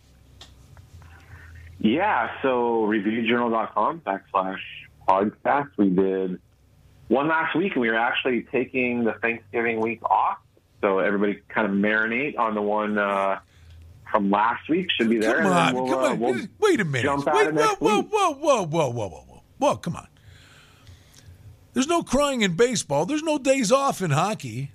Yeah, 1.80 2.32
so 2.42 2.88
reviewjournal.com 2.88 4.02
backslash 4.02 4.62
podcast. 5.08 5.70
We 5.78 5.90
did 5.90 6.40
one 7.10 7.28
last 7.28 7.56
week, 7.56 7.74
and 7.74 7.82
we 7.82 7.90
were 7.90 7.98
actually 7.98 8.44
taking 8.52 9.04
the 9.04 9.14
Thanksgiving 9.14 9.80
week 9.80 10.02
off. 10.04 10.38
So 10.82 11.00
everybody 11.00 11.42
kind 11.50 11.68
of 11.68 11.74
marinate 11.74 12.40
on 12.40 12.56
the 12.56 12.62
one 12.62 12.98
uh, 12.98 13.40
from 14.16 14.32
last 14.32 14.70
week. 14.70 14.88
Should 14.92 15.10
be 15.10 15.18
there. 15.18 15.42
Come 15.42 15.52
on, 15.52 15.76
we'll, 15.76 15.88
come 15.88 16.00
uh, 16.00 16.10
on. 16.10 16.20
We'll 16.20 16.48
Wait 16.60 16.80
a 16.80 16.86
minute. 16.86 17.26
Wait, 17.26 17.54
whoa, 17.54 17.76
whoa, 17.76 18.02
whoa, 18.04 18.34
whoa, 18.34 18.64
whoa, 18.64 18.64
whoa, 18.64 18.90
whoa, 18.92 19.10
whoa. 19.10 19.44
Whoa, 19.58 19.76
come 19.78 19.96
on. 19.96 20.08
There's 21.74 21.88
no 21.88 22.04
crying 22.04 22.42
in 22.42 22.56
baseball. 22.56 23.06
There's 23.06 23.24
no 23.24 23.38
days 23.38 23.72
off 23.72 24.02
in 24.02 24.12
hockey. 24.12 24.72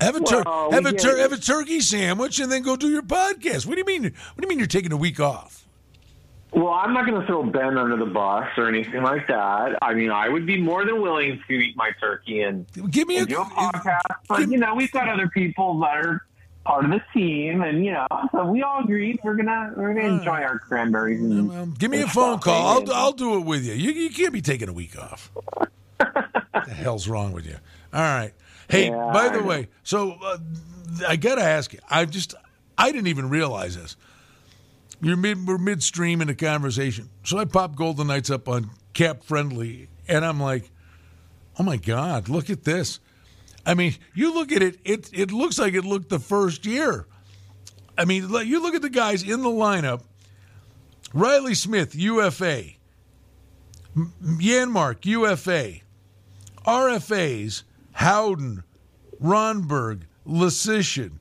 Have 0.00 0.16
a 0.16 0.20
tur- 0.20 0.42
well, 0.44 0.70
have 0.72 0.86
a 0.86 0.92
tur- 0.92 1.18
have 1.18 1.32
a 1.32 1.38
turkey 1.38 1.80
sandwich 1.80 2.38
and 2.38 2.50
then 2.50 2.62
go 2.62 2.76
do 2.76 2.88
your 2.88 3.02
podcast. 3.02 3.66
What 3.66 3.74
do 3.74 3.78
you 3.78 3.84
mean? 3.84 4.04
What 4.04 4.12
do 4.12 4.42
you 4.42 4.48
mean 4.48 4.58
you're 4.58 4.66
taking 4.66 4.92
a 4.92 4.96
week 4.96 5.20
off? 5.20 5.66
Well, 6.52 6.68
I'm 6.68 6.94
not 6.94 7.06
going 7.06 7.20
to 7.20 7.26
throw 7.26 7.42
Ben 7.44 7.76
under 7.76 7.96
the 7.96 8.06
bus 8.10 8.48
or 8.56 8.68
anything 8.68 9.02
like 9.02 9.26
that. 9.26 9.76
I 9.82 9.92
mean, 9.92 10.10
I 10.10 10.28
would 10.28 10.46
be 10.46 10.58
more 10.58 10.86
than 10.86 11.02
willing 11.02 11.42
to 11.48 11.54
eat 11.54 11.76
my 11.76 11.90
turkey 12.00 12.42
and 12.42 12.66
give 12.90 13.08
me 13.08 13.18
a, 13.18 13.26
do 13.26 13.40
a 13.40 13.44
podcast. 13.44 14.00
But 14.28 14.38
give, 14.38 14.52
you 14.52 14.58
know, 14.58 14.74
we've 14.74 14.92
got 14.92 15.08
other 15.08 15.28
people 15.28 15.78
that 15.80 15.96
are 15.96 16.26
part 16.66 16.84
of 16.84 16.90
the 16.90 17.00
team, 17.14 17.62
and 17.62 17.84
you 17.84 17.92
know, 17.92 18.06
so 18.32 18.44
we 18.44 18.62
all 18.62 18.82
agreed 18.82 19.20
we're 19.22 19.36
gonna 19.36 19.72
we're 19.76 19.94
gonna 19.94 20.16
enjoy 20.16 20.42
our 20.42 20.58
cranberries. 20.58 21.20
And, 21.20 21.48
well, 21.48 21.66
give 21.66 21.90
me 21.90 22.02
a 22.02 22.08
phone 22.08 22.40
call. 22.40 22.66
I'll 22.66 22.92
I'll 22.92 23.12
do 23.12 23.36
it 23.36 23.44
with 23.44 23.64
you. 23.64 23.74
You 23.74 23.92
you 23.92 24.10
can't 24.10 24.32
be 24.32 24.42
taking 24.42 24.68
a 24.68 24.72
week 24.72 24.98
off. 24.98 25.30
what 25.56 25.70
the 26.52 26.74
hell's 26.74 27.08
wrong 27.08 27.32
with 27.32 27.46
you? 27.46 27.56
All 27.94 28.00
right. 28.00 28.32
Hey, 28.68 28.88
yeah, 28.88 29.10
by 29.12 29.28
the 29.28 29.42
way, 29.42 29.68
so 29.84 30.18
uh, 30.22 30.38
I 31.06 31.16
got 31.16 31.36
to 31.36 31.42
ask 31.42 31.72
you. 31.72 31.78
I 31.88 32.04
just 32.04 32.34
I 32.76 32.90
didn't 32.90 33.06
even 33.06 33.28
realize 33.28 33.76
this. 33.76 33.96
You're 35.00 35.16
mid, 35.16 35.46
we're 35.46 35.58
midstream 35.58 36.20
in 36.20 36.28
a 36.28 36.34
conversation, 36.34 37.10
so 37.22 37.38
I 37.38 37.44
pop 37.44 37.76
Golden 37.76 38.08
Knights 38.08 38.30
up 38.30 38.48
on 38.48 38.70
Cap 38.92 39.22
Friendly, 39.22 39.88
and 40.08 40.24
I'm 40.24 40.40
like, 40.40 40.70
"Oh 41.58 41.62
my 41.62 41.76
God, 41.76 42.28
look 42.28 42.50
at 42.50 42.64
this!" 42.64 42.98
I 43.66 43.74
mean, 43.74 43.96
you 44.14 44.32
look 44.32 44.52
at 44.52 44.62
it; 44.62 44.78
it 44.84 45.10
it 45.12 45.32
looks 45.32 45.58
like 45.58 45.74
it 45.74 45.84
looked 45.84 46.08
the 46.08 46.20
first 46.20 46.64
year. 46.64 47.06
I 47.98 48.04
mean, 48.04 48.30
you 48.46 48.62
look 48.62 48.74
at 48.74 48.82
the 48.82 48.90
guys 48.90 49.22
in 49.22 49.42
the 49.42 49.50
lineup: 49.50 50.02
Reilly 51.12 51.54
Smith, 51.54 51.94
UFA; 51.94 52.64
Janmark, 53.96 55.04
UFA; 55.04 55.80
RFAs 56.64 57.64
Howden, 57.92 58.62
Rondbjerg, 59.22 60.02
Leschyshyn, 60.26 61.12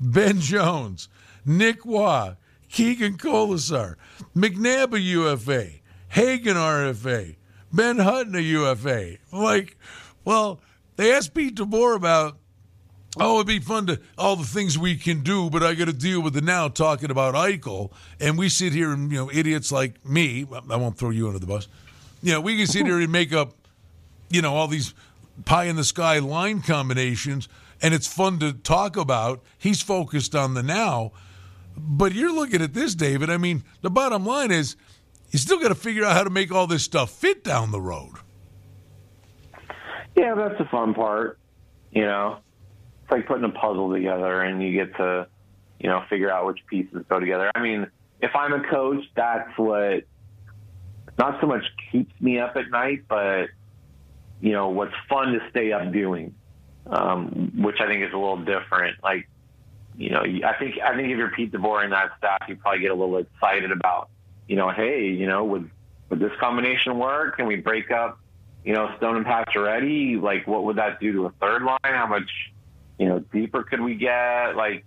Ben 0.00 0.40
Jones, 0.40 1.08
Nick 1.44 1.84
Roy, 1.84 2.36
Keegan 2.70 3.18
Kolesar, 3.18 3.96
McNabb 4.34 4.94
a 4.94 5.00
UFA, 5.00 5.72
Hagen 6.08 6.56
RFA, 6.56 7.36
Ben 7.70 7.98
Hutton 7.98 8.34
a 8.34 8.38
UFA. 8.38 9.18
Like, 9.30 9.76
well, 10.24 10.60
they 10.96 11.12
asked 11.12 11.34
Pete 11.34 11.56
DeBoer 11.56 11.96
about 11.96 12.38
Oh, 13.18 13.36
it'd 13.36 13.46
be 13.46 13.60
fun 13.60 13.86
to 13.88 14.00
all 14.16 14.36
the 14.36 14.46
things 14.46 14.78
we 14.78 14.96
can 14.96 15.22
do, 15.22 15.50
but 15.50 15.62
I 15.62 15.74
got 15.74 15.84
to 15.84 15.92
deal 15.92 16.22
with 16.22 16.32
the 16.32 16.40
now 16.40 16.68
talking 16.68 17.10
about 17.10 17.34
Eichel, 17.34 17.92
and 18.18 18.38
we 18.38 18.48
sit 18.48 18.72
here 18.72 18.90
and 18.90 19.12
you 19.12 19.18
know 19.18 19.30
idiots 19.30 19.70
like 19.70 20.04
me. 20.06 20.46
I 20.70 20.76
won't 20.76 20.96
throw 20.96 21.10
you 21.10 21.26
under 21.26 21.38
the 21.38 21.46
bus. 21.46 21.68
You 22.22 22.32
know, 22.32 22.40
we 22.40 22.56
can 22.56 22.66
sit 22.66 22.86
here 22.86 22.98
and 22.98 23.12
make 23.12 23.34
up, 23.34 23.52
you 24.30 24.40
know, 24.40 24.54
all 24.54 24.66
these 24.66 24.94
pie 25.44 25.64
in 25.64 25.76
the 25.76 25.84
sky 25.84 26.20
line 26.20 26.62
combinations, 26.62 27.48
and 27.82 27.92
it's 27.92 28.06
fun 28.06 28.38
to 28.38 28.54
talk 28.54 28.96
about. 28.96 29.42
He's 29.58 29.82
focused 29.82 30.34
on 30.34 30.54
the 30.54 30.62
now, 30.62 31.12
but 31.76 32.14
you're 32.14 32.32
looking 32.32 32.62
at 32.62 32.72
this, 32.72 32.94
David. 32.94 33.28
I 33.28 33.36
mean, 33.36 33.62
the 33.82 33.90
bottom 33.90 34.24
line 34.24 34.50
is, 34.50 34.74
you 35.30 35.38
still 35.38 35.60
got 35.60 35.68
to 35.68 35.74
figure 35.74 36.04
out 36.04 36.14
how 36.14 36.24
to 36.24 36.30
make 36.30 36.50
all 36.50 36.66
this 36.66 36.82
stuff 36.82 37.10
fit 37.10 37.44
down 37.44 37.72
the 37.72 37.80
road. 37.80 38.14
Yeah, 40.16 40.34
that's 40.34 40.58
the 40.58 40.64
fun 40.66 40.94
part. 40.94 41.38
You 41.90 42.02
know, 42.02 42.38
it's 43.02 43.10
like 43.10 43.26
putting 43.26 43.44
a 43.44 43.50
puzzle 43.50 43.92
together, 43.92 44.42
and 44.42 44.62
you 44.62 44.72
get 44.72 44.96
to, 44.96 45.26
you 45.78 45.88
know, 45.88 46.04
figure 46.08 46.30
out 46.30 46.46
which 46.46 46.60
pieces 46.66 47.04
go 47.08 47.20
together. 47.20 47.50
I 47.54 47.62
mean, 47.62 47.86
if 48.20 48.34
I'm 48.34 48.52
a 48.52 48.62
coach, 48.68 49.04
that's 49.14 49.56
what 49.58 50.04
not 51.18 51.40
so 51.40 51.46
much 51.46 51.64
keeps 51.90 52.12
me 52.20 52.38
up 52.38 52.56
at 52.56 52.70
night, 52.70 53.04
but 53.08 53.48
you 54.40 54.52
know, 54.52 54.68
what's 54.68 54.94
fun 55.08 55.32
to 55.32 55.40
stay 55.50 55.72
up 55.72 55.92
doing, 55.92 56.34
um, 56.86 57.52
which 57.56 57.80
I 57.80 57.86
think 57.86 58.02
is 58.02 58.12
a 58.12 58.16
little 58.16 58.38
different. 58.44 59.02
Like, 59.02 59.28
you 59.96 60.10
know, 60.10 60.22
I 60.22 60.54
think 60.58 60.80
I 60.80 60.96
think 60.96 61.10
if 61.10 61.18
you're 61.18 61.30
Pete 61.30 61.52
DeBoer 61.52 61.84
and 61.84 61.92
that 61.92 62.10
staff, 62.18 62.42
you 62.48 62.56
probably 62.56 62.80
get 62.80 62.90
a 62.90 62.94
little 62.94 63.18
excited 63.18 63.70
about, 63.70 64.08
you 64.48 64.56
know, 64.56 64.70
hey, 64.70 65.06
you 65.08 65.26
know, 65.26 65.44
would 65.44 65.70
would 66.08 66.18
this 66.18 66.32
combination 66.40 66.98
work? 66.98 67.36
Can 67.36 67.46
we 67.46 67.56
break 67.56 67.90
up 67.90 68.18
you 68.64 68.72
know, 68.72 68.88
Stone 68.96 69.16
and 69.16 69.26
Pacioretty, 69.26 70.20
like 70.20 70.46
what 70.46 70.64
would 70.64 70.76
that 70.76 71.00
do 71.00 71.12
to 71.12 71.26
a 71.26 71.30
third 71.40 71.62
line? 71.62 71.78
How 71.82 72.06
much, 72.06 72.30
you 72.98 73.08
know, 73.08 73.18
deeper 73.18 73.62
could 73.64 73.80
we 73.80 73.94
get? 73.94 74.56
Like 74.56 74.84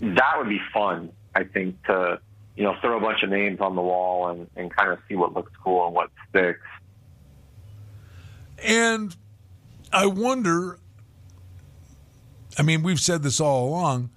that 0.00 0.34
would 0.38 0.48
be 0.48 0.60
fun, 0.72 1.12
I 1.34 1.44
think, 1.44 1.82
to, 1.86 2.20
you 2.56 2.64
know, 2.64 2.74
throw 2.80 2.96
a 2.96 3.00
bunch 3.00 3.22
of 3.22 3.30
names 3.30 3.60
on 3.60 3.76
the 3.76 3.82
wall 3.82 4.28
and, 4.28 4.48
and 4.56 4.74
kind 4.74 4.90
of 4.90 4.98
see 5.08 5.14
what 5.14 5.34
looks 5.34 5.52
cool 5.62 5.86
and 5.86 5.94
what 5.94 6.10
sticks. 6.28 6.60
And 8.64 9.14
I 9.92 10.06
wonder, 10.06 10.78
I 12.58 12.62
mean, 12.62 12.82
we've 12.82 13.00
said 13.00 13.22
this 13.22 13.40
all 13.40 13.68
along 13.68 14.10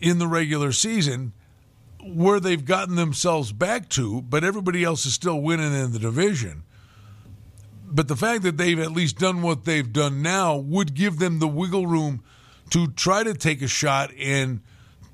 in 0.00 0.18
the 0.18 0.26
regular 0.26 0.72
season 0.72 1.32
where 2.02 2.40
they've 2.40 2.64
gotten 2.64 2.96
themselves 2.96 3.52
back 3.52 3.88
to, 3.90 4.20
but 4.22 4.44
everybody 4.44 4.82
else 4.82 5.06
is 5.06 5.14
still 5.14 5.40
winning 5.40 5.72
in 5.72 5.92
the 5.92 5.98
division 5.98 6.64
but 7.94 8.08
the 8.08 8.16
fact 8.16 8.42
that 8.42 8.56
they've 8.56 8.80
at 8.80 8.90
least 8.90 9.18
done 9.18 9.40
what 9.40 9.64
they've 9.64 9.92
done 9.92 10.20
now 10.20 10.56
would 10.56 10.94
give 10.94 11.20
them 11.20 11.38
the 11.38 11.46
wiggle 11.46 11.86
room 11.86 12.24
to 12.70 12.88
try 12.88 13.22
to 13.22 13.34
take 13.34 13.62
a 13.62 13.68
shot 13.68 14.10
and 14.18 14.60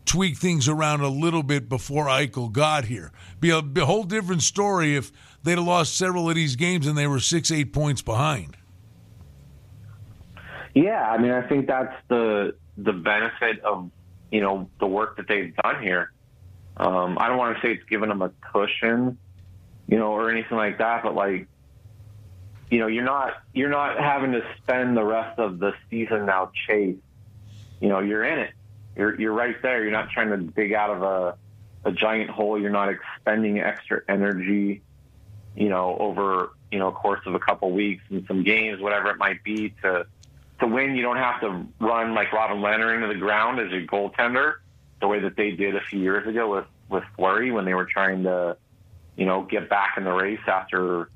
tweak 0.06 0.38
things 0.38 0.66
around 0.66 1.02
a 1.02 1.08
little 1.08 1.42
bit 1.42 1.68
before 1.68 2.06
Eichel 2.06 2.50
got 2.50 2.86
here. 2.86 3.12
Be 3.38 3.50
a, 3.50 3.60
be 3.60 3.82
a 3.82 3.84
whole 3.84 4.04
different 4.04 4.40
story 4.42 4.96
if 4.96 5.12
they'd 5.42 5.58
have 5.58 5.66
lost 5.66 5.96
several 5.96 6.30
of 6.30 6.34
these 6.34 6.56
games 6.56 6.86
and 6.86 6.96
they 6.96 7.06
were 7.06 7.20
six, 7.20 7.50
eight 7.50 7.74
points 7.74 8.00
behind. 8.00 8.56
Yeah, 10.74 11.02
I 11.02 11.18
mean, 11.18 11.32
I 11.32 11.46
think 11.48 11.66
that's 11.66 11.94
the 12.08 12.54
the 12.78 12.92
benefit 12.92 13.60
of 13.60 13.90
you 14.30 14.40
know 14.40 14.70
the 14.78 14.86
work 14.86 15.16
that 15.16 15.26
they've 15.28 15.54
done 15.56 15.82
here. 15.82 16.12
Um, 16.76 17.18
I 17.20 17.28
don't 17.28 17.36
want 17.36 17.56
to 17.56 17.62
say 17.62 17.72
it's 17.72 17.84
given 17.90 18.08
them 18.08 18.22
a 18.22 18.30
cushion, 18.52 19.18
you 19.88 19.98
know, 19.98 20.12
or 20.12 20.30
anything 20.30 20.56
like 20.56 20.78
that, 20.78 21.02
but 21.02 21.14
like 21.14 21.48
you 22.70 22.78
know, 22.78 22.86
you're 22.86 23.04
not 23.04 23.34
you're 23.52 23.68
not 23.68 23.98
having 23.98 24.32
to 24.32 24.42
spend 24.62 24.96
the 24.96 25.04
rest 25.04 25.38
of 25.38 25.58
the 25.58 25.74
season 25.90 26.26
now 26.26 26.52
chase. 26.66 26.96
You 27.80 27.88
know, 27.88 27.98
you're 27.98 28.24
in 28.24 28.38
it. 28.38 28.52
You're 28.96 29.20
you're 29.20 29.32
right 29.32 29.60
there. 29.60 29.82
You're 29.82 29.92
not 29.92 30.10
trying 30.10 30.30
to 30.30 30.36
dig 30.38 30.72
out 30.72 30.90
of 30.90 31.02
a 31.02 31.36
a 31.84 31.92
giant 31.92 32.30
hole. 32.30 32.60
You're 32.60 32.70
not 32.70 32.88
expending 32.88 33.58
extra 33.58 34.02
energy. 34.08 34.82
You 35.56 35.68
know, 35.68 35.96
over 35.98 36.50
you 36.70 36.78
know 36.78 36.92
course 36.92 37.20
of 37.26 37.34
a 37.34 37.40
couple 37.40 37.72
weeks 37.72 38.04
and 38.08 38.24
some 38.28 38.44
games, 38.44 38.80
whatever 38.80 39.10
it 39.10 39.18
might 39.18 39.42
be, 39.42 39.70
to 39.82 40.06
to 40.60 40.66
win. 40.66 40.94
You 40.94 41.02
don't 41.02 41.16
have 41.16 41.40
to 41.40 41.66
run 41.80 42.14
like 42.14 42.32
Robin 42.32 42.58
Lehner 42.58 42.94
into 42.94 43.08
the 43.08 43.18
ground 43.18 43.58
as 43.58 43.72
a 43.72 43.84
goaltender, 43.84 44.54
the 45.00 45.08
way 45.08 45.18
that 45.20 45.36
they 45.36 45.50
did 45.50 45.74
a 45.74 45.80
few 45.80 45.98
years 45.98 46.26
ago 46.28 46.54
with 46.54 46.66
with 46.88 47.04
Fleury 47.16 47.50
when 47.50 47.64
they 47.64 47.74
were 47.74 47.86
trying 47.86 48.24
to, 48.24 48.56
you 49.16 49.26
know, 49.26 49.42
get 49.42 49.68
back 49.68 49.96
in 49.96 50.04
the 50.04 50.12
race 50.12 50.40
after 50.46 51.08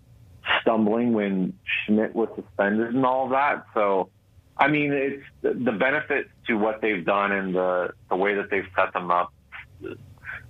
stumbling 0.60 1.12
when 1.12 1.58
Schmidt 1.64 2.14
was 2.14 2.28
suspended 2.34 2.94
and 2.94 3.04
all 3.04 3.28
that. 3.30 3.66
So, 3.74 4.10
I 4.56 4.68
mean, 4.68 4.92
it's 4.92 5.24
the 5.42 5.72
benefits 5.72 6.30
to 6.46 6.54
what 6.54 6.80
they've 6.80 7.04
done 7.04 7.32
and 7.32 7.54
the 7.54 7.94
the 8.08 8.16
way 8.16 8.34
that 8.34 8.50
they've 8.50 8.66
set 8.76 8.92
them 8.92 9.10
up. 9.10 9.32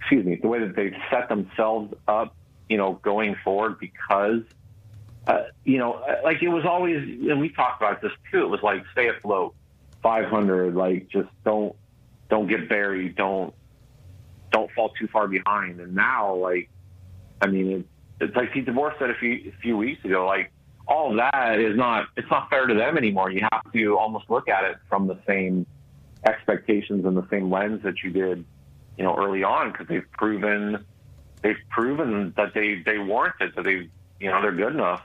Excuse 0.00 0.24
me, 0.24 0.36
the 0.40 0.48
way 0.48 0.60
that 0.60 0.76
they've 0.76 0.96
set 1.10 1.28
themselves 1.28 1.94
up, 2.06 2.34
you 2.68 2.76
know, 2.76 2.94
going 3.02 3.36
forward 3.44 3.78
because. 3.78 4.42
Uh, 5.26 5.44
you 5.64 5.78
know, 5.78 6.04
like 6.22 6.42
it 6.42 6.48
was 6.48 6.66
always, 6.66 6.98
and 6.98 7.40
we 7.40 7.48
talked 7.48 7.80
about 7.80 8.02
this 8.02 8.12
too. 8.30 8.42
It 8.42 8.48
was 8.50 8.60
like 8.62 8.84
stay 8.92 9.08
afloat, 9.08 9.54
500. 10.02 10.74
Like 10.74 11.08
just 11.08 11.30
don't, 11.46 11.74
don't 12.28 12.46
get 12.46 12.68
buried. 12.68 13.16
Don't, 13.16 13.54
don't 14.54 14.70
fall 14.72 14.90
too 14.90 15.08
far 15.08 15.26
behind. 15.26 15.80
And 15.80 15.94
now, 15.94 16.34
like, 16.34 16.68
I 17.40 17.46
mean, 17.46 17.70
it's 17.72 17.88
like 18.34 18.52
Pete 18.52 18.66
DeBoer 18.66 18.98
said 18.98 19.10
a 19.10 19.14
few 19.14 19.52
a 19.52 19.60
few 19.60 19.76
weeks 19.76 20.04
ago. 20.04 20.26
Like 20.26 20.52
all 20.86 21.14
that 21.16 21.58
is 21.60 21.76
not 21.76 22.08
it's 22.16 22.30
not 22.30 22.50
fair 22.50 22.66
to 22.66 22.74
them 22.74 22.96
anymore. 22.96 23.30
You 23.30 23.46
have 23.50 23.72
to 23.72 23.98
almost 23.98 24.28
look 24.28 24.48
at 24.48 24.64
it 24.64 24.76
from 24.88 25.06
the 25.06 25.18
same 25.26 25.66
expectations 26.26 27.04
and 27.04 27.16
the 27.16 27.26
same 27.30 27.50
lens 27.50 27.82
that 27.82 28.02
you 28.02 28.10
did, 28.10 28.44
you 28.96 29.04
know, 29.04 29.16
early 29.16 29.42
on 29.42 29.72
because 29.72 29.86
they've 29.88 30.10
proven 30.12 30.84
they've 31.42 31.56
proven 31.70 32.32
that 32.36 32.54
they 32.54 32.82
they 32.84 32.98
warrant 32.98 33.36
it 33.40 33.54
that 33.56 33.64
they 33.64 33.88
you 34.20 34.30
know 34.30 34.40
they're 34.42 34.52
good 34.52 34.74
enough. 34.74 35.02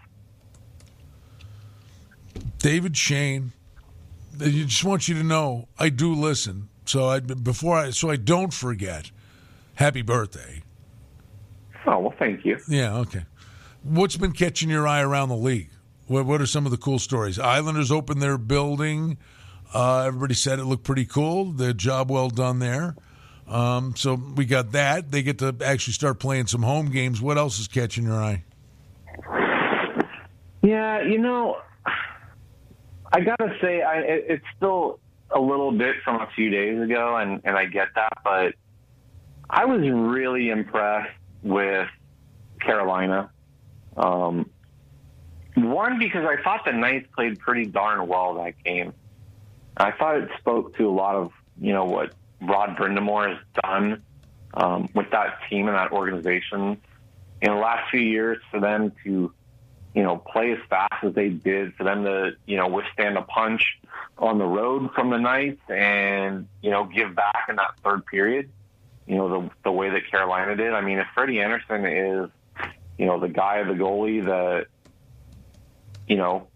David 2.60 2.98
Schoen, 2.98 3.54
I 4.40 4.50
just 4.50 4.84
want 4.84 5.08
you 5.08 5.16
to 5.16 5.24
know 5.24 5.68
I 5.78 5.90
do 5.90 6.14
listen. 6.14 6.70
So 6.86 7.08
I 7.08 7.20
before 7.20 7.78
I 7.78 7.90
so 7.92 8.10
I 8.10 8.16
don't 8.16 8.54
forget. 8.54 9.12
Happy 9.76 10.02
birthday. 10.02 10.62
Oh 11.86 12.00
well, 12.00 12.14
thank 12.18 12.46
you. 12.46 12.58
Yeah, 12.68 12.98
okay. 12.98 13.26
What's 13.84 14.18
been 14.18 14.34
catching 14.34 14.70
your 14.70 14.88
eye 14.88 15.02
around 15.02 15.30
the 15.30 15.38
league? 15.38 15.70
What, 16.08 16.26
what 16.26 16.42
are 16.42 16.46
some 16.46 16.66
of 16.66 16.72
the 16.72 16.78
cool 16.78 17.00
stories? 17.00 17.40
Islanders 17.40 17.92
opened 17.92 18.22
their 18.22 18.38
building. 18.38 19.18
Uh, 19.74 20.04
everybody 20.08 20.34
said 20.34 20.60
it 20.60 20.66
looked 20.66 20.84
pretty 20.84 21.06
cool. 21.06 21.52
The 21.52 21.74
job 21.74 22.10
well 22.12 22.30
done 22.30 22.60
there. 22.60 22.96
Um, 23.48 23.96
so 23.96 24.16
we 24.16 24.46
got 24.46 24.72
that. 24.74 25.12
They 25.12 25.22
get 25.22 25.40
to 25.40 25.56
actually 25.64 25.94
start 25.94 26.20
playing 26.20 26.48
some 26.48 26.64
home 26.64 26.92
games. 26.92 27.22
What 27.22 27.38
else 27.38 27.60
is 27.60 27.68
catching 27.68 28.06
your 28.06 28.22
eye? 28.22 28.44
Yeah, 30.62 31.02
you 31.02 31.20
know, 31.20 31.58
I 33.14 33.22
gotta 33.22 33.56
say, 33.62 33.82
I, 33.82 34.00
it, 34.00 34.26
it's 34.28 34.46
still 34.58 35.00
a 35.32 35.40
little 35.40 35.72
bit 35.72 35.96
from 36.04 36.22
a 36.22 36.28
few 36.36 36.50
days 36.50 36.82
ago, 36.82 37.18
and, 37.18 37.42
and 37.44 37.56
I 37.56 37.66
get 37.66 37.88
that, 37.96 38.18
but 38.24 38.54
I 39.50 39.66
was 39.66 39.82
really 39.82 40.50
impressed 40.50 41.19
with 41.44 41.88
Carolina. 42.60 43.30
Um, 43.98 44.50
one 45.56 46.00
because 46.00 46.26
I 46.26 46.42
thought 46.42 46.66
the 46.66 46.72
Knights 46.72 47.08
played 47.16 47.40
pretty 47.40 47.66
darn 47.66 48.08
well 48.08 48.36
that 48.36 48.62
game. 48.64 48.94
I 49.78 49.92
thought 49.92 50.18
it 50.18 50.30
spoke 50.40 50.76
to 50.78 50.88
a 50.88 50.92
lot 50.92 51.16
of 51.16 51.32
you 51.60 51.74
know 51.74 51.86
what 51.86 52.14
Rod 52.42 52.78
Brind'Amour 52.78 53.36
has 53.36 53.38
done 53.64 54.04
um, 54.54 54.90
with 54.94 55.10
that 55.12 55.40
team 55.50 55.68
and 55.68 55.76
that 55.76 55.92
organization 55.92 56.82
in 57.42 57.52
the 57.52 57.58
last 57.58 57.90
few 57.90 58.00
years 58.00 58.38
for 58.52 58.60
them 58.60 58.92
to 59.04 59.34
you 59.94 60.04
know 60.04 60.18
play 60.18 60.52
as 60.52 60.60
fast 60.70 61.04
as 61.04 61.14
they 61.14 61.30
did, 61.30 61.74
for 61.76 61.84
them 61.84 62.04
to 62.04 62.32
you 62.46 62.58
know 62.58 62.68
withstand 62.68 63.18
a 63.18 63.22
punch 63.22 63.80
on 64.18 64.38
the 64.38 64.46
road 64.46 64.92
from 64.94 65.10
the 65.10 65.18
Knights 65.18 65.62
and 65.70 66.48
you 66.62 66.70
know 66.70 66.86
give 66.86 67.16
back 67.16 67.48
in 67.50 67.56
that 67.56 67.72
third 67.84 68.06
period 68.06 68.50
you 69.10 69.16
know, 69.16 69.28
the 69.28 69.50
the 69.64 69.72
way 69.72 69.90
that 69.90 70.10
Carolina 70.10 70.56
did. 70.56 70.72
I 70.72 70.82
mean, 70.82 71.00
if 71.00 71.08
Freddie 71.16 71.42
Andersen 71.42 71.84
is, 71.84 72.30
you 73.00 73.08
know, 73.08 73.20
the 73.20 73.28
guy 73.28 73.58
of 73.58 73.68
the 73.68 73.74
goalie 73.74 74.24
that, 74.24 74.68
you 76.08 76.16
know, 76.16 76.48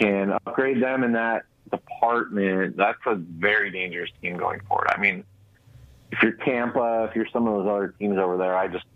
can 0.00 0.32
upgrade 0.32 0.82
them 0.82 1.04
in 1.04 1.12
that 1.12 1.44
department, 1.70 2.76
that's 2.76 2.98
a 3.06 3.14
very 3.14 3.70
dangerous 3.70 4.10
team 4.20 4.36
going 4.36 4.58
forward. 4.68 4.88
I 4.90 5.00
mean, 5.00 5.22
if 6.10 6.20
you're 6.20 6.32
Tampa, 6.32 7.06
if 7.08 7.14
you're 7.14 7.28
some 7.32 7.46
of 7.46 7.54
those 7.54 7.70
other 7.70 7.94
teams 7.96 8.18
over 8.18 8.38
there, 8.38 8.56
I 8.58 8.66
just 8.66 8.86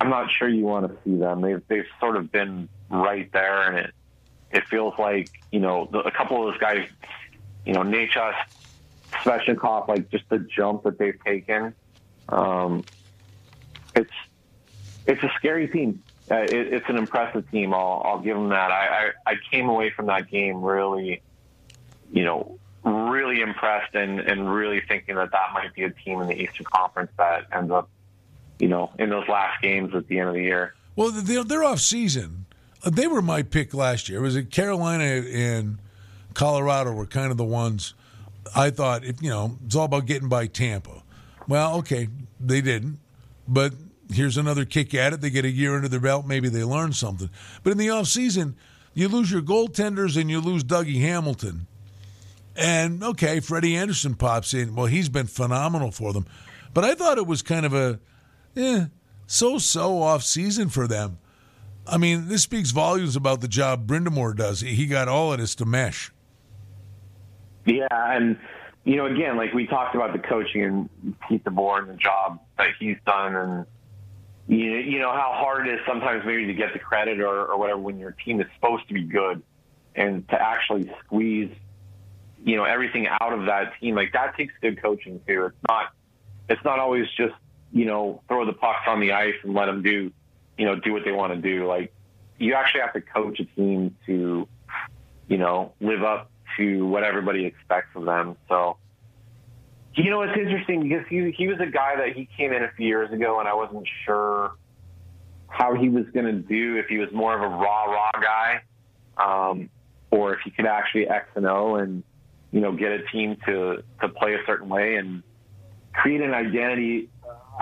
I'm 0.00 0.08
not 0.08 0.30
sure 0.30 0.48
you 0.48 0.64
want 0.64 0.86
to 0.86 0.96
see 1.02 1.18
them. 1.18 1.40
They've 1.40 1.62
they've 1.66 1.88
sort 1.98 2.16
of 2.16 2.30
been 2.30 2.68
right 2.88 3.30
there, 3.32 3.62
and 3.62 3.78
it 3.78 3.94
it 4.52 4.64
feels 4.68 4.94
like 4.96 5.28
you 5.50 5.58
know 5.58 5.88
the, 5.90 5.98
a 5.98 6.12
couple 6.12 6.46
of 6.46 6.52
those 6.52 6.60
guys, 6.60 6.86
you 7.66 7.72
know, 7.72 7.82
Necas, 7.82 8.36
Svechnikov, 9.10 9.88
like 9.88 10.08
just 10.08 10.28
the 10.28 10.38
jump 10.38 10.84
that 10.84 11.00
they've 11.00 11.18
taken 11.24 11.74
um, 12.28 12.84
it's 13.94 14.10
it's 15.06 15.22
a 15.22 15.30
scary 15.36 15.68
team. 15.68 16.02
Uh, 16.30 16.36
it, 16.36 16.52
it's 16.52 16.88
an 16.88 16.96
impressive 16.96 17.50
team. 17.50 17.74
I'll, 17.74 18.02
I'll 18.04 18.18
give 18.20 18.36
them 18.36 18.48
that. 18.48 18.70
I, 18.70 19.12
I, 19.26 19.32
I 19.32 19.34
came 19.50 19.68
away 19.68 19.90
from 19.90 20.06
that 20.06 20.30
game 20.30 20.62
really, 20.62 21.20
you 22.10 22.24
know, 22.24 22.58
really 22.82 23.42
impressed 23.42 23.94
and, 23.94 24.20
and 24.20 24.50
really 24.52 24.80
thinking 24.88 25.16
that 25.16 25.30
that 25.32 25.52
might 25.52 25.74
be 25.74 25.82
a 25.82 25.90
team 25.90 26.22
in 26.22 26.28
the 26.28 26.34
Eastern 26.34 26.64
Conference 26.64 27.10
that 27.18 27.46
ends 27.52 27.70
up, 27.70 27.90
you 28.58 28.68
know, 28.68 28.90
in 28.98 29.10
those 29.10 29.28
last 29.28 29.60
games 29.60 29.94
at 29.94 30.06
the 30.08 30.18
end 30.18 30.28
of 30.30 30.34
the 30.34 30.42
year. 30.42 30.74
Well, 30.96 31.10
they're, 31.12 31.44
they're 31.44 31.64
off 31.64 31.80
season. 31.80 32.46
Uh, 32.82 32.90
They 32.90 33.06
were 33.06 33.20
my 33.20 33.42
pick 33.42 33.74
last 33.74 34.08
year. 34.08 34.22
Was 34.22 34.34
it 34.34 34.50
Carolina 34.50 35.04
and 35.04 35.78
Colorado 36.32 36.92
were 36.92 37.06
kind 37.06 37.30
of 37.30 37.36
the 37.36 37.44
ones 37.44 37.92
I 38.56 38.70
thought 38.70 39.04
if 39.04 39.22
you 39.22 39.30
know 39.30 39.58
it's 39.64 39.76
all 39.76 39.84
about 39.84 40.06
getting 40.06 40.28
by 40.28 40.46
Tampa. 40.46 41.02
Well, 41.46 41.76
okay, 41.78 42.08
they 42.40 42.60
didn't, 42.60 42.98
but 43.46 43.74
here's 44.12 44.36
another 44.36 44.64
kick 44.64 44.94
at 44.94 45.12
it. 45.12 45.20
They 45.20 45.30
get 45.30 45.44
a 45.44 45.50
year 45.50 45.74
under 45.76 45.88
their 45.88 46.00
belt. 46.00 46.26
Maybe 46.26 46.48
they 46.48 46.64
learn 46.64 46.92
something. 46.92 47.30
But 47.62 47.72
in 47.72 47.78
the 47.78 47.90
off 47.90 48.06
season, 48.06 48.56
you 48.94 49.08
lose 49.08 49.30
your 49.30 49.42
goaltenders 49.42 50.20
and 50.20 50.30
you 50.30 50.40
lose 50.40 50.64
Dougie 50.64 51.00
Hamilton. 51.00 51.66
And 52.56 53.02
okay, 53.02 53.40
Freddie 53.40 53.76
Andersen 53.76 54.14
pops 54.14 54.54
in. 54.54 54.74
Well, 54.74 54.86
he's 54.86 55.08
been 55.08 55.26
phenomenal 55.26 55.90
for 55.90 56.12
them. 56.12 56.26
But 56.72 56.84
I 56.84 56.94
thought 56.94 57.18
it 57.18 57.26
was 57.26 57.42
kind 57.42 57.66
of 57.66 57.74
a 57.74 57.98
eh, 58.56 58.86
so-so 59.26 60.00
off 60.02 60.22
season 60.22 60.68
for 60.68 60.86
them. 60.86 61.18
I 61.86 61.98
mean, 61.98 62.28
this 62.28 62.42
speaks 62.42 62.70
volumes 62.70 63.16
about 63.16 63.40
the 63.40 63.48
job 63.48 63.86
Brind'Amour 63.86 64.36
does. 64.36 64.60
He 64.60 64.86
got 64.86 65.08
all 65.08 65.32
of 65.32 65.40
this 65.40 65.54
to 65.56 65.66
mesh. 65.66 66.10
Yeah, 67.66 67.86
and 67.90 68.38
you 68.84 68.96
know, 68.96 69.06
again, 69.06 69.36
like 69.36 69.54
we 69.54 69.66
talked 69.66 69.94
about 69.94 70.12
the 70.12 70.18
coaching 70.18 70.62
and 70.62 71.20
Pete 71.26 71.42
DeBoer 71.44 71.80
and 71.80 71.88
the 71.88 71.94
job 71.94 72.40
that 72.58 72.68
he's 72.78 72.98
done, 73.06 73.34
and 73.34 73.66
you 74.46 74.58
you 74.58 74.98
know 74.98 75.10
how 75.10 75.32
hard 75.34 75.66
it 75.66 75.74
is 75.74 75.80
sometimes 75.86 76.22
maybe 76.26 76.46
to 76.46 76.54
get 76.54 76.74
the 76.74 76.78
credit 76.78 77.20
or, 77.20 77.46
or 77.46 77.58
whatever 77.58 77.80
when 77.80 77.98
your 77.98 78.10
team 78.10 78.40
is 78.42 78.46
supposed 78.54 78.86
to 78.88 78.94
be 78.94 79.02
good, 79.02 79.42
and 79.94 80.28
to 80.28 80.40
actually 80.40 80.92
squeeze, 81.04 81.50
you 82.44 82.56
know, 82.56 82.64
everything 82.64 83.08
out 83.08 83.32
of 83.32 83.46
that 83.46 83.72
team 83.80 83.94
like 83.94 84.12
that 84.12 84.36
takes 84.36 84.52
good 84.60 84.80
coaching 84.82 85.20
too. 85.26 85.46
It's 85.46 85.56
not 85.66 85.92
it's 86.50 86.64
not 86.64 86.78
always 86.78 87.06
just 87.16 87.34
you 87.72 87.86
know 87.86 88.22
throw 88.28 88.44
the 88.44 88.52
pucks 88.52 88.86
on 88.86 89.00
the 89.00 89.12
ice 89.12 89.34
and 89.44 89.54
let 89.54 89.64
them 89.66 89.82
do 89.82 90.12
you 90.58 90.66
know 90.66 90.76
do 90.76 90.92
what 90.92 91.06
they 91.06 91.12
want 91.12 91.32
to 91.32 91.40
do. 91.40 91.66
Like 91.66 91.94
you 92.38 92.52
actually 92.52 92.82
have 92.82 92.92
to 92.92 93.00
coach 93.00 93.40
a 93.40 93.44
team 93.44 93.96
to 94.04 94.46
you 95.26 95.38
know 95.38 95.72
live 95.80 96.02
up 96.02 96.30
to 96.58 96.86
what 96.86 97.04
everybody 97.04 97.44
expects 97.46 97.88
of 97.94 98.04
them. 98.04 98.36
So, 98.48 98.76
you 99.94 100.10
know, 100.10 100.22
it's 100.22 100.36
interesting 100.36 100.88
because 100.88 101.06
he 101.08 101.30
he 101.36 101.46
was 101.48 101.58
a 101.60 101.66
guy 101.66 101.96
that 101.96 102.16
he 102.16 102.28
came 102.36 102.52
in 102.52 102.62
a 102.62 102.70
few 102.76 102.86
years 102.86 103.12
ago, 103.12 103.38
and 103.38 103.48
I 103.48 103.54
wasn't 103.54 103.86
sure 104.04 104.52
how 105.48 105.74
he 105.74 105.88
was 105.88 106.04
going 106.12 106.26
to 106.26 106.32
do 106.32 106.76
if 106.76 106.86
he 106.86 106.98
was 106.98 107.08
more 107.12 107.34
of 107.34 107.42
a 107.42 107.54
raw 107.54 107.84
raw 107.84 108.10
guy, 108.20 108.62
um, 109.16 109.70
or 110.10 110.34
if 110.34 110.40
he 110.44 110.50
could 110.50 110.66
actually 110.66 111.08
X 111.08 111.28
and 111.36 111.46
O 111.46 111.76
and 111.76 112.02
you 112.50 112.60
know 112.60 112.72
get 112.72 112.90
a 112.92 113.02
team 113.12 113.36
to 113.46 113.82
to 114.00 114.08
play 114.08 114.34
a 114.34 114.44
certain 114.46 114.68
way 114.68 114.96
and 114.96 115.22
create 115.92 116.20
an 116.20 116.34
identity. 116.34 117.08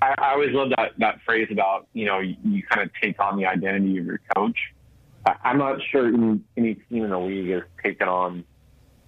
I, 0.01 0.15
I 0.19 0.33
always 0.33 0.53
love 0.53 0.71
that 0.77 0.93
that 0.99 1.21
phrase 1.27 1.49
about 1.51 1.87
you 1.93 2.07
know 2.07 2.21
you, 2.21 2.37
you 2.45 2.63
kind 2.63 2.89
of 2.89 2.91
take 3.01 3.21
on 3.21 3.37
the 3.37 3.47
identity 3.47 3.99
of 3.99 4.07
your 4.07 4.21
coach. 4.35 4.59
I, 5.27 5.35
I'm 5.45 5.59
not 5.59 5.81
sure 5.91 6.09
any, 6.09 6.41
any 6.57 6.75
team 6.75 7.05
in 7.05 7.11
the 7.11 7.19
league 7.19 7.51
has 7.51 7.63
taken 7.83 8.09
on 8.09 8.45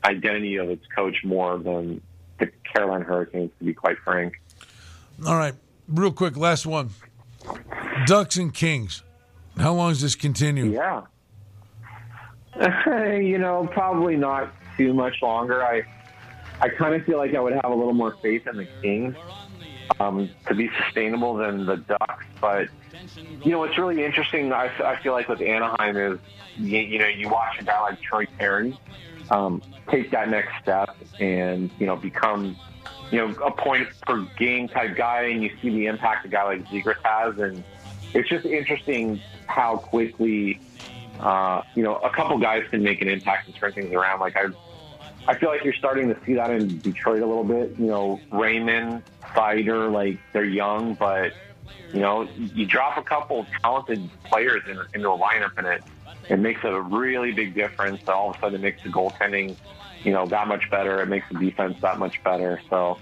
identity 0.04 0.56
of 0.56 0.70
its 0.70 0.84
coach 0.94 1.16
more 1.24 1.58
than 1.58 2.00
the 2.38 2.50
Carolina 2.72 3.04
Hurricanes, 3.04 3.50
to 3.58 3.64
be 3.64 3.74
quite 3.74 3.98
frank. 3.98 4.40
All 5.26 5.36
right, 5.36 5.54
real 5.88 6.12
quick, 6.12 6.36
last 6.36 6.66
one. 6.66 6.90
Ducks 8.06 8.36
and 8.36 8.52
Kings. 8.52 9.02
How 9.56 9.72
long 9.72 9.90
does 9.90 10.00
this 10.00 10.14
continue? 10.14 10.72
Yeah. 10.72 11.02
you 13.16 13.38
know, 13.38 13.68
probably 13.72 14.16
not 14.16 14.52
too 14.76 14.92
much 14.92 15.22
longer. 15.22 15.64
I 15.64 15.84
I 16.60 16.68
kind 16.68 16.94
of 16.94 17.04
feel 17.04 17.18
like 17.18 17.34
I 17.34 17.40
would 17.40 17.52
have 17.52 17.70
a 17.70 17.74
little 17.74 17.94
more 17.94 18.16
faith 18.22 18.46
in 18.46 18.56
the 18.56 18.68
Kings 18.80 19.16
um, 20.00 20.30
to 20.46 20.54
be 20.54 20.70
sustainable 20.82 21.34
than 21.34 21.66
the 21.66 21.76
Ducks. 21.76 22.24
But 22.40 22.68
you 23.42 23.52
know, 23.52 23.58
what's 23.58 23.76
really 23.76 24.04
interesting, 24.04 24.52
I, 24.52 24.70
I 24.84 25.00
feel 25.02 25.12
like 25.12 25.28
with 25.28 25.40
Anaheim 25.40 25.96
is 25.96 26.18
you, 26.56 26.78
you 26.78 26.98
know 26.98 27.06
you 27.06 27.28
watch 27.28 27.60
a 27.60 27.64
guy 27.64 27.80
like 27.80 28.00
Troy 28.00 28.26
Terry 28.38 28.78
um, 29.30 29.62
take 29.88 30.10
that 30.10 30.28
next 30.28 30.52
step 30.62 30.96
and 31.20 31.70
you 31.78 31.86
know 31.86 31.96
become 31.96 32.56
you 33.10 33.18
know 33.18 33.34
a 33.44 33.50
point 33.50 33.88
per 34.02 34.22
game 34.36 34.68
type 34.68 34.96
guy, 34.96 35.22
and 35.22 35.42
you 35.42 35.50
see 35.60 35.70
the 35.70 35.86
impact 35.86 36.26
a 36.26 36.28
guy 36.28 36.44
like 36.44 36.66
Zegras 36.66 36.96
has, 37.04 37.38
and 37.38 37.62
it's 38.12 38.28
just 38.28 38.44
interesting 38.44 39.20
how 39.46 39.76
quickly 39.76 40.60
uh, 41.20 41.62
you 41.74 41.82
know 41.82 41.96
a 41.96 42.10
couple 42.10 42.38
guys 42.38 42.64
can 42.70 42.82
make 42.82 43.00
an 43.02 43.08
impact 43.08 43.46
and 43.46 43.56
turn 43.56 43.72
things 43.72 43.92
around. 43.92 44.20
Like 44.20 44.36
I, 44.36 44.46
I 45.26 45.38
feel 45.38 45.48
like 45.48 45.64
you're 45.64 45.74
starting 45.74 46.08
to 46.08 46.24
see 46.24 46.34
that 46.34 46.50
in 46.50 46.80
Detroit 46.80 47.22
a 47.22 47.26
little 47.26 47.44
bit. 47.44 47.78
You 47.78 47.86
know, 47.86 48.20
Raymond, 48.30 49.02
Seider, 49.34 49.92
like 49.92 50.18
they're 50.32 50.44
young, 50.44 50.94
but 50.94 51.32
you 51.92 52.00
know, 52.00 52.28
you 52.36 52.66
drop 52.66 52.98
a 52.98 53.02
couple 53.02 53.46
talented 53.62 54.10
players 54.24 54.62
in, 54.68 54.78
into 54.94 55.08
a 55.08 55.18
lineup, 55.18 55.52
and 55.56 55.66
it 55.66 55.82
it 56.28 56.38
makes 56.38 56.60
a 56.64 56.80
really 56.80 57.32
big 57.32 57.54
difference. 57.54 58.06
All 58.08 58.30
of 58.30 58.36
a 58.36 58.40
sudden, 58.40 58.60
it 58.60 58.62
makes 58.62 58.82
the 58.82 58.88
goaltending, 58.88 59.56
you 60.02 60.12
know, 60.12 60.26
that 60.26 60.48
much 60.48 60.70
better. 60.70 61.00
It 61.02 61.06
makes 61.06 61.26
the 61.30 61.38
defense 61.38 61.76
that 61.80 61.98
much 61.98 62.22
better. 62.22 62.60
So, 62.70 62.98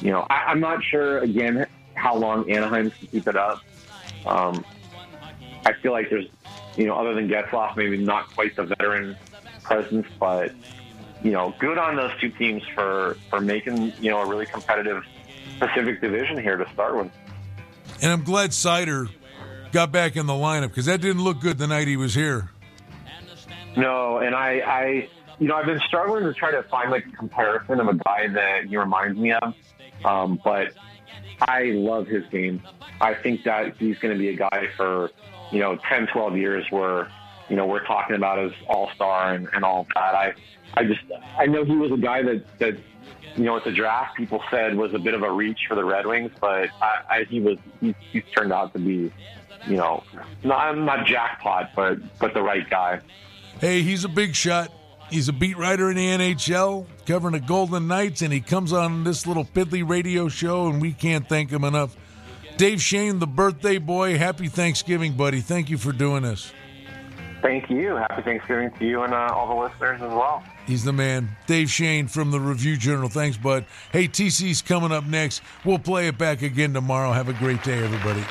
you 0.00 0.10
know, 0.10 0.26
I, 0.28 0.44
I'm 0.48 0.60
not 0.60 0.82
sure 0.84 1.18
again 1.18 1.66
how 1.94 2.16
long 2.16 2.50
Anaheim 2.50 2.90
can 2.90 3.08
keep 3.08 3.28
it 3.28 3.36
up. 3.36 3.62
Um, 4.26 4.64
I 5.64 5.72
feel 5.74 5.92
like 5.92 6.10
there's, 6.10 6.26
you 6.76 6.86
know, 6.86 6.94
other 6.96 7.14
than 7.14 7.28
Getzlaf, 7.28 7.76
maybe 7.76 7.96
not 7.96 8.34
quite 8.34 8.56
the 8.56 8.64
veteran 8.64 9.16
presence, 9.62 10.06
but 10.18 10.52
you 11.22 11.32
know, 11.32 11.54
good 11.58 11.78
on 11.78 11.96
those 11.96 12.12
two 12.20 12.30
teams 12.30 12.62
for 12.74 13.16
for 13.28 13.40
making 13.40 13.92
you 14.00 14.10
know 14.10 14.22
a 14.22 14.26
really 14.26 14.46
competitive 14.46 15.04
Pacific 15.58 16.00
Division 16.00 16.38
here 16.38 16.56
to 16.56 16.68
start 16.72 16.96
with. 16.96 17.10
And 18.02 18.10
I'm 18.10 18.24
glad 18.24 18.50
Seider 18.50 19.10
got 19.72 19.92
back 19.92 20.16
in 20.16 20.26
the 20.26 20.32
lineup 20.32 20.68
because 20.68 20.86
that 20.86 21.00
didn't 21.00 21.22
look 21.22 21.40
good 21.40 21.58
the 21.58 21.66
night 21.66 21.88
he 21.88 21.96
was 21.96 22.14
here. 22.14 22.50
No, 23.76 24.18
and 24.18 24.34
I, 24.34 24.60
I, 24.60 25.08
you 25.38 25.48
know, 25.48 25.54
I've 25.54 25.66
been 25.66 25.80
struggling 25.86 26.24
to 26.24 26.34
try 26.34 26.50
to 26.50 26.62
find 26.64 26.90
like 26.90 27.06
a 27.06 27.16
comparison 27.16 27.80
of 27.80 27.88
a 27.88 27.94
guy 27.94 28.28
that 28.28 28.66
he 28.66 28.76
reminds 28.76 29.18
me 29.18 29.32
of. 29.32 29.54
Um, 30.04 30.40
but 30.42 30.72
I 31.40 31.64
love 31.74 32.06
his 32.06 32.24
game. 32.26 32.62
I 33.00 33.14
think 33.14 33.44
that 33.44 33.76
he's 33.76 33.98
going 33.98 34.14
to 34.14 34.18
be 34.18 34.28
a 34.28 34.36
guy 34.36 34.68
for, 34.76 35.10
you 35.50 35.60
know, 35.60 35.78
10, 35.88 36.08
12 36.08 36.36
years 36.36 36.66
where, 36.70 37.10
you 37.48 37.56
know, 37.56 37.66
we're 37.66 37.84
talking 37.84 38.16
about 38.16 38.38
as 38.38 38.52
all 38.68 38.90
star 38.94 39.34
and, 39.34 39.48
and 39.52 39.64
all 39.64 39.86
that. 39.94 40.14
I, 40.14 40.32
I 40.74 40.84
just, 40.84 41.00
I 41.38 41.46
know 41.46 41.64
he 41.64 41.76
was 41.76 41.92
a 41.92 41.96
guy 41.96 42.22
that, 42.22 42.58
that, 42.58 42.76
you 43.36 43.44
know, 43.44 43.56
at 43.56 43.64
the 43.64 43.72
draft, 43.72 44.16
people 44.16 44.42
said 44.50 44.74
was 44.76 44.92
a 44.94 44.98
bit 44.98 45.14
of 45.14 45.22
a 45.22 45.30
reach 45.30 45.60
for 45.68 45.74
the 45.74 45.84
Red 45.84 46.06
Wings, 46.06 46.32
but 46.40 46.70
I, 46.82 47.00
I, 47.08 47.24
he 47.28 47.40
was, 47.40 47.58
he, 47.80 47.94
he's 48.12 48.24
turned 48.36 48.52
out 48.52 48.72
to 48.74 48.78
be, 48.78 49.12
you 49.66 49.76
know, 49.76 50.02
not, 50.42 50.76
not 50.78 51.06
jackpot, 51.06 51.70
but, 51.74 51.98
but 52.18 52.34
the 52.34 52.42
right 52.42 52.68
guy. 52.68 53.00
Hey, 53.60 53.82
he's 53.82 54.04
a 54.04 54.08
big 54.08 54.34
shot. 54.34 54.72
He's 55.10 55.28
a 55.28 55.32
beat 55.32 55.58
writer 55.58 55.90
in 55.90 55.96
the 55.96 56.06
NHL, 56.06 56.86
covering 57.04 57.32
the 57.32 57.40
Golden 57.40 57.88
Knights, 57.88 58.22
and 58.22 58.32
he 58.32 58.40
comes 58.40 58.72
on 58.72 59.02
this 59.02 59.26
little 59.26 59.44
piddly 59.44 59.86
radio 59.86 60.28
show, 60.28 60.68
and 60.68 60.80
we 60.80 60.92
can't 60.92 61.28
thank 61.28 61.50
him 61.50 61.64
enough. 61.64 61.96
Dave 62.56 62.80
Schoen, 62.80 63.18
the 63.18 63.26
birthday 63.26 63.78
boy, 63.78 64.18
happy 64.18 64.48
Thanksgiving, 64.48 65.14
buddy. 65.14 65.40
Thank 65.40 65.68
you 65.68 65.78
for 65.78 65.92
doing 65.92 66.22
this. 66.22 66.52
Thank 67.42 67.70
you. 67.70 67.96
Happy 67.96 68.22
Thanksgiving 68.22 68.70
to 68.72 68.84
you 68.84 69.02
and 69.02 69.14
uh, 69.14 69.32
all 69.34 69.48
the 69.48 69.54
listeners 69.54 70.00
as 70.02 70.10
well. 70.12 70.44
He's 70.66 70.84
the 70.84 70.92
man. 70.92 71.30
Dave 71.46 71.70
Schoen 71.70 72.06
from 72.06 72.30
the 72.30 72.38
Review 72.38 72.76
Journal. 72.76 73.08
Thanks, 73.08 73.36
bud. 73.36 73.64
Hey, 73.92 74.08
TC's 74.08 74.62
coming 74.62 74.92
up 74.92 75.06
next. 75.06 75.42
We'll 75.64 75.78
play 75.78 76.06
it 76.08 76.18
back 76.18 76.42
again 76.42 76.74
tomorrow. 76.74 77.12
Have 77.12 77.28
a 77.28 77.32
great 77.32 77.62
day, 77.64 77.82
everybody. 77.82 78.22